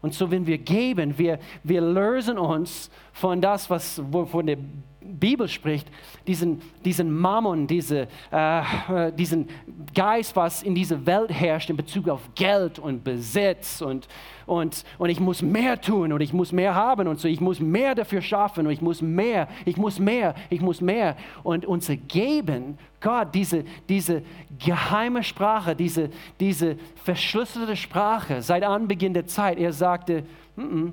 Und 0.00 0.12
so, 0.12 0.30
wenn 0.30 0.46
wir 0.46 0.58
geben, 0.58 1.16
wir, 1.18 1.38
wir 1.62 1.80
lösen 1.80 2.38
uns 2.38 2.90
von 3.12 3.40
das, 3.40 3.70
was 3.70 4.02
wovon 4.12 4.46
der 4.46 4.58
Bibel 5.04 5.48
spricht, 5.48 5.86
diesen, 6.26 6.62
diesen 6.84 7.12
Mammon, 7.12 7.66
diese, 7.66 8.08
äh, 8.30 9.12
diesen 9.12 9.48
Geist, 9.94 10.34
was 10.34 10.62
in 10.62 10.74
dieser 10.74 11.04
Welt 11.06 11.30
herrscht 11.30 11.70
in 11.70 11.76
Bezug 11.76 12.08
auf 12.08 12.22
Geld 12.34 12.78
und 12.78 13.04
Besitz 13.04 13.82
und, 13.82 14.08
und, 14.46 14.84
und 14.98 15.10
ich 15.10 15.20
muss 15.20 15.42
mehr 15.42 15.80
tun 15.80 16.12
und 16.12 16.20
ich 16.20 16.32
muss 16.32 16.52
mehr 16.52 16.74
haben 16.74 17.06
und 17.06 17.20
so, 17.20 17.28
ich 17.28 17.40
muss 17.40 17.60
mehr 17.60 17.94
dafür 17.94 18.22
schaffen 18.22 18.66
und 18.66 18.72
ich 18.72 18.80
muss 18.80 19.02
mehr, 19.02 19.48
ich 19.64 19.76
muss 19.76 19.98
mehr, 19.98 20.34
ich 20.50 20.60
muss 20.60 20.80
mehr. 20.80 21.16
Und 21.42 21.66
unser 21.66 21.96
Geben, 21.96 22.78
Gott, 23.00 23.34
diese, 23.34 23.64
diese 23.88 24.22
geheime 24.58 25.22
Sprache, 25.22 25.76
diese, 25.76 26.10
diese 26.40 26.76
verschlüsselte 27.02 27.76
Sprache 27.76 28.42
seit 28.42 28.62
Anbeginn 28.62 29.14
der 29.14 29.26
Zeit, 29.26 29.58
er 29.58 29.72
sagte, 29.72 30.24
mm 30.56 30.62
-mm, 30.62 30.92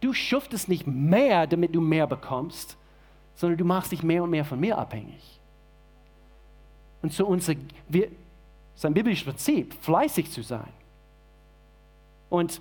du 0.00 0.12
schuftest 0.12 0.68
nicht 0.68 0.86
mehr, 0.86 1.46
damit 1.46 1.74
du 1.74 1.80
mehr 1.80 2.06
bekommst, 2.06 2.76
sondern 3.38 3.56
du 3.56 3.64
machst 3.64 3.92
dich 3.92 4.02
mehr 4.02 4.24
und 4.24 4.30
mehr 4.30 4.44
von 4.44 4.58
mir 4.58 4.76
abhängig. 4.76 5.38
Und 7.02 7.12
so 7.12 7.24
unser, 7.24 7.54
wir, 7.88 8.08
sein 8.74 8.92
biblisches 8.92 9.24
Prinzip, 9.24 9.74
fleißig 9.74 10.32
zu 10.32 10.42
sein 10.42 10.72
und 12.30 12.60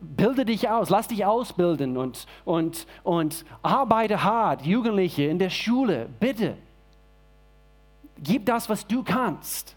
bilde 0.00 0.44
dich 0.44 0.68
aus, 0.68 0.88
lass 0.88 1.08
dich 1.08 1.24
ausbilden 1.24 1.96
und, 1.96 2.28
und, 2.44 2.86
und 3.02 3.44
arbeite 3.62 4.22
hart, 4.22 4.64
Jugendliche 4.64 5.24
in 5.24 5.40
der 5.40 5.50
Schule, 5.50 6.08
bitte. 6.20 6.56
Gib 8.22 8.46
das, 8.46 8.68
was 8.68 8.86
du 8.86 9.02
kannst. 9.02 9.74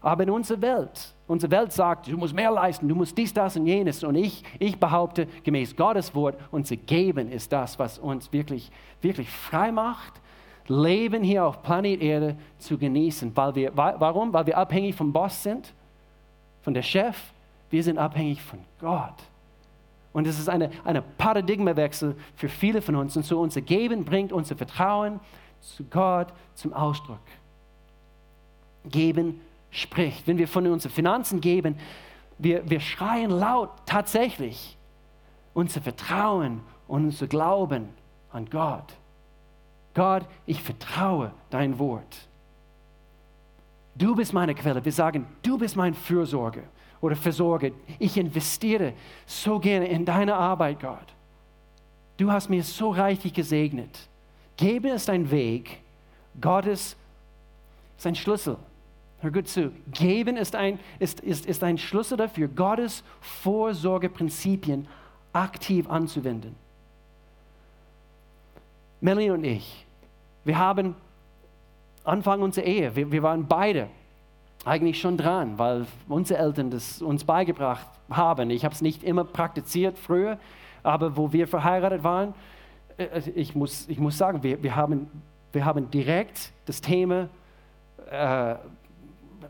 Aber 0.00 0.22
in 0.22 0.30
unserer 0.30 0.62
Welt, 0.62 1.12
unsere 1.30 1.52
Welt 1.52 1.72
sagt, 1.72 2.08
du 2.08 2.16
musst 2.16 2.34
mehr 2.34 2.50
leisten, 2.50 2.88
du 2.88 2.94
musst 2.96 3.16
dies, 3.16 3.32
das 3.32 3.56
und 3.56 3.64
jenes. 3.64 4.02
Und 4.02 4.16
ich, 4.16 4.42
ich 4.58 4.78
behaupte, 4.78 5.28
gemäß 5.44 5.76
Gottes 5.76 6.12
Wort, 6.14 6.36
unser 6.50 6.74
Geben 6.76 7.30
ist 7.30 7.52
das, 7.52 7.78
was 7.78 7.98
uns 8.00 8.32
wirklich, 8.32 8.70
wirklich 9.00 9.30
frei 9.30 9.70
macht, 9.70 10.14
Leben 10.66 11.22
hier 11.22 11.44
auf 11.44 11.62
Planet 11.62 12.02
Erde 12.02 12.36
zu 12.58 12.76
genießen. 12.76 13.36
Weil 13.36 13.54
wir, 13.54 13.76
warum? 13.76 14.32
Weil 14.32 14.46
wir 14.46 14.58
abhängig 14.58 14.96
vom 14.96 15.12
Boss 15.12 15.42
sind, 15.42 15.72
von 16.62 16.74
der 16.74 16.82
Chef, 16.82 17.16
wir 17.70 17.82
sind 17.84 17.98
abhängig 17.98 18.42
von 18.42 18.58
Gott. 18.80 19.14
Und 20.12 20.26
es 20.26 20.38
ist 20.38 20.48
ein 20.48 20.68
eine 20.84 21.02
Paradigmawechsel 21.02 22.16
für 22.34 22.48
viele 22.48 22.82
von 22.82 22.96
uns. 22.96 23.16
Und 23.16 23.24
so 23.24 23.40
unser 23.40 23.60
Geben 23.60 24.04
bringt 24.04 24.32
unser 24.32 24.56
Vertrauen 24.56 25.20
zu 25.60 25.84
Gott 25.84 26.28
zum 26.54 26.72
Ausdruck. 26.72 27.20
Geben 28.84 29.40
spricht. 29.70 30.26
Wenn 30.26 30.38
wir 30.38 30.48
von 30.48 30.66
unseren 30.66 30.92
Finanzen 30.92 31.40
geben, 31.40 31.76
wir, 32.38 32.68
wir 32.68 32.80
schreien 32.80 33.30
laut 33.30 33.70
tatsächlich 33.86 34.76
unser 35.54 35.80
Vertrauen 35.80 36.60
und 36.88 37.06
unser 37.06 37.26
Glauben 37.26 37.88
an 38.32 38.48
Gott. 38.48 38.96
Gott, 39.94 40.24
ich 40.46 40.62
vertraue 40.62 41.32
dein 41.50 41.78
Wort. 41.78 42.28
Du 43.94 44.14
bist 44.14 44.32
meine 44.32 44.54
Quelle. 44.54 44.84
Wir 44.84 44.92
sagen, 44.92 45.26
du 45.42 45.58
bist 45.58 45.76
mein 45.76 45.94
Fürsorge 45.94 46.62
oder 47.00 47.16
Versorger. 47.16 47.70
Ich 47.98 48.16
investiere 48.16 48.94
so 49.26 49.58
gerne 49.58 49.88
in 49.88 50.04
deine 50.04 50.34
Arbeit, 50.34 50.80
Gott. 50.80 51.14
Du 52.16 52.30
hast 52.30 52.48
mir 52.48 52.62
so 52.62 52.90
reichlich 52.90 53.32
gesegnet. 53.32 54.08
Gebe 54.56 54.90
ist 54.90 55.08
ein 55.08 55.30
Weg, 55.30 55.80
Gottes 56.40 56.96
ist 57.96 58.06
ein 58.06 58.14
Schlüssel. 58.14 58.56
Hör 59.20 59.30
gut 59.30 59.48
zu. 59.48 59.70
Geben 59.92 60.36
ist 60.36 60.56
ein, 60.56 60.78
ist, 60.98 61.20
ist, 61.20 61.46
ist 61.46 61.62
ein 61.62 61.76
Schlüssel 61.76 62.16
dafür, 62.16 62.48
Gottes 62.48 63.04
Vorsorgeprinzipien 63.20 64.88
aktiv 65.32 65.88
anzuwenden. 65.88 66.56
Melanie 69.00 69.30
und 69.30 69.44
ich, 69.44 69.86
wir 70.44 70.58
haben 70.58 70.94
Anfang 72.04 72.42
unserer 72.42 72.64
Ehe, 72.64 72.96
wir, 72.96 73.12
wir 73.12 73.22
waren 73.22 73.46
beide 73.46 73.88
eigentlich 74.64 75.00
schon 75.00 75.16
dran, 75.16 75.58
weil 75.58 75.86
unsere 76.08 76.40
Eltern 76.40 76.70
das 76.70 77.00
uns 77.00 77.24
beigebracht 77.24 77.86
haben. 78.10 78.50
Ich 78.50 78.64
habe 78.64 78.74
es 78.74 78.82
nicht 78.82 79.02
immer 79.02 79.24
praktiziert 79.24 79.98
früher, 79.98 80.38
aber 80.82 81.16
wo 81.16 81.32
wir 81.32 81.46
verheiratet 81.46 82.04
waren, 82.04 82.34
äh, 82.96 83.04
äh, 83.04 83.30
ich 83.34 83.54
muss, 83.54 83.88
ich 83.88 83.98
muss 83.98 84.18
sagen, 84.18 84.42
wir, 84.42 84.62
wir, 84.62 84.76
haben, 84.76 85.08
wir 85.52 85.64
haben 85.64 85.90
direkt 85.90 86.52
das 86.66 86.80
Thema 86.80 87.28
äh, 88.10 88.56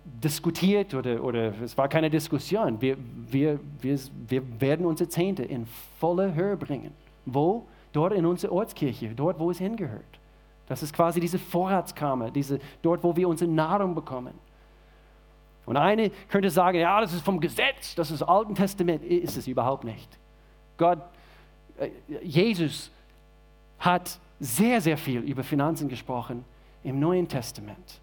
diskutiert 0.05 0.95
oder, 0.95 1.23
oder 1.23 1.53
es 1.63 1.77
war 1.77 1.89
keine 1.89 2.11
Diskussion. 2.11 2.81
Wir, 2.81 2.97
wir, 3.29 3.61
wir, 3.81 3.99
wir 4.29 4.61
werden 4.61 4.87
unsere 4.87 5.09
Zehnte 5.09 5.43
in 5.43 5.67
volle 5.99 6.35
Höhe 6.35 6.57
bringen. 6.57 6.93
Wo? 7.27 7.67
Dort 7.93 8.13
in 8.13 8.25
unserer 8.27 8.53
Ortskirche, 8.53 9.09
dort, 9.15 9.39
wo 9.39 9.51
es 9.51 9.59
hingehört. 9.59 10.21
Das 10.67 10.83
ist 10.83 10.93
quasi 10.93 11.19
diese 11.19 11.39
Vorratskammer, 11.39 12.31
diese, 12.31 12.61
dort, 12.83 13.03
wo 13.03 13.17
wir 13.17 13.29
unsere 13.29 13.51
Nahrung 13.51 13.95
bekommen. 13.95 14.35
Und 15.67 15.77
eine 15.77 16.11
könnte 16.29 16.51
sagen, 16.51 16.79
ja, 16.79 17.01
das 17.01 17.13
ist 17.13 17.25
vom 17.25 17.41
Gesetz, 17.41 17.95
das 17.95 18.11
ist 18.11 18.23
Alten 18.23 18.55
Testament. 18.55 19.05
Ist 19.05 19.37
es 19.37 19.47
überhaupt 19.47 19.85
nicht. 19.85 20.09
Gott, 20.77 20.99
äh, 21.79 21.91
Jesus 22.23 22.91
hat 23.79 24.19
sehr, 24.39 24.81
sehr 24.81 24.97
viel 24.97 25.21
über 25.21 25.43
Finanzen 25.43 25.89
gesprochen 25.89 26.45
im 26.83 26.99
Neuen 26.99 27.29
Testament. 27.29 28.01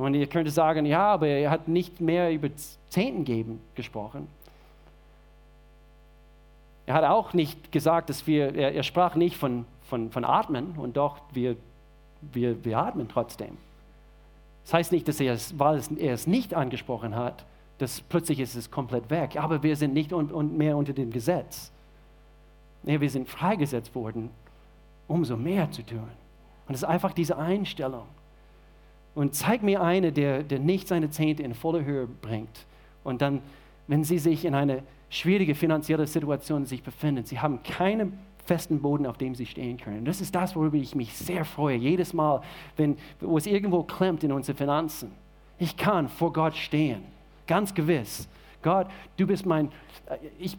Und 0.00 0.14
ihr 0.14 0.26
könnt 0.28 0.50
sagen, 0.50 0.86
ja, 0.86 1.12
aber 1.12 1.26
er 1.26 1.50
hat 1.50 1.68
nicht 1.68 2.00
mehr 2.00 2.32
über 2.32 2.48
Zehnten 2.88 3.24
geben 3.24 3.60
gesprochen. 3.74 4.28
Er 6.86 6.94
hat 6.94 7.04
auch 7.04 7.34
nicht 7.34 7.70
gesagt, 7.70 8.08
dass 8.08 8.26
wir, 8.26 8.54
er, 8.54 8.72
er 8.72 8.82
sprach 8.82 9.14
nicht 9.14 9.36
von, 9.36 9.66
von, 9.82 10.10
von 10.10 10.24
Atmen 10.24 10.72
und 10.78 10.96
doch, 10.96 11.18
wir, 11.34 11.54
wir, 12.32 12.64
wir 12.64 12.78
atmen 12.78 13.08
trotzdem. 13.10 13.58
Das 14.64 14.72
heißt 14.72 14.92
nicht, 14.92 15.06
dass 15.06 15.20
er 15.20 15.34
es, 15.34 15.58
weil 15.58 15.82
er 15.98 16.14
es 16.14 16.26
nicht 16.26 16.54
angesprochen 16.54 17.14
hat, 17.14 17.44
dass 17.76 18.00
plötzlich 18.00 18.40
ist 18.40 18.54
es 18.54 18.70
komplett 18.70 19.10
weg. 19.10 19.36
Aber 19.36 19.62
wir 19.62 19.76
sind 19.76 19.92
nicht 19.92 20.14
un, 20.14 20.32
un, 20.32 20.56
mehr 20.56 20.78
unter 20.78 20.94
dem 20.94 21.10
Gesetz. 21.10 21.70
Nee, 22.84 23.02
wir 23.02 23.10
sind 23.10 23.28
freigesetzt 23.28 23.94
worden, 23.94 24.30
umso 25.08 25.36
mehr 25.36 25.70
zu 25.70 25.82
tun. 25.82 26.08
Und 26.66 26.74
es 26.74 26.80
ist 26.80 26.88
einfach 26.88 27.12
diese 27.12 27.36
Einstellung. 27.36 28.06
Und 29.14 29.34
zeig 29.34 29.62
mir 29.62 29.82
eine, 29.82 30.12
der, 30.12 30.42
der 30.42 30.58
nicht 30.58 30.88
seine 30.88 31.10
Zehnte 31.10 31.42
in 31.42 31.54
voller 31.54 31.84
Höhe 31.84 32.06
bringt. 32.06 32.66
Und 33.02 33.22
dann, 33.22 33.42
wenn 33.86 34.04
sie 34.04 34.18
sich 34.18 34.44
in 34.44 34.54
einer 34.54 34.78
schwierigen 35.08 35.54
finanziellen 35.54 36.06
Situation 36.06 36.64
sich 36.64 36.82
befinden, 36.82 37.24
sie 37.24 37.40
haben 37.40 37.62
keinen 37.62 38.18
festen 38.44 38.80
Boden, 38.80 39.06
auf 39.06 39.18
dem 39.18 39.34
sie 39.34 39.46
stehen 39.46 39.76
können. 39.76 40.04
Das 40.04 40.20
ist 40.20 40.34
das, 40.34 40.56
worüber 40.56 40.76
ich 40.76 40.94
mich 40.94 41.12
sehr 41.16 41.44
freue. 41.44 41.76
Jedes 41.76 42.12
Mal, 42.12 42.42
wenn 42.76 42.96
wo 43.20 43.36
es 43.36 43.46
irgendwo 43.46 43.82
klemmt 43.82 44.24
in 44.24 44.32
unseren 44.32 44.56
Finanzen. 44.56 45.12
Ich 45.58 45.76
kann 45.76 46.08
vor 46.08 46.32
Gott 46.32 46.56
stehen, 46.56 47.02
ganz 47.46 47.74
gewiss. 47.74 48.28
Gott, 48.62 48.88
du 49.16 49.26
bist 49.26 49.46
mein, 49.46 49.66
äh, 50.06 50.16
ich, 50.38 50.56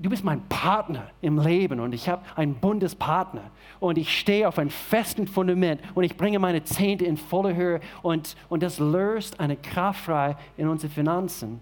du 0.00 0.10
bist 0.10 0.24
mein 0.24 0.42
Partner 0.48 1.10
im 1.20 1.38
Leben 1.38 1.80
und 1.80 1.94
ich 1.94 2.08
habe 2.08 2.22
einen 2.36 2.54
Bundespartner 2.54 3.50
und 3.80 3.98
ich 3.98 4.18
stehe 4.18 4.48
auf 4.48 4.58
einem 4.58 4.70
festen 4.70 5.26
Fundament 5.26 5.80
und 5.94 6.04
ich 6.04 6.16
bringe 6.16 6.38
meine 6.38 6.62
Zehnte 6.64 7.04
in 7.04 7.16
volle 7.16 7.54
Höhe 7.54 7.80
und, 8.02 8.36
und 8.48 8.62
das 8.62 8.78
löst 8.78 9.40
eine 9.40 9.56
Kraft 9.56 10.04
frei 10.04 10.36
in 10.56 10.68
unsere 10.68 10.92
Finanzen, 10.92 11.60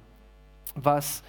was 0.75 1.23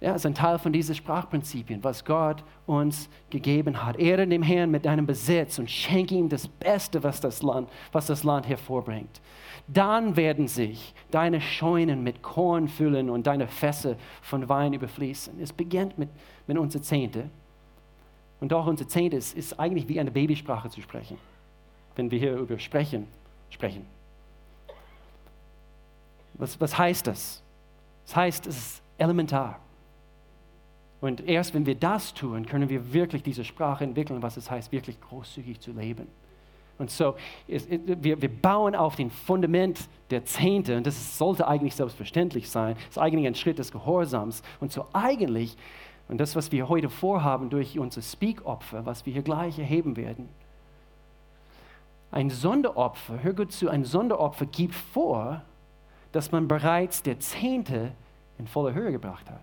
ja, 0.00 0.14
ist 0.14 0.26
ein 0.26 0.34
Teil 0.34 0.58
von 0.58 0.72
diesen 0.72 0.94
Sprachprinzipien, 0.94 1.82
was 1.82 2.04
Gott 2.04 2.44
uns 2.66 3.08
gegeben 3.30 3.82
hat. 3.82 3.98
Ehre 3.98 4.26
dem 4.26 4.42
Herrn 4.42 4.70
mit 4.70 4.84
deinem 4.84 5.06
Besitz 5.06 5.58
und 5.58 5.70
schenke 5.70 6.14
ihm 6.14 6.28
das 6.28 6.46
Beste, 6.46 7.02
was 7.02 7.20
das 7.20 7.42
Land, 7.42 7.70
was 7.92 8.06
das 8.06 8.22
Land 8.22 8.46
hervorbringt. 8.46 9.20
Dann 9.68 10.16
werden 10.16 10.46
sich 10.46 10.94
deine 11.10 11.40
Scheunen 11.40 12.04
mit 12.04 12.22
Korn 12.22 12.68
füllen 12.68 13.10
und 13.10 13.26
deine 13.26 13.48
Fässer 13.48 13.96
von 14.22 14.48
Wein 14.48 14.72
überfließen. 14.72 15.40
Es 15.40 15.52
beginnt 15.52 15.98
mit, 15.98 16.08
mit 16.46 16.56
unserer 16.56 16.82
Zehnte. 16.82 17.28
Und 18.40 18.52
doch 18.52 18.66
unser 18.66 18.86
Zehnte 18.86 19.16
ist, 19.16 19.36
ist 19.36 19.58
eigentlich 19.58 19.88
wie 19.88 19.98
eine 19.98 20.10
Babysprache 20.10 20.70
zu 20.70 20.80
sprechen, 20.82 21.18
wenn 21.96 22.10
wir 22.10 22.18
hier 22.18 22.36
über 22.36 22.58
Sprechen 22.58 23.08
sprechen. 23.50 23.86
Was, 26.34 26.60
was 26.60 26.76
heißt 26.76 27.06
das? 27.06 27.42
Das 28.04 28.16
heißt, 28.16 28.46
es 28.46 28.56
ist 28.56 28.82
elementar. 28.98 29.58
Und 31.00 31.26
erst 31.26 31.54
wenn 31.54 31.66
wir 31.66 31.74
das 31.74 32.14
tun, 32.14 32.46
können 32.46 32.68
wir 32.68 32.92
wirklich 32.92 33.22
diese 33.22 33.44
Sprache 33.44 33.84
entwickeln, 33.84 34.22
was 34.22 34.36
es 34.36 34.50
heißt, 34.50 34.70
wirklich 34.72 35.00
großzügig 35.00 35.60
zu 35.60 35.72
leben. 35.72 36.06
Und 36.78 36.90
so, 36.90 37.14
es, 37.48 37.66
wir, 37.68 38.20
wir 38.20 38.28
bauen 38.28 38.74
auf 38.74 38.96
dem 38.96 39.10
Fundament 39.10 39.88
der 40.10 40.24
Zehnte, 40.24 40.76
und 40.76 40.86
das 40.86 41.16
sollte 41.16 41.48
eigentlich 41.48 41.74
selbstverständlich 41.74 42.50
sein, 42.50 42.74
das 42.74 42.96
ist 42.96 42.98
eigentlich 42.98 43.26
ein 43.26 43.34
Schritt 43.34 43.58
des 43.58 43.72
Gehorsams. 43.72 44.42
Und 44.60 44.72
so 44.72 44.86
eigentlich, 44.92 45.56
und 46.08 46.18
das, 46.18 46.36
was 46.36 46.52
wir 46.52 46.68
heute 46.68 46.90
vorhaben 46.90 47.48
durch 47.50 47.78
unser 47.78 48.02
Speak-Opfer, 48.02 48.84
was 48.84 49.06
wir 49.06 49.12
hier 49.12 49.22
gleich 49.22 49.58
erheben 49.58 49.96
werden, 49.96 50.28
ein 52.10 52.30
Sonderopfer, 52.30 53.22
hör 53.22 53.32
gut 53.32 53.52
zu, 53.52 53.68
ein 53.68 53.84
Sonderopfer 53.84 54.46
gibt 54.46 54.74
vor, 54.74 55.42
dass 56.12 56.30
man 56.32 56.46
bereits 56.46 57.02
der 57.02 57.18
Zehnte 57.18 57.92
in 58.38 58.46
voller 58.46 58.74
Höhe 58.74 58.92
gebracht 58.92 59.28
hat. 59.30 59.40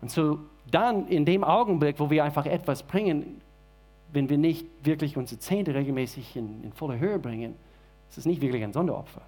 Und 0.00 0.10
so 0.10 0.38
dann 0.70 1.08
in 1.08 1.24
dem 1.24 1.44
Augenblick, 1.44 1.98
wo 1.98 2.10
wir 2.10 2.24
einfach 2.24 2.46
etwas 2.46 2.82
bringen, 2.82 3.40
wenn 4.12 4.28
wir 4.28 4.38
nicht 4.38 4.66
wirklich 4.82 5.16
unsere 5.16 5.38
Zehnte 5.38 5.74
regelmäßig 5.74 6.36
in, 6.36 6.64
in 6.64 6.72
volle 6.72 6.98
Höhe 6.98 7.18
bringen, 7.18 7.54
ist 8.08 8.18
es 8.18 8.24
nicht 8.24 8.40
wirklich 8.40 8.62
ein 8.62 8.72
Sonderopfer. 8.72 9.22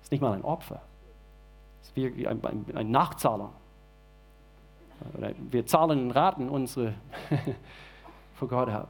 Es 0.00 0.06
ist 0.06 0.12
nicht 0.12 0.20
mal 0.20 0.32
ein 0.32 0.44
Opfer. 0.44 0.80
Es 1.82 1.88
ist 1.88 1.96
wirklich 1.96 2.28
ein, 2.28 2.42
ein, 2.44 2.64
eine 2.74 2.88
Nachzahlung. 2.88 3.50
Wir 5.50 5.66
zahlen 5.66 6.10
Raten 6.10 6.48
unsere 6.48 6.94
vor 8.34 8.48
Gott 8.48 8.68
ab. 8.68 8.88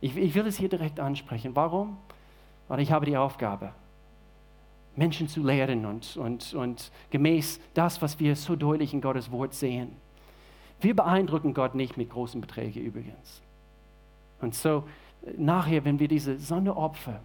Ich, 0.00 0.16
ich 0.16 0.34
will 0.34 0.46
es 0.46 0.56
hier 0.56 0.68
direkt 0.68 1.00
ansprechen. 1.00 1.54
Warum? 1.54 1.98
Weil 2.68 2.80
ich 2.80 2.92
habe 2.92 3.04
die 3.04 3.16
Aufgabe, 3.16 3.72
Menschen 4.96 5.28
zu 5.28 5.42
lehren 5.42 5.84
und, 5.86 6.16
und, 6.16 6.54
und 6.54 6.90
gemäß 7.10 7.60
das, 7.74 8.00
was 8.00 8.18
wir 8.18 8.36
so 8.36 8.56
deutlich 8.56 8.94
in 8.94 9.00
Gottes 9.00 9.30
Wort 9.30 9.54
sehen. 9.54 9.96
Wir 10.80 10.94
beeindrucken 10.94 11.54
Gott 11.54 11.74
nicht 11.74 11.96
mit 11.96 12.10
großen 12.10 12.40
Beträgen 12.40 12.82
übrigens. 12.82 13.42
Und 14.40 14.54
so 14.54 14.84
nachher, 15.36 15.84
wenn 15.84 15.98
wir 15.98 16.08
diese 16.08 16.38
Sonderopfer 16.38 17.20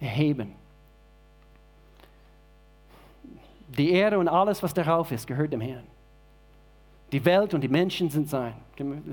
erheben, 0.00 0.54
die 3.76 3.90
Erde 3.90 4.18
und 4.18 4.28
alles, 4.28 4.62
was 4.62 4.72
darauf 4.74 5.12
ist, 5.12 5.26
gehört 5.26 5.52
dem 5.52 5.60
Herrn. 5.60 5.84
Die 7.12 7.24
Welt 7.24 7.54
und 7.54 7.62
die 7.62 7.68
Menschen 7.68 8.10
sind 8.10 8.28
sein, 8.28 8.54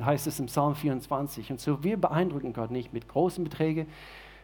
heißt 0.03 0.27
es 0.27 0.39
im 0.39 0.47
Psalm 0.47 0.75
24. 0.75 1.51
Und 1.51 1.59
so, 1.59 1.83
wir 1.83 1.97
beeindrucken 1.97 2.51
Gott 2.51 2.71
nicht 2.71 2.93
mit 2.93 3.07
großen 3.07 3.43
Beträgen, 3.43 3.87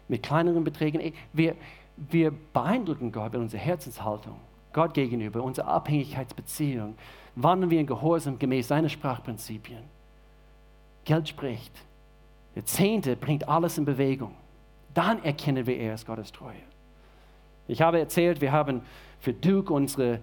mit 0.07 0.23
kleineren 0.23 0.63
Beträgen. 0.63 1.13
Wir, 1.33 1.55
wir 1.97 2.31
beeindrucken 2.53 3.11
Gott 3.11 3.33
mit 3.33 3.41
unserer 3.41 3.61
Herzenshaltung, 3.61 4.35
Gott 4.73 4.93
gegenüber, 4.93 5.43
unserer 5.43 5.67
Abhängigkeitsbeziehung, 5.67 6.95
wandeln 7.35 7.71
wir 7.71 7.79
in 7.79 7.87
Gehorsam 7.87 8.37
gemäß 8.39 8.67
seiner 8.67 8.89
Sprachprinzipien. 8.89 9.83
Geld 11.05 11.29
spricht. 11.29 11.73
Der 12.55 12.65
Zehnte 12.65 13.15
bringt 13.15 13.47
alles 13.47 13.77
in 13.77 13.85
Bewegung. 13.85 14.35
Dann 14.93 15.23
erkennen 15.23 15.65
wir 15.65 15.77
erst 15.77 16.05
Gottes 16.05 16.31
Treue. 16.31 16.53
Ich 17.67 17.81
habe 17.81 17.99
erzählt, 17.99 18.41
wir 18.41 18.51
haben 18.51 18.81
für 19.19 19.33
Duke 19.33 19.73
unsere 19.73 20.19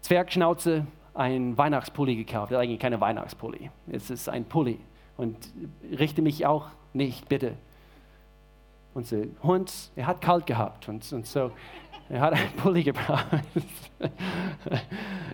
Zwergschnauze 0.00 0.86
einen 1.14 1.58
Weihnachtspulli 1.58 2.16
gekauft. 2.16 2.52
Das 2.52 2.58
ist 2.58 2.62
eigentlich 2.62 2.80
keine 2.80 3.00
Weihnachtspulli. 3.00 3.70
Es 3.90 4.08
ist 4.08 4.28
ein 4.28 4.44
Pulli. 4.44 4.78
Und 5.16 5.36
richte 5.98 6.22
mich 6.22 6.46
auch 6.46 6.68
nicht, 6.94 7.28
bitte, 7.28 7.54
unser 8.94 9.24
Hund, 9.42 9.90
er 9.96 10.06
hat 10.06 10.20
kalt 10.20 10.46
gehabt 10.46 10.88
und, 10.88 11.12
und 11.12 11.26
so, 11.26 11.50
er 12.10 12.20
hat 12.20 12.32
einen 12.32 12.50
Pulli 12.56 12.82
gebraucht. 12.82 13.24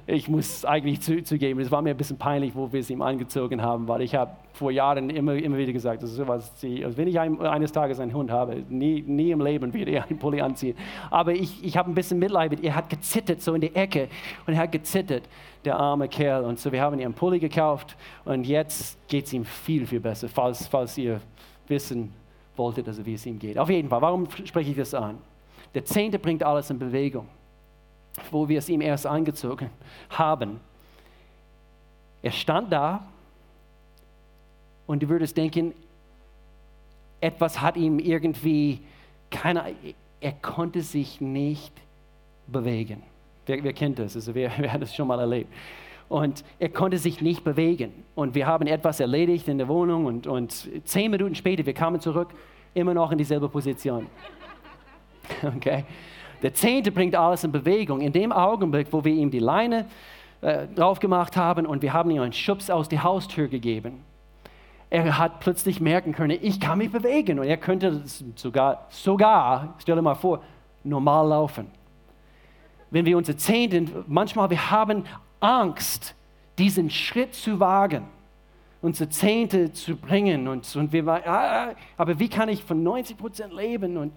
ich 0.06 0.28
muss 0.28 0.64
eigentlich 0.64 1.00
zugeben, 1.00 1.60
es 1.60 1.70
war 1.70 1.82
mir 1.82 1.90
ein 1.90 1.96
bisschen 1.96 2.18
peinlich, 2.18 2.54
wo 2.54 2.72
wir 2.72 2.80
es 2.80 2.90
ihm 2.90 3.00
angezogen 3.00 3.62
haben, 3.62 3.86
weil 3.86 4.02
ich 4.02 4.14
habe 4.14 4.32
vor 4.52 4.70
Jahren 4.70 5.10
immer, 5.10 5.34
immer 5.34 5.56
wieder 5.56 5.72
gesagt, 5.72 6.02
das 6.02 6.10
ist 6.10 6.16
sowas, 6.16 6.52
also 6.62 6.96
wenn 6.96 7.08
ich 7.08 7.18
ein, 7.18 7.40
eines 7.40 7.72
Tages 7.72 8.00
einen 8.00 8.12
Hund 8.12 8.30
habe, 8.30 8.64
nie, 8.68 9.02
nie 9.02 9.30
im 9.30 9.40
Leben 9.40 9.72
wird 9.72 9.88
er 9.88 10.04
einen 10.04 10.18
Pulli 10.18 10.40
anziehen. 10.40 10.76
Aber 11.10 11.32
ich, 11.32 11.64
ich 11.64 11.76
habe 11.76 11.90
ein 11.90 11.94
bisschen 11.94 12.18
Mitleid 12.18 12.50
mit, 12.50 12.64
er 12.64 12.74
hat 12.74 12.88
gezittert 12.88 13.40
so 13.40 13.54
in 13.54 13.60
der 13.60 13.76
Ecke 13.76 14.08
und 14.46 14.54
er 14.54 14.60
hat 14.60 14.72
gezittert, 14.72 15.28
der 15.64 15.78
arme 15.78 16.08
Kerl. 16.08 16.44
Und 16.44 16.58
so, 16.58 16.72
wir 16.72 16.80
haben 16.80 16.98
ihm 16.98 17.06
einen 17.06 17.14
Pulli 17.14 17.38
gekauft 17.38 17.96
und 18.24 18.46
jetzt 18.46 18.98
geht 19.08 19.26
es 19.26 19.32
ihm 19.32 19.44
viel, 19.44 19.86
viel 19.86 20.00
besser, 20.00 20.28
falls, 20.28 20.66
falls 20.66 20.98
ihr 20.98 21.20
wissen 21.68 22.12
wolltet, 22.56 22.88
also 22.88 23.04
wie 23.06 23.14
es 23.14 23.26
ihm 23.26 23.38
geht. 23.38 23.58
Auf 23.58 23.70
jeden 23.70 23.88
Fall, 23.88 24.00
warum 24.00 24.28
spreche 24.44 24.70
ich 24.70 24.76
das 24.76 24.94
an? 24.94 25.18
Der 25.74 25.84
Zehnte 25.84 26.18
bringt 26.18 26.42
alles 26.42 26.70
in 26.70 26.78
Bewegung, 26.78 27.28
wo 28.30 28.48
wir 28.48 28.58
es 28.58 28.68
ihm 28.68 28.80
erst 28.80 29.06
angezogen 29.06 29.70
haben. 30.10 30.60
Er 32.22 32.30
stand 32.30 32.72
da 32.72 33.06
und 34.86 35.02
du 35.02 35.08
würdest 35.08 35.36
denken, 35.36 35.74
etwas 37.20 37.60
hat 37.60 37.76
ihm 37.76 37.98
irgendwie, 37.98 38.80
keine, 39.30 39.74
er 40.20 40.32
konnte 40.32 40.82
sich 40.82 41.20
nicht 41.20 41.72
bewegen. 42.46 43.02
Wer, 43.46 43.62
wer 43.64 43.72
kennt 43.72 43.98
das? 43.98 44.14
Also 44.14 44.34
wer, 44.34 44.52
wer 44.58 44.72
hat 44.72 44.82
das 44.82 44.94
schon 44.94 45.08
mal 45.08 45.18
erlebt? 45.18 45.52
Und 46.08 46.44
er 46.58 46.68
konnte 46.68 46.98
sich 46.98 47.20
nicht 47.22 47.44
bewegen. 47.44 47.92
Und 48.14 48.34
wir 48.34 48.46
haben 48.46 48.66
etwas 48.66 49.00
erledigt 49.00 49.48
in 49.48 49.58
der 49.58 49.68
Wohnung 49.68 50.04
und, 50.06 50.26
und 50.26 50.70
zehn 50.84 51.10
Minuten 51.10 51.34
später, 51.34 51.64
wir 51.64 51.72
kamen 51.72 52.00
zurück, 52.00 52.28
immer 52.74 52.94
noch 52.94 53.10
in 53.10 53.18
dieselbe 53.18 53.48
Position. 53.48 54.06
Okay? 55.56 55.84
Der 56.42 56.52
Zehnte 56.52 56.92
bringt 56.92 57.14
alles 57.14 57.44
in 57.44 57.52
Bewegung. 57.52 58.00
In 58.00 58.12
dem 58.12 58.30
Augenblick, 58.30 58.88
wo 58.90 59.04
wir 59.04 59.12
ihm 59.12 59.30
die 59.30 59.38
Leine 59.38 59.86
äh, 60.42 60.66
drauf 60.74 61.00
gemacht 61.00 61.36
haben 61.36 61.64
und 61.64 61.80
wir 61.80 61.92
haben 61.92 62.10
ihm 62.10 62.20
einen 62.20 62.32
Schubs 62.32 62.68
aus 62.68 62.88
der 62.88 63.02
Haustür 63.02 63.48
gegeben, 63.48 64.04
er 64.90 65.18
hat 65.18 65.40
plötzlich 65.40 65.80
merken 65.80 66.12
können, 66.12 66.38
ich 66.40 66.60
kann 66.60 66.78
mich 66.78 66.92
bewegen 66.92 67.38
und 67.38 67.46
er 67.46 67.56
könnte 67.56 68.02
sogar, 68.36 68.86
sogar, 68.90 69.74
stell 69.78 69.96
dir 69.96 70.02
mal 70.02 70.14
vor, 70.14 70.42
normal 70.84 71.28
laufen. 71.28 71.66
Wenn 72.90 73.06
wir 73.06 73.16
unsere 73.16 73.36
Zehnten, 73.36 74.04
manchmal 74.06 74.50
wir 74.50 74.70
haben 74.70 75.04
Angst, 75.40 76.14
diesen 76.58 76.90
Schritt 76.90 77.34
zu 77.34 77.58
wagen, 77.58 78.04
unsere 78.82 79.08
Zehnte 79.08 79.72
zu 79.72 79.96
bringen. 79.96 80.46
Und, 80.46 80.76
und 80.76 80.92
wir, 80.92 81.08
ah, 81.08 81.72
aber 81.96 82.18
wie 82.18 82.28
kann 82.28 82.48
ich 82.48 82.62
von 82.62 82.82
90 82.82 83.16
Prozent 83.16 83.52
leben? 83.52 83.96
Und, 83.96 84.12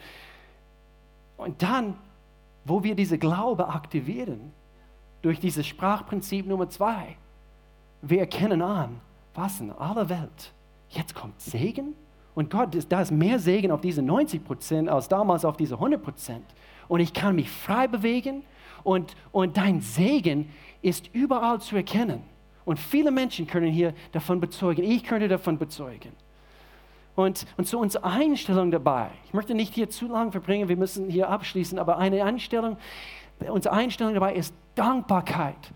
und 1.38 1.62
dann, 1.62 1.96
wo 2.66 2.84
wir 2.84 2.96
diese 2.96 3.18
Glaube 3.18 3.70
aktivieren, 3.70 4.52
durch 5.22 5.40
dieses 5.40 5.66
Sprachprinzip 5.66 6.46
Nummer 6.48 6.70
zwei, 6.70 7.18
wir 8.02 8.20
erkennen 8.20 8.62
an, 8.62 9.00
was 9.34 9.60
in 9.60 9.72
aller 9.72 10.10
Welt, 10.10 10.54
jetzt 10.90 11.16
kommt 11.16 11.40
Segen 11.42 11.96
Und 12.36 12.52
Gott, 12.52 12.78
da 12.90 13.02
ist 13.02 13.12
mehr 13.12 13.40
Segen 13.40 13.72
auf 13.72 13.82
diese 13.82 14.02
90 14.02 14.44
Prozent 14.44 14.90
als 14.90 15.08
damals 15.08 15.44
auf 15.44 15.58
diese 15.58 15.76
100 15.76 16.02
Prozent. 16.02 16.46
Und 16.88 17.00
ich 17.00 17.14
kann 17.14 17.36
mich 17.36 17.50
frei 17.50 17.88
bewegen 17.88 18.44
und, 18.84 19.16
und 19.32 19.58
dein 19.58 19.82
Segen 19.82 20.50
ist 20.82 21.10
überall 21.14 21.60
zu 21.60 21.76
erkennen. 21.76 22.22
Und 22.64 22.80
viele 22.80 23.12
Menschen 23.12 23.48
können 23.48 23.72
hier 23.72 23.94
davon 24.12 24.40
bezeugen. 24.40 24.84
Ich 24.84 25.04
könnte 25.04 25.28
davon 25.28 25.58
bezeugen. 25.58 26.12
Und, 27.18 27.48
und 27.58 27.68
so 27.68 27.80
unsere 27.80 28.04
Einstellung 28.04 28.70
dabei, 28.70 29.10
ich 29.26 29.34
möchte 29.34 29.56
nicht 29.56 29.74
hier 29.74 29.90
zu 29.90 30.08
lange 30.08 30.32
verbringen, 30.32 30.70
wir 30.70 30.78
müssen 30.78 31.10
hier 31.10 31.30
abschließen, 31.30 31.80
aber 31.80 31.98
eine 31.98 32.24
Einstellung, 32.24 32.78
unsere 33.40 33.74
Einstellung 33.74 34.14
dabei 34.14 34.36
ist 34.36 34.54
Dankbarkeit, 34.76 35.74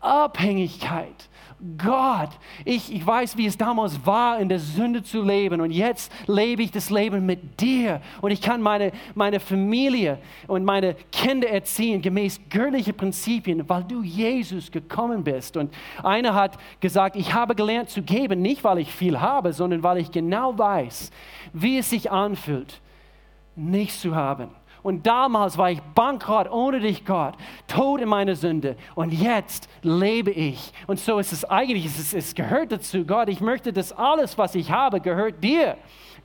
Abhängigkeit 0.00 1.28
Gott, 1.76 2.30
ich, 2.64 2.94
ich 2.94 3.04
weiß, 3.04 3.36
wie 3.36 3.46
es 3.46 3.58
damals 3.58 4.06
war, 4.06 4.38
in 4.38 4.48
der 4.48 4.60
Sünde 4.60 5.02
zu 5.02 5.22
leben 5.22 5.60
und 5.60 5.72
jetzt 5.72 6.12
lebe 6.28 6.62
ich 6.62 6.70
das 6.70 6.88
Leben 6.88 7.26
mit 7.26 7.60
dir 7.60 8.00
und 8.20 8.30
ich 8.30 8.40
kann 8.40 8.62
meine, 8.62 8.92
meine 9.16 9.40
Familie 9.40 10.18
und 10.46 10.64
meine 10.64 10.94
Kinder 11.10 11.48
erziehen 11.48 12.00
gemäß 12.00 12.40
göttlicher 12.48 12.92
Prinzipien, 12.92 13.68
weil 13.68 13.82
du 13.82 14.04
Jesus 14.04 14.70
gekommen 14.70 15.24
bist. 15.24 15.56
Und 15.56 15.74
einer 16.04 16.32
hat 16.32 16.58
gesagt, 16.78 17.16
ich 17.16 17.34
habe 17.34 17.56
gelernt 17.56 17.90
zu 17.90 18.02
geben, 18.02 18.40
nicht 18.40 18.62
weil 18.62 18.78
ich 18.78 18.92
viel 18.92 19.20
habe, 19.20 19.52
sondern 19.52 19.82
weil 19.82 19.98
ich 19.98 20.12
genau 20.12 20.56
weiß, 20.56 21.10
wie 21.52 21.78
es 21.78 21.90
sich 21.90 22.08
anfühlt, 22.08 22.80
nichts 23.56 24.00
zu 24.00 24.14
haben. 24.14 24.50
Und 24.82 25.06
damals 25.06 25.58
war 25.58 25.70
ich 25.70 25.80
bankrott 25.94 26.50
ohne 26.50 26.80
dich, 26.80 27.04
Gott, 27.04 27.34
tot 27.66 28.00
in 28.00 28.08
meiner 28.08 28.36
Sünde. 28.36 28.76
Und 28.94 29.12
jetzt 29.12 29.68
lebe 29.82 30.30
ich. 30.30 30.72
Und 30.86 31.00
so 31.00 31.18
ist 31.18 31.32
es 31.32 31.44
eigentlich, 31.44 31.86
es, 31.86 31.98
ist, 31.98 32.14
es 32.14 32.34
gehört 32.34 32.72
dazu, 32.72 33.04
Gott, 33.04 33.28
ich 33.28 33.40
möchte, 33.40 33.72
dass 33.72 33.92
alles, 33.92 34.38
was 34.38 34.54
ich 34.54 34.70
habe, 34.70 35.00
gehört 35.00 35.42
dir. 35.42 35.76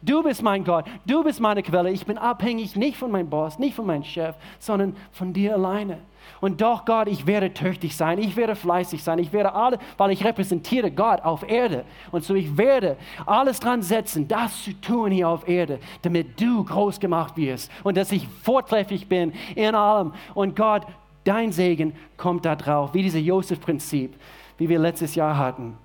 Du 0.06 0.22
bist 0.22 0.42
mein 0.42 0.66
Gott, 0.66 0.86
du 1.06 1.24
bist 1.24 1.40
meine 1.40 1.64
Quelle. 1.64 1.90
Ich 1.90 2.06
bin 2.06 2.18
abhängig 2.18 2.76
nicht 2.76 2.98
von 2.98 3.10
meinem 3.10 3.30
Boss, 3.30 3.58
nicht 3.58 3.74
von 3.74 3.86
meinem 3.86 4.04
Chef, 4.04 4.36
sondern 4.60 4.98
von 5.14 5.32
dir 5.32 5.54
alleine. 5.54 6.00
Und 6.42 6.60
doch, 6.60 6.84
Gott, 6.84 7.08
ich 7.08 7.26
werde 7.26 7.54
tüchtig 7.54 7.96
sein, 7.96 8.20
ich 8.20 8.36
werde 8.36 8.56
fleißig 8.56 9.02
sein, 9.02 9.18
ich 9.20 9.32
werde 9.32 9.54
alle, 9.54 9.80
weil 9.98 10.12
ich 10.12 10.26
repräsentiere 10.26 10.92
Gott 10.92 11.22
auf 11.22 11.48
Erde. 11.50 11.86
Und 12.12 12.26
so 12.26 12.36
ich 12.36 12.58
werde 12.58 12.98
alles 13.26 13.62
dran 13.62 13.82
setzen, 13.82 14.28
das 14.28 14.64
zu 14.64 14.74
tun 14.82 15.12
hier 15.12 15.30
auf 15.30 15.48
Erde, 15.48 15.80
damit 16.02 16.40
du 16.40 16.66
groß 16.66 17.00
gemacht 17.00 17.38
wirst 17.38 17.72
und 17.84 17.96
dass 17.96 18.12
ich 18.12 18.28
vortrefflich 18.28 19.08
bin 19.08 19.32
in 19.56 19.74
allem. 19.74 20.14
Und 20.34 20.58
Gott, 20.58 20.86
dein 21.24 21.54
Segen 21.54 21.96
kommt 22.18 22.44
da 22.44 22.58
drauf, 22.58 22.94
wie 22.94 23.04
dieses 23.04 23.26
Josef-Prinzip, 23.26 24.14
wie 24.58 24.68
wir 24.68 24.80
letztes 24.80 25.16
Jahr 25.16 25.38
hatten. 25.38 25.78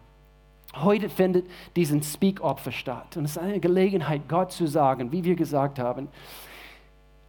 Heute 0.83 1.09
findet 1.09 1.47
diesen 1.77 2.03
Speak-Opfer 2.03 2.73
statt. 2.73 3.17
Und 3.17 3.25
es 3.25 3.33
ist 3.33 3.39
eine 3.39 3.61
Gelegenheit, 3.61 4.23
Gott 4.29 4.53
zu 4.53 4.67
sagen, 4.67 5.13
wie 5.13 5.25
wir 5.25 5.35
gesagt 5.35 5.79
haben, 5.79 6.09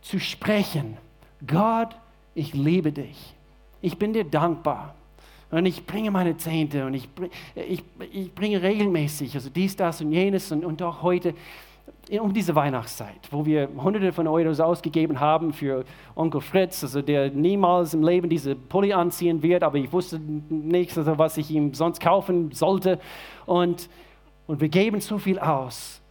zu 0.01 0.19
sprechen. 0.19 0.97
Gott, 1.45 1.95
ich 2.35 2.53
liebe 2.53 2.91
dich. 2.91 3.35
Ich 3.81 3.97
bin 3.97 4.13
dir 4.13 4.23
dankbar. 4.23 4.95
Und 5.51 5.65
ich 5.65 5.85
bringe 5.85 6.11
meine 6.11 6.37
Zehnte 6.37 6.85
und 6.85 6.93
ich, 6.93 7.09
ich, 7.55 7.83
ich 8.11 8.33
bringe 8.35 8.61
regelmäßig, 8.61 9.33
also 9.33 9.49
dies, 9.49 9.75
das 9.75 9.99
und 9.99 10.11
jenes 10.11 10.51
und, 10.51 10.63
und 10.63 10.81
auch 10.83 11.01
heute 11.01 11.33
um 12.19 12.33
diese 12.33 12.55
Weihnachtszeit, 12.55 13.29
wo 13.31 13.45
wir 13.45 13.69
Hunderte 13.77 14.11
von 14.11 14.27
Euros 14.27 14.59
ausgegeben 14.59 15.19
haben 15.19 15.53
für 15.53 15.85
Onkel 16.15 16.41
Fritz, 16.41 16.83
also 16.83 17.01
der 17.01 17.29
niemals 17.29 17.93
im 17.93 18.03
Leben 18.03 18.29
diese 18.29 18.55
Pulli 18.55 18.93
anziehen 18.93 19.43
wird, 19.43 19.63
aber 19.63 19.77
ich 19.77 19.91
wusste 19.91 20.19
nichts, 20.19 20.97
also 20.97 21.17
was 21.17 21.37
ich 21.37 21.51
ihm 21.51 21.73
sonst 21.73 22.01
kaufen 22.01 22.51
sollte. 22.51 22.99
Und, 23.45 23.89
und 24.47 24.59
wir 24.59 24.69
geben 24.69 25.01
so 25.01 25.19
viel 25.19 25.37
aus. 25.37 26.01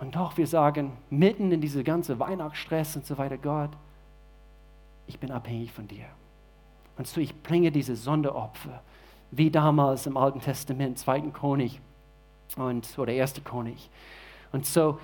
Und 0.00 0.16
doch, 0.16 0.36
wir 0.36 0.46
sagen, 0.46 0.92
mitten 1.10 1.52
in 1.52 1.60
diese 1.60 1.84
ganze 1.84 2.18
Weihnachtsstress 2.18 2.96
und 2.96 3.06
so 3.06 3.18
weiter, 3.18 3.36
Gott, 3.36 3.70
ich 5.06 5.18
bin 5.18 5.30
abhängig 5.30 5.70
von 5.70 5.86
dir. 5.86 6.06
Und 6.96 7.06
so, 7.06 7.20
ich 7.20 7.40
bringe 7.42 7.70
diese 7.70 7.94
Sonderopfer, 7.94 8.82
wie 9.30 9.50
damals 9.50 10.06
im 10.06 10.16
Alten 10.16 10.40
Testament, 10.40 10.98
zweiten 10.98 11.32
König 11.32 11.80
und, 12.56 12.98
oder 12.98 13.12
erster 13.12 13.42
König. 13.42 13.90
Und 14.52 14.66
so, 14.66 14.98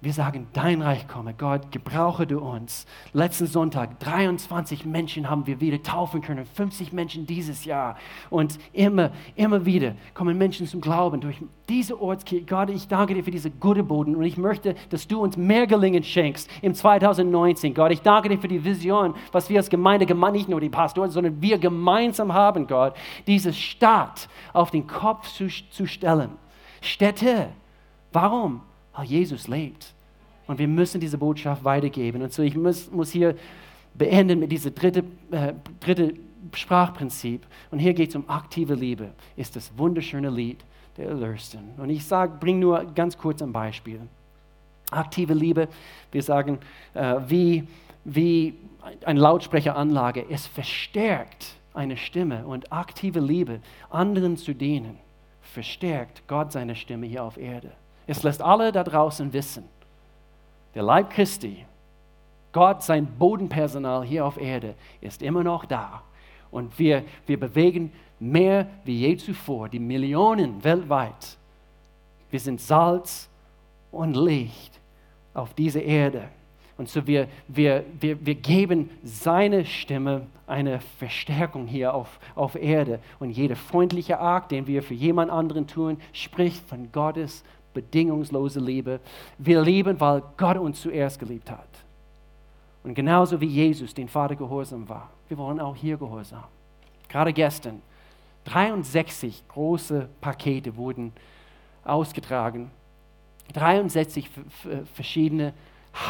wir 0.00 0.12
sagen, 0.12 0.46
dein 0.52 0.80
Reich 0.80 1.08
komme. 1.08 1.34
Gott, 1.36 1.72
gebrauche 1.72 2.24
du 2.24 2.38
uns. 2.38 2.86
Letzten 3.12 3.48
Sonntag, 3.48 3.98
23 3.98 4.86
Menschen 4.86 5.28
haben 5.28 5.48
wir 5.48 5.60
wieder 5.60 5.82
taufen 5.82 6.20
können, 6.20 6.46
50 6.46 6.92
Menschen 6.92 7.26
dieses 7.26 7.64
Jahr. 7.64 7.96
Und 8.30 8.60
immer, 8.72 9.10
immer 9.34 9.66
wieder 9.66 9.96
kommen 10.14 10.38
Menschen 10.38 10.68
zum 10.68 10.80
Glauben 10.80 11.20
durch 11.20 11.42
diese 11.68 12.00
Ortskirche. 12.00 12.46
Gott, 12.46 12.70
ich 12.70 12.86
danke 12.86 13.14
dir 13.14 13.24
für 13.24 13.32
diese 13.32 13.50
gute 13.50 13.82
Boden 13.82 14.14
und 14.14 14.22
ich 14.22 14.36
möchte, 14.36 14.76
dass 14.90 15.08
du 15.08 15.20
uns 15.20 15.36
mehr 15.36 15.66
Gelingen 15.66 16.04
schenkst 16.04 16.48
im 16.62 16.74
2019. 16.74 17.74
Gott, 17.74 17.90
ich 17.90 18.02
danke 18.02 18.28
dir 18.28 18.38
für 18.38 18.46
die 18.46 18.64
Vision, 18.64 19.14
was 19.32 19.50
wir 19.50 19.58
als 19.58 19.68
Gemeinde, 19.68 20.06
nicht 20.30 20.48
nur 20.48 20.60
die 20.60 20.68
Pastoren, 20.68 21.10
sondern 21.10 21.42
wir 21.42 21.58
gemeinsam 21.58 22.32
haben, 22.32 22.68
Gott, 22.68 22.94
diese 23.26 23.52
Stadt 23.52 24.28
auf 24.52 24.70
den 24.70 24.86
Kopf 24.86 25.26
zu, 25.32 25.48
zu 25.48 25.86
stellen. 25.86 26.30
Städte. 26.80 27.48
Warum? 28.12 28.62
Weil 28.98 29.06
Jesus 29.06 29.46
lebt. 29.46 29.94
Und 30.48 30.58
wir 30.58 30.66
müssen 30.66 31.00
diese 31.00 31.18
Botschaft 31.18 31.62
weitergeben. 31.62 32.20
Und 32.20 32.32
so, 32.32 32.42
ich 32.42 32.56
muss, 32.56 32.90
muss 32.90 33.12
hier 33.12 33.36
beenden 33.94 34.40
mit 34.40 34.50
diesem 34.50 34.74
dritte, 34.74 35.04
äh, 35.30 35.52
dritte 35.78 36.14
Sprachprinzip. 36.52 37.46
Und 37.70 37.78
hier 37.78 37.94
geht 37.94 38.10
es 38.10 38.16
um 38.16 38.28
aktive 38.28 38.74
Liebe. 38.74 39.10
Ist 39.36 39.54
das 39.54 39.70
wunderschöne 39.78 40.30
Lied 40.30 40.64
der 40.96 41.10
Erlösten. 41.10 41.60
Und 41.76 41.90
ich 41.90 42.08
bringe 42.40 42.58
nur 42.58 42.84
ganz 42.86 43.16
kurz 43.16 43.40
ein 43.40 43.52
Beispiel. 43.52 44.00
Aktive 44.90 45.34
Liebe, 45.34 45.68
wir 46.10 46.22
sagen, 46.22 46.58
äh, 46.94 47.20
wie, 47.28 47.68
wie 48.04 48.54
eine 49.04 49.20
Lautsprecheranlage, 49.20 50.24
es 50.28 50.46
verstärkt 50.48 51.54
eine 51.72 51.96
Stimme. 51.96 52.44
Und 52.46 52.72
aktive 52.72 53.20
Liebe, 53.20 53.60
anderen 53.90 54.36
zu 54.36 54.54
dienen, 54.54 54.98
verstärkt 55.40 56.26
Gott 56.26 56.50
seine 56.50 56.74
Stimme 56.74 57.06
hier 57.06 57.22
auf 57.22 57.36
Erde. 57.36 57.70
Es 58.08 58.22
lässt 58.22 58.40
alle 58.40 58.72
da 58.72 58.82
draußen 58.82 59.32
wissen, 59.34 59.64
der 60.74 60.82
Leib 60.82 61.10
Christi, 61.10 61.64
Gott, 62.52 62.82
sein 62.82 63.06
Bodenpersonal 63.06 64.02
hier 64.04 64.24
auf 64.24 64.40
Erde, 64.40 64.74
ist 65.02 65.22
immer 65.22 65.44
noch 65.44 65.66
da. 65.66 66.02
Und 66.50 66.78
wir, 66.78 67.04
wir 67.26 67.38
bewegen 67.38 67.92
mehr 68.18 68.66
wie 68.84 68.98
je 68.98 69.16
zuvor, 69.18 69.68
die 69.68 69.78
Millionen 69.78 70.64
weltweit. 70.64 71.36
Wir 72.30 72.40
sind 72.40 72.62
Salz 72.62 73.28
und 73.92 74.16
Licht 74.16 74.80
auf 75.34 75.52
dieser 75.52 75.82
Erde. 75.82 76.28
Und 76.78 76.88
so 76.88 77.06
wir, 77.06 77.28
wir, 77.48 77.84
wir, 78.00 78.24
wir 78.24 78.36
geben 78.36 78.88
seine 79.02 79.66
Stimme 79.66 80.26
eine 80.46 80.80
Verstärkung 80.98 81.66
hier 81.66 81.92
auf, 81.92 82.18
auf 82.34 82.54
Erde. 82.54 83.00
Und 83.18 83.30
jeder 83.30 83.56
freundliche 83.56 84.18
Akt, 84.18 84.52
den 84.52 84.66
wir 84.66 84.82
für 84.82 84.94
jemand 84.94 85.30
anderen 85.30 85.66
tun, 85.66 85.98
spricht 86.12 86.66
von 86.68 86.90
Gottes 86.92 87.44
bedingungslose 87.78 88.60
Liebe. 88.60 89.00
Wir 89.38 89.62
lieben, 89.62 90.00
weil 90.00 90.22
Gott 90.36 90.56
uns 90.56 90.82
zuerst 90.82 91.18
geliebt 91.18 91.50
hat. 91.50 91.68
Und 92.82 92.94
genauso 92.94 93.40
wie 93.40 93.46
Jesus 93.46 93.94
den 93.94 94.08
Vater 94.08 94.34
gehorsam 94.34 94.88
war, 94.88 95.10
wir 95.28 95.38
wollen 95.38 95.60
auch 95.60 95.76
hier 95.76 95.96
gehorsam. 95.96 96.44
Gerade 97.08 97.32
gestern, 97.32 97.82
63 98.44 99.44
große 99.48 100.08
Pakete 100.20 100.76
wurden 100.76 101.12
ausgetragen. 101.84 102.70
63 103.52 104.28
verschiedene 104.94 105.52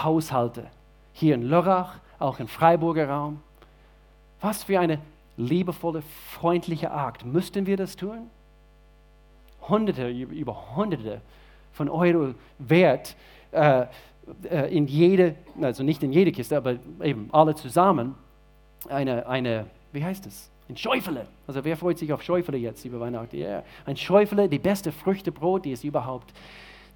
Haushalte. 0.03 0.67
Hier 1.13 1.35
in 1.35 1.43
Lörrach, 1.43 1.97
auch 2.19 2.39
im 2.41 2.49
Freiburger 2.49 3.09
Raum. 3.09 3.41
Was 4.41 4.65
für 4.65 4.81
eine 4.81 5.01
liebevolle, 5.37 6.03
freundliche 6.31 6.91
Akt. 6.91 7.25
Müssten 7.25 7.67
wir 7.67 7.77
das 7.77 7.97
tun? 7.97 8.31
Hunderte, 9.69 10.09
über 10.09 10.77
Hunderte 10.77 11.21
von 11.79 11.89
Euro 11.89 12.35
wert 12.59 13.15
äh, 13.53 13.87
äh, 14.51 14.77
in 14.77 14.89
jede, 14.89 15.37
also 15.61 15.85
nicht 15.85 16.03
in 16.03 16.13
jede 16.13 16.33
Kiste, 16.33 16.57
aber 16.57 16.77
eben 17.01 17.29
alle 17.33 17.55
zusammen, 17.55 18.17
eine, 18.89 19.27
eine 19.29 19.67
wie 19.93 20.05
heißt 20.05 20.27
das? 20.27 20.51
Ein 20.69 20.77
Schäufele. 20.77 21.27
Also 21.47 21.65
wer 21.65 21.77
freut 21.77 21.99
sich 21.99 22.13
auf 22.13 22.21
Schäufele 22.23 22.59
jetzt 22.59 22.85
über 22.85 22.99
Weihnachten? 22.99 23.37
Yeah. 23.37 23.63
Ein 23.87 23.97
Schäufele, 23.97 24.49
die 24.49 24.59
beste 24.59 24.91
Früchtebrot, 24.91 25.65
die 25.65 25.73
es 25.73 25.85
überhaupt 25.85 26.35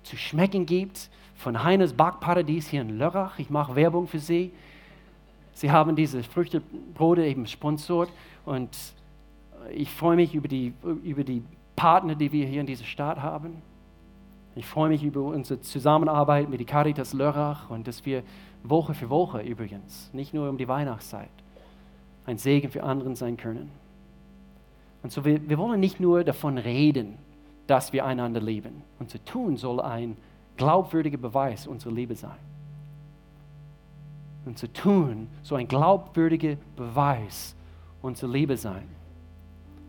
zu 0.02 0.16
schmecken 0.16 0.66
gibt, 0.66 1.08
von 1.36 1.62
Heines 1.62 1.92
Backparadies 1.92 2.68
hier 2.68 2.82
in 2.82 2.98
Lörrach. 2.98 3.38
Ich 3.38 3.50
mache 3.50 3.76
Werbung 3.76 4.08
für 4.08 4.18
Sie. 4.18 4.50
Sie 5.54 5.70
haben 5.70 5.94
diese 5.94 6.24
Früchtebrote 6.24 7.24
eben 7.24 7.46
sponsort 7.46 8.10
und 8.44 8.76
ich 9.72 9.90
freue 9.90 10.16
mich 10.16 10.34
über 10.34 10.48
die, 10.48 10.74
über 11.04 11.22
die 11.22 11.42
Partner, 11.76 12.16
die 12.16 12.32
wir 12.32 12.46
hier 12.46 12.60
in 12.60 12.66
dieser 12.66 12.84
Stadt 12.84 13.22
haben. 13.22 13.62
Ich 14.54 14.66
freue 14.66 14.90
mich 14.90 15.02
über 15.02 15.22
unsere 15.22 15.60
Zusammenarbeit 15.60 16.50
mit 16.50 16.60
der 16.60 16.66
Caritas 16.66 17.14
Lörrach 17.14 17.70
und 17.70 17.88
dass 17.88 18.04
wir 18.04 18.22
Woche 18.62 18.94
für 18.94 19.08
Woche 19.08 19.40
übrigens, 19.40 20.10
nicht 20.12 20.34
nur 20.34 20.48
um 20.48 20.58
die 20.58 20.68
Weihnachtszeit, 20.68 21.30
ein 22.26 22.38
Segen 22.38 22.70
für 22.70 22.82
anderen 22.82 23.16
sein 23.16 23.36
können. 23.36 23.70
Und 25.02 25.10
so, 25.10 25.24
wir, 25.24 25.48
wir 25.48 25.58
wollen 25.58 25.80
nicht 25.80 26.00
nur 26.00 26.22
davon 26.22 26.58
reden, 26.58 27.18
dass 27.66 27.92
wir 27.92 28.04
einander 28.04 28.40
lieben. 28.40 28.82
Unser 28.98 29.24
Tun 29.24 29.56
soll 29.56 29.80
ein 29.80 30.16
glaubwürdiger 30.56 31.18
Beweis 31.18 31.66
unserer 31.66 31.92
Liebe 31.92 32.14
sein. 32.14 32.38
Und 34.44 34.58
zu 34.58 34.72
tun, 34.72 35.28
so 35.42 35.54
ein 35.54 35.68
glaubwürdiger 35.68 36.56
Beweis 36.76 37.54
unserer 38.00 38.30
Liebe 38.30 38.56
sein. 38.56 38.88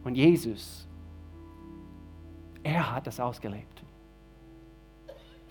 Und 0.04 0.16
Jesus, 0.16 0.88
er 2.62 2.94
hat 2.94 3.08
das 3.08 3.20
ausgelebt. 3.20 3.73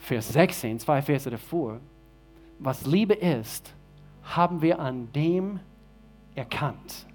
Vers 0.03 0.33
16, 0.33 0.81
zwei 0.81 1.01
Verse 1.01 1.31
davor, 1.31 1.79
was 2.59 2.85
Liebe 2.87 3.15
ist, 3.15 3.73
haben 4.25 4.61
wir 4.61 4.81
an 4.81 5.13
dem 5.13 5.61
erkannt, 6.35 7.07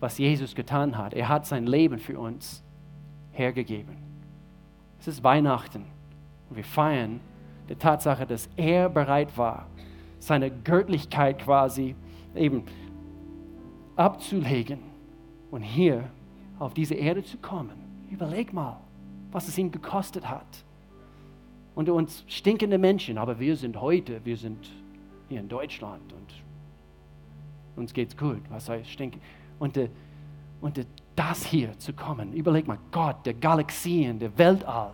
was 0.00 0.18
Jesus 0.18 0.54
getan 0.54 0.98
hat. 0.98 1.14
Er 1.14 1.28
hat 1.30 1.46
sein 1.46 1.66
Leben 1.66 1.98
für 1.98 2.18
uns 2.18 2.62
hergegeben. 3.32 3.96
Es 4.98 5.08
ist 5.08 5.24
Weihnachten 5.24 5.86
und 6.50 6.56
wir 6.56 6.64
feiern 6.64 7.20
die 7.70 7.74
Tatsache, 7.74 8.26
dass 8.26 8.50
er 8.54 8.90
bereit 8.90 9.38
war, 9.38 9.66
seine 10.18 10.50
Göttlichkeit 10.50 11.38
quasi 11.38 11.96
eben 12.34 12.64
abzulegen 13.96 14.80
und 15.50 15.62
hier 15.62 16.04
auf 16.58 16.74
diese 16.74 16.96
Erde 16.96 17.24
zu 17.24 17.38
kommen. 17.38 17.78
Überleg 18.10 18.52
mal, 18.52 18.78
was 19.32 19.48
es 19.48 19.56
ihm 19.56 19.70
gekostet 19.70 20.28
hat. 20.28 20.66
Und 21.80 21.88
uns 21.88 22.24
stinkende 22.26 22.76
Menschen, 22.76 23.16
aber 23.16 23.40
wir 23.40 23.56
sind 23.56 23.80
heute, 23.80 24.22
wir 24.22 24.36
sind 24.36 24.70
hier 25.30 25.40
in 25.40 25.48
Deutschland 25.48 26.12
und 26.12 26.34
uns 27.74 27.94
geht's 27.94 28.14
gut. 28.14 28.42
Was 28.50 28.68
heißt 28.68 28.90
stinken? 28.90 29.18
Und, 29.58 29.78
äh, 29.78 29.88
und 30.60 30.76
äh, 30.76 30.84
das 31.16 31.46
hier 31.46 31.78
zu 31.78 31.94
kommen, 31.94 32.34
überleg 32.34 32.68
mal, 32.68 32.76
Gott, 32.92 33.24
der 33.24 33.32
Galaxien, 33.32 34.18
der 34.18 34.36
Weltall. 34.36 34.90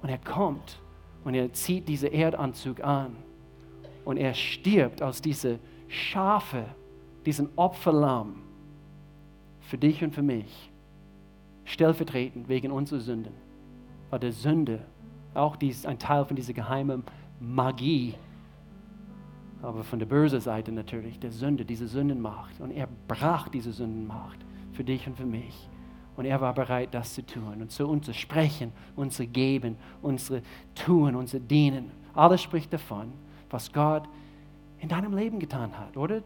Und 0.00 0.08
er 0.08 0.18
kommt 0.18 0.78
und 1.24 1.34
er 1.34 1.52
zieht 1.52 1.88
diesen 1.88 2.12
Erdanzug 2.12 2.80
an 2.80 3.16
und 4.04 4.18
er 4.18 4.34
stirbt 4.34 5.02
aus 5.02 5.20
dieser 5.20 5.56
Schafe, 5.88 6.64
diesem 7.26 7.48
Opferlamm 7.56 8.36
für 9.62 9.78
dich 9.78 10.04
und 10.04 10.14
für 10.14 10.22
mich, 10.22 10.70
stellvertretend 11.64 12.48
wegen 12.48 12.70
unserer 12.70 13.00
Sünden. 13.00 13.34
Weil 14.10 14.20
der 14.20 14.32
Sünde 14.32 14.86
auch 15.38 15.56
dies, 15.56 15.86
ein 15.86 15.98
Teil 15.98 16.24
von 16.24 16.36
dieser 16.36 16.52
geheimen 16.52 17.02
Magie, 17.40 18.14
aber 19.62 19.82
von 19.82 19.98
der 19.98 20.06
bösen 20.06 20.40
Seite 20.40 20.70
natürlich, 20.72 21.18
der 21.18 21.32
Sünde, 21.32 21.64
diese 21.64 21.88
Sündenmacht. 21.88 22.60
Und 22.60 22.70
er 22.70 22.88
brach 23.08 23.48
diese 23.48 23.72
Sündenmacht 23.72 24.38
für 24.72 24.84
dich 24.84 25.06
und 25.06 25.16
für 25.16 25.26
mich. 25.26 25.68
Und 26.16 26.24
er 26.24 26.40
war 26.40 26.52
bereit, 26.52 26.90
das 26.92 27.14
zu 27.14 27.24
tun. 27.24 27.60
Und 27.60 27.70
so 27.70 27.88
unser 27.88 28.12
Sprechen, 28.12 28.72
unser 28.96 29.26
Geben, 29.26 29.76
unser 30.02 30.40
Tun, 30.74 31.14
unser 31.14 31.40
Dienen, 31.40 31.90
alles 32.14 32.42
spricht 32.42 32.72
davon, 32.72 33.12
was 33.50 33.72
Gott 33.72 34.08
in 34.80 34.88
deinem 34.88 35.14
Leben 35.14 35.38
getan 35.38 35.76
hat 35.78 35.96
oder 35.96 36.22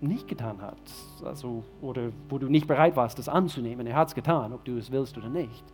nicht 0.00 0.28
getan 0.28 0.60
hat. 0.60 0.76
Also, 1.24 1.64
oder 1.80 2.10
wo 2.28 2.38
du 2.38 2.48
nicht 2.48 2.66
bereit 2.66 2.96
warst, 2.96 3.18
das 3.18 3.28
anzunehmen. 3.28 3.86
Er 3.86 3.96
hat 3.96 4.08
es 4.08 4.14
getan, 4.14 4.52
ob 4.52 4.64
du 4.64 4.76
es 4.76 4.90
willst 4.90 5.16
oder 5.16 5.28
nicht. 5.28 5.64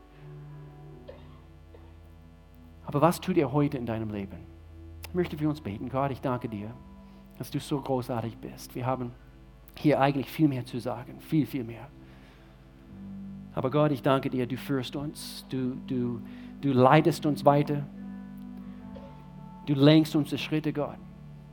Aber 2.85 3.01
was 3.01 3.20
tut 3.20 3.37
er 3.37 3.53
heute 3.53 3.78
in 3.78 3.87
deinem 3.87 4.11
Leben? 4.11 4.39
Ich 5.09 5.14
möchte 5.14 5.37
für 5.37 5.49
uns 5.49 5.61
beten. 5.61 5.89
Gott, 5.89 6.11
ich 6.11 6.20
danke 6.20 6.49
dir, 6.49 6.70
dass 7.39 7.51
du 7.51 7.61
so 7.61 7.80
großartig 7.80 8.37
bist. 8.39 8.74
Wir 8.74 8.87
haben 8.87 9.12
hier 9.76 10.01
eigentlich 10.01 10.28
viel 10.28 10.49
mehr 10.49 10.64
zu 10.64 10.78
sagen, 10.78 11.20
viel, 11.20 11.47
viel 11.47 11.64
mehr. 11.64 11.89
Aber 13.55 13.70
Gott, 13.70 13.93
ich 13.93 14.03
danke 14.03 14.30
dir, 14.30 14.47
du 14.47 14.57
führst 14.57 14.97
uns, 14.97 15.45
du, 15.51 15.76
du, 15.87 16.20
du 16.61 16.72
leitest 16.72 17.26
uns 17.26 17.45
weiter, 17.45 17.85
du 19.66 19.74
lenkst 19.74 20.16
unsere 20.16 20.39
Schritte, 20.39 20.72
Gott. 20.72 20.97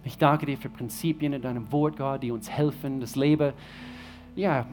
Ich 0.04 0.18
danke 0.18 0.46
dir 0.46 0.58
für 0.58 0.70
Prinzipien 0.70 1.34
in 1.34 1.42
deinem 1.42 1.72
Wort, 1.72 1.98
Gott, 1.98 2.24
die 2.24 2.32
uns 2.32 2.50
helfen, 2.50 3.02
das 3.02 3.16
Leben 3.16 3.54
ja, 4.36 4.66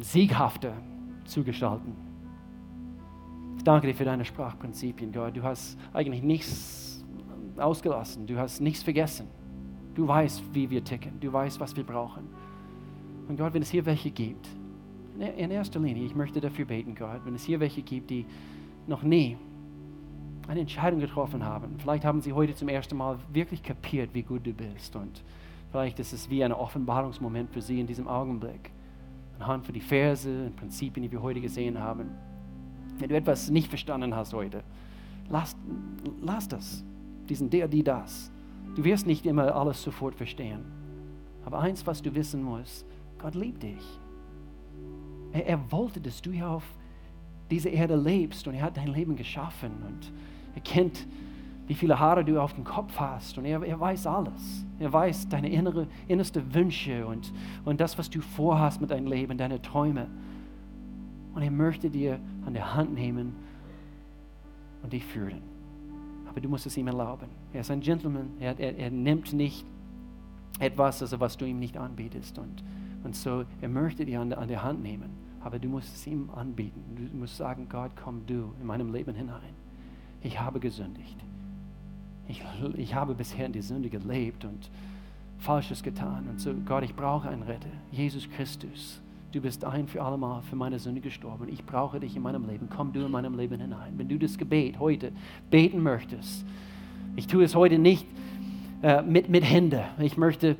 sieghafter 0.00 0.74
zu 1.24 1.42
gestalten. 1.42 2.05
Ich 3.56 3.64
danke 3.64 3.86
dir 3.86 3.94
für 3.94 4.04
deine 4.04 4.24
Sprachprinzipien, 4.24 5.12
Gott. 5.12 5.36
Du 5.36 5.42
hast 5.42 5.76
eigentlich 5.92 6.22
nichts 6.22 7.04
ausgelassen, 7.56 8.26
du 8.26 8.38
hast 8.38 8.60
nichts 8.60 8.82
vergessen. 8.82 9.26
Du 9.94 10.06
weißt, 10.06 10.42
wie 10.52 10.68
wir 10.68 10.84
ticken, 10.84 11.18
du 11.20 11.32
weißt, 11.32 11.58
was 11.58 11.74
wir 11.74 11.84
brauchen. 11.84 12.28
Und 13.28 13.38
Gott, 13.38 13.54
wenn 13.54 13.62
es 13.62 13.70
hier 13.70 13.86
welche 13.86 14.10
gibt, 14.10 14.46
in 15.18 15.50
erster 15.50 15.80
Linie, 15.80 16.04
ich 16.04 16.14
möchte 16.14 16.40
dafür 16.40 16.66
beten, 16.66 16.94
Gott, 16.94 17.22
wenn 17.24 17.34
es 17.34 17.44
hier 17.44 17.58
welche 17.58 17.82
gibt, 17.82 18.10
die 18.10 18.26
noch 18.86 19.02
nie 19.02 19.36
eine 20.46 20.60
Entscheidung 20.60 21.00
getroffen 21.00 21.44
haben. 21.44 21.76
Vielleicht 21.78 22.04
haben 22.04 22.20
sie 22.20 22.32
heute 22.32 22.54
zum 22.54 22.68
ersten 22.68 22.96
Mal 22.96 23.18
wirklich 23.32 23.62
kapiert, 23.62 24.10
wie 24.12 24.22
gut 24.22 24.46
du 24.46 24.52
bist. 24.52 24.94
Und 24.94 25.24
vielleicht 25.72 25.98
ist 25.98 26.12
es 26.12 26.30
wie 26.30 26.44
ein 26.44 26.52
Offenbarungsmoment 26.52 27.50
für 27.50 27.62
sie 27.62 27.80
in 27.80 27.86
diesem 27.86 28.06
Augenblick. 28.06 28.70
Anhand 29.38 29.64
von 29.64 29.74
die 29.74 29.80
Verse 29.80 30.28
und 30.28 30.56
Prinzipien, 30.56 31.02
die 31.02 31.10
wir 31.10 31.22
heute 31.22 31.40
gesehen 31.40 31.80
haben. 31.80 32.10
Wenn 32.98 33.08
du 33.08 33.16
etwas 33.16 33.50
nicht 33.50 33.68
verstanden 33.68 34.14
hast 34.14 34.32
heute, 34.32 34.62
lass, 35.28 35.56
lass 36.22 36.48
das. 36.48 36.84
Diesen 37.28 37.50
der, 37.50 37.68
die 37.68 37.82
das. 37.82 38.30
Du 38.74 38.84
wirst 38.84 39.06
nicht 39.06 39.26
immer 39.26 39.54
alles 39.54 39.82
sofort 39.82 40.14
verstehen. 40.14 40.64
Aber 41.44 41.60
eins, 41.60 41.86
was 41.86 42.02
du 42.02 42.14
wissen 42.14 42.42
musst, 42.42 42.86
Gott 43.18 43.34
liebt 43.34 43.62
dich. 43.62 44.00
Er, 45.32 45.46
er 45.46 45.72
wollte, 45.72 46.00
dass 46.00 46.20
du 46.22 46.30
hier 46.30 46.48
auf 46.48 46.64
dieser 47.50 47.70
Erde 47.70 47.96
lebst 47.96 48.46
und 48.48 48.54
er 48.54 48.62
hat 48.62 48.76
dein 48.76 48.88
Leben 48.88 49.16
geschaffen 49.16 49.70
und 49.86 50.12
er 50.54 50.60
kennt, 50.62 51.06
wie 51.66 51.74
viele 51.74 51.98
Haare 51.98 52.24
du 52.24 52.40
auf 52.40 52.54
dem 52.54 52.64
Kopf 52.64 52.98
hast 52.98 53.38
und 53.38 53.44
er, 53.44 53.62
er 53.62 53.78
weiß 53.78 54.06
alles. 54.06 54.64
Er 54.78 54.92
weiß 54.92 55.28
deine 55.28 55.48
innere, 55.50 55.86
innerste 56.06 56.54
Wünsche 56.54 57.06
und, 57.06 57.32
und 57.64 57.80
das, 57.80 57.98
was 57.98 58.10
du 58.10 58.20
vorhast 58.20 58.80
mit 58.80 58.90
deinem 58.90 59.06
Leben, 59.06 59.36
deine 59.38 59.60
Träume. 59.60 60.06
Und 61.36 61.42
er 61.42 61.52
möchte 61.52 61.88
dir 61.88 62.18
an 62.44 62.54
der 62.54 62.74
Hand 62.74 62.92
nehmen 62.94 63.36
und 64.82 64.92
dich 64.92 65.04
führen. 65.04 65.42
Aber 66.28 66.40
du 66.40 66.48
musst 66.48 66.66
es 66.66 66.76
ihm 66.76 66.88
erlauben. 66.88 67.28
Er 67.52 67.60
ist 67.60 67.70
ein 67.70 67.80
Gentleman. 67.80 68.30
Er, 68.40 68.58
er, 68.58 68.76
er 68.76 68.90
nimmt 68.90 69.32
nicht 69.32 69.64
etwas, 70.58 71.00
also 71.00 71.20
was 71.20 71.36
du 71.36 71.44
ihm 71.44 71.60
nicht 71.60 71.76
anbietest. 71.76 72.38
Und, 72.38 72.64
und 73.04 73.14
so, 73.14 73.44
er 73.60 73.68
möchte 73.68 74.04
dich 74.04 74.18
an, 74.18 74.32
an 74.32 74.48
der 74.48 74.64
Hand 74.64 74.82
nehmen. 74.82 75.10
Aber 75.40 75.60
du 75.60 75.68
musst 75.68 75.94
es 75.94 76.04
ihm 76.08 76.28
anbieten. 76.34 76.82
Du 76.96 77.16
musst 77.16 77.36
sagen, 77.36 77.68
Gott, 77.68 77.92
komm 78.02 78.26
du 78.26 78.52
in 78.60 78.66
meinem 78.66 78.92
Leben 78.92 79.14
hinein 79.14 79.54
ich 80.26 80.40
habe 80.40 80.60
gesündigt. 80.60 81.16
Ich, 82.28 82.42
ich 82.74 82.94
habe 82.94 83.14
bisher 83.14 83.46
in 83.46 83.52
die 83.52 83.62
Sünde 83.62 83.88
gelebt 83.88 84.44
und 84.44 84.68
Falsches 85.38 85.82
getan. 85.82 86.26
Und 86.28 86.40
so, 86.40 86.52
Gott, 86.64 86.82
ich 86.82 86.94
brauche 86.94 87.28
einen 87.28 87.42
Retter. 87.42 87.68
Jesus 87.92 88.28
Christus, 88.28 89.00
du 89.36 89.42
bist 89.42 89.64
ein 89.64 89.86
für 89.86 90.02
allemal 90.02 90.42
für 90.42 90.56
meine 90.56 90.78
Sünde 90.78 91.00
gestorben. 91.00 91.48
Ich 91.48 91.64
brauche 91.64 92.00
dich 92.00 92.16
in 92.16 92.22
meinem 92.22 92.48
Leben. 92.48 92.68
Komm 92.74 92.92
du 92.92 93.04
in 93.04 93.10
meinem 93.10 93.36
Leben 93.36 93.60
hinein. 93.60 93.92
Wenn 93.96 94.08
du 94.08 94.18
das 94.18 94.38
Gebet 94.38 94.78
heute 94.78 95.12
beten 95.50 95.82
möchtest, 95.82 96.44
ich 97.16 97.26
tue 97.26 97.44
es 97.44 97.54
heute 97.54 97.78
nicht 97.78 98.06
äh, 98.82 99.02
mit, 99.02 99.28
mit 99.28 99.44
Händen. 99.44 99.82
Ich 99.98 100.16
möchte 100.16 100.56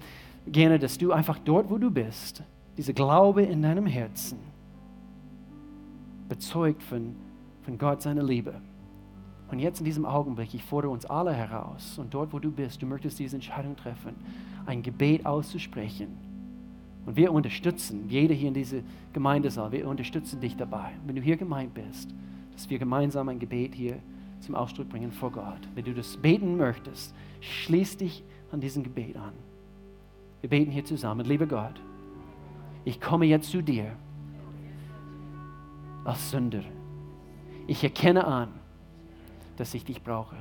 gerne, 0.47 0.79
dass 0.79 0.99
du 0.99 1.13
einfach 1.13 1.39
dort, 1.39 1.71
wo 1.71 1.79
du 1.79 1.91
bist, 1.91 2.43
diese 2.77 2.93
Glaube 2.93 3.43
in 3.43 3.63
deinem 3.63 3.87
Herzen 3.87 4.39
bezeugt 6.29 6.83
von, 6.83 7.17
von 7.63 7.79
Gott 7.79 8.03
seiner 8.03 8.23
Liebe 8.23 8.55
und 9.51 9.61
jetzt 9.61 9.79
in 9.79 9.85
diesem 9.85 10.05
Augenblick, 10.05 10.53
ich 10.55 10.63
fordere 10.63 10.91
uns 10.91 11.07
alle 11.07 11.33
heraus 11.33 11.99
und 11.99 12.13
dort, 12.13 12.33
wo 12.33 12.39
du 12.39 12.51
bist, 12.51 12.83
du 12.83 12.87
möchtest 12.87 13.19
diese 13.19 13.37
Entscheidung 13.37 13.77
treffen, 13.77 14.15
ein 14.67 14.83
Gebet 14.83 15.25
auszusprechen. 15.25 16.26
Und 17.07 17.17
wir 17.17 17.33
unterstützen, 17.33 18.09
jeder 18.09 18.35
hier 18.35 18.49
in 18.49 18.55
diese 18.55 18.83
Gemeindesaal, 19.13 19.71
wir 19.71 19.89
unterstützen 19.89 20.41
dich 20.41 20.57
dabei, 20.57 20.91
wenn 21.07 21.15
du 21.15 21.23
hier 21.23 21.37
gemeint 21.37 21.73
bist, 21.73 22.13
dass 22.53 22.69
wir 22.69 22.79
gemeinsam 22.79 23.29
ein 23.29 23.39
Gebet 23.39 23.75
hier 23.75 23.99
zum 24.41 24.57
Ausdruck 24.57 24.89
bringen 24.89 25.13
vor 25.13 25.31
Gott. 25.31 25.61
Wenn 25.75 25.85
du 25.85 25.95
das 25.95 26.17
beten 26.17 26.57
möchtest, 26.57 27.15
schließ 27.41 27.99
dich 27.99 28.25
an 28.51 28.61
diesem 28.61 28.83
Gebet 28.83 29.17
an. 29.17 29.33
Wir 30.41 30.51
beten 30.51 30.71
hier 30.71 30.85
zusammen. 30.85 31.25
Lieber 31.25 31.47
Gott, 31.47 31.81
ich 32.85 33.01
komme 33.01 33.27
jetzt 33.27 33.51
zu 33.51 33.63
dir 33.63 33.93
als 36.05 36.31
Sünder. 36.31 36.63
Ich 37.67 37.83
erkenne 37.83 38.27
an, 38.27 38.49
dass 39.57 39.75
ich 39.75 39.85
dich 39.85 40.03
brauche. 40.03 40.37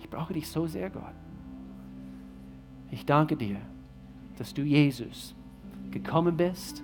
Ich 0.00 0.08
brauche 0.08 0.34
dich 0.34 0.48
so 0.48 0.66
sehr, 0.66 0.90
Gott. 0.90 1.14
Ich 2.90 3.06
danke 3.06 3.36
dir, 3.36 3.60
dass 4.42 4.52
du, 4.52 4.62
Jesus, 4.62 5.36
gekommen 5.92 6.36
bist, 6.36 6.82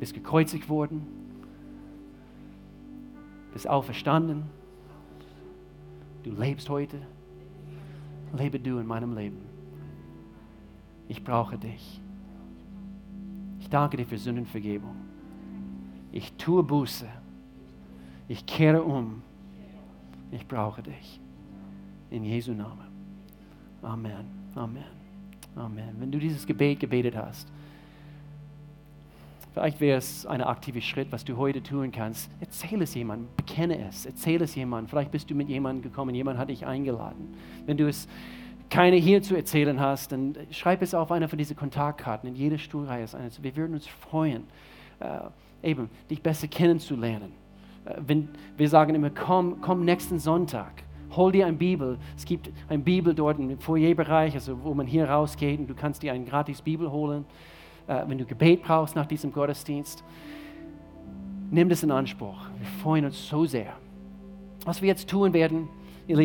bist 0.00 0.14
gekreuzigt 0.14 0.70
worden, 0.70 1.06
bist 3.52 3.68
auferstanden. 3.68 4.44
Du 6.22 6.30
lebst 6.30 6.70
heute. 6.70 6.96
Lebe 8.38 8.58
du 8.58 8.78
in 8.78 8.86
meinem 8.86 9.14
Leben. 9.14 9.36
Ich 11.08 11.22
brauche 11.22 11.58
dich. 11.58 12.00
Ich 13.60 13.68
danke 13.68 13.98
dir 13.98 14.06
für 14.06 14.16
Sündenvergebung. 14.16 14.96
Ich 16.10 16.32
tue 16.38 16.62
Buße 16.62 17.06
ich 18.28 18.46
kehre 18.46 18.82
um 18.82 19.20
Ich 20.30 20.48
brauche 20.48 20.82
dich. 20.82 21.20
In 22.08 22.24
Jesu 22.24 22.52
Namen. 22.52 22.88
Amen. 23.82 24.24
Amen. 24.54 24.95
Amen. 25.56 25.96
Wenn 25.98 26.10
du 26.12 26.18
dieses 26.18 26.46
Gebet 26.46 26.80
gebetet 26.80 27.16
hast, 27.16 27.48
vielleicht 29.54 29.80
wäre 29.80 29.96
es 29.96 30.26
ein 30.26 30.42
aktiver 30.42 30.82
Schritt, 30.82 31.10
was 31.10 31.24
du 31.24 31.38
heute 31.38 31.62
tun 31.62 31.90
kannst. 31.90 32.30
Erzähl 32.40 32.82
es 32.82 32.94
jemandem, 32.94 33.28
bekenne 33.36 33.88
es, 33.88 34.04
erzähl 34.04 34.42
es 34.42 34.54
jemandem. 34.54 34.88
Vielleicht 34.90 35.10
bist 35.10 35.30
du 35.30 35.34
mit 35.34 35.48
jemandem 35.48 35.82
gekommen, 35.82 36.14
jemand 36.14 36.38
hat 36.38 36.50
dich 36.50 36.66
eingeladen. 36.66 37.34
Wenn 37.64 37.78
du 37.78 37.88
es 37.88 38.06
keine 38.68 38.96
hier 38.96 39.22
zu 39.22 39.34
erzählen 39.34 39.80
hast, 39.80 40.12
dann 40.12 40.36
schreib 40.50 40.82
es 40.82 40.92
auf 40.92 41.10
einer 41.10 41.28
von 41.28 41.38
diesen 41.38 41.56
Kontaktkarten. 41.56 42.28
In 42.28 42.34
jeder 42.34 42.58
Stuhlreihe 42.58 43.04
ist 43.04 43.14
eine. 43.14 43.30
Wir 43.40 43.56
würden 43.56 43.74
uns 43.74 43.86
freuen, 43.86 44.44
äh, 45.00 45.20
eben 45.62 45.88
dich 46.10 46.22
besser 46.22 46.48
kennenzulernen. 46.48 47.32
Äh, 47.86 47.94
wenn 48.06 48.28
wir 48.58 48.68
sagen 48.68 48.94
immer, 48.94 49.10
komm, 49.10 49.60
komm 49.62 49.84
nächsten 49.84 50.18
Sonntag, 50.18 50.82
hol 51.16 51.32
dir 51.32 51.46
eine 51.46 51.56
Bibel. 51.56 51.98
Es 52.16 52.24
gibt 52.24 52.50
eine 52.68 52.82
Bibel 52.82 53.14
dort 53.14 53.38
im 53.38 53.58
Foyerbereich, 53.58 54.34
also 54.34 54.62
wo 54.62 54.74
man 54.74 54.86
hier 54.86 55.08
rausgeht 55.08 55.58
und 55.60 55.68
du 55.68 55.74
kannst 55.74 56.02
dir 56.02 56.12
eine 56.12 56.24
gratis 56.24 56.62
Bibel 56.62 56.90
holen. 56.90 57.24
Äh, 57.86 58.02
wenn 58.06 58.18
du 58.18 58.24
Gebet 58.24 58.62
brauchst 58.62 58.96
nach 58.96 59.06
diesem 59.06 59.32
Gottesdienst, 59.32 60.04
nimm 61.50 61.68
das 61.68 61.82
in 61.82 61.90
Anspruch. 61.90 62.38
Wir 62.58 62.68
freuen 62.82 63.04
uns 63.04 63.28
so 63.28 63.46
sehr. 63.46 63.72
Was 64.64 64.82
wir 64.82 64.88
jetzt 64.88 65.08
tun 65.08 65.32
werden, 65.32 65.68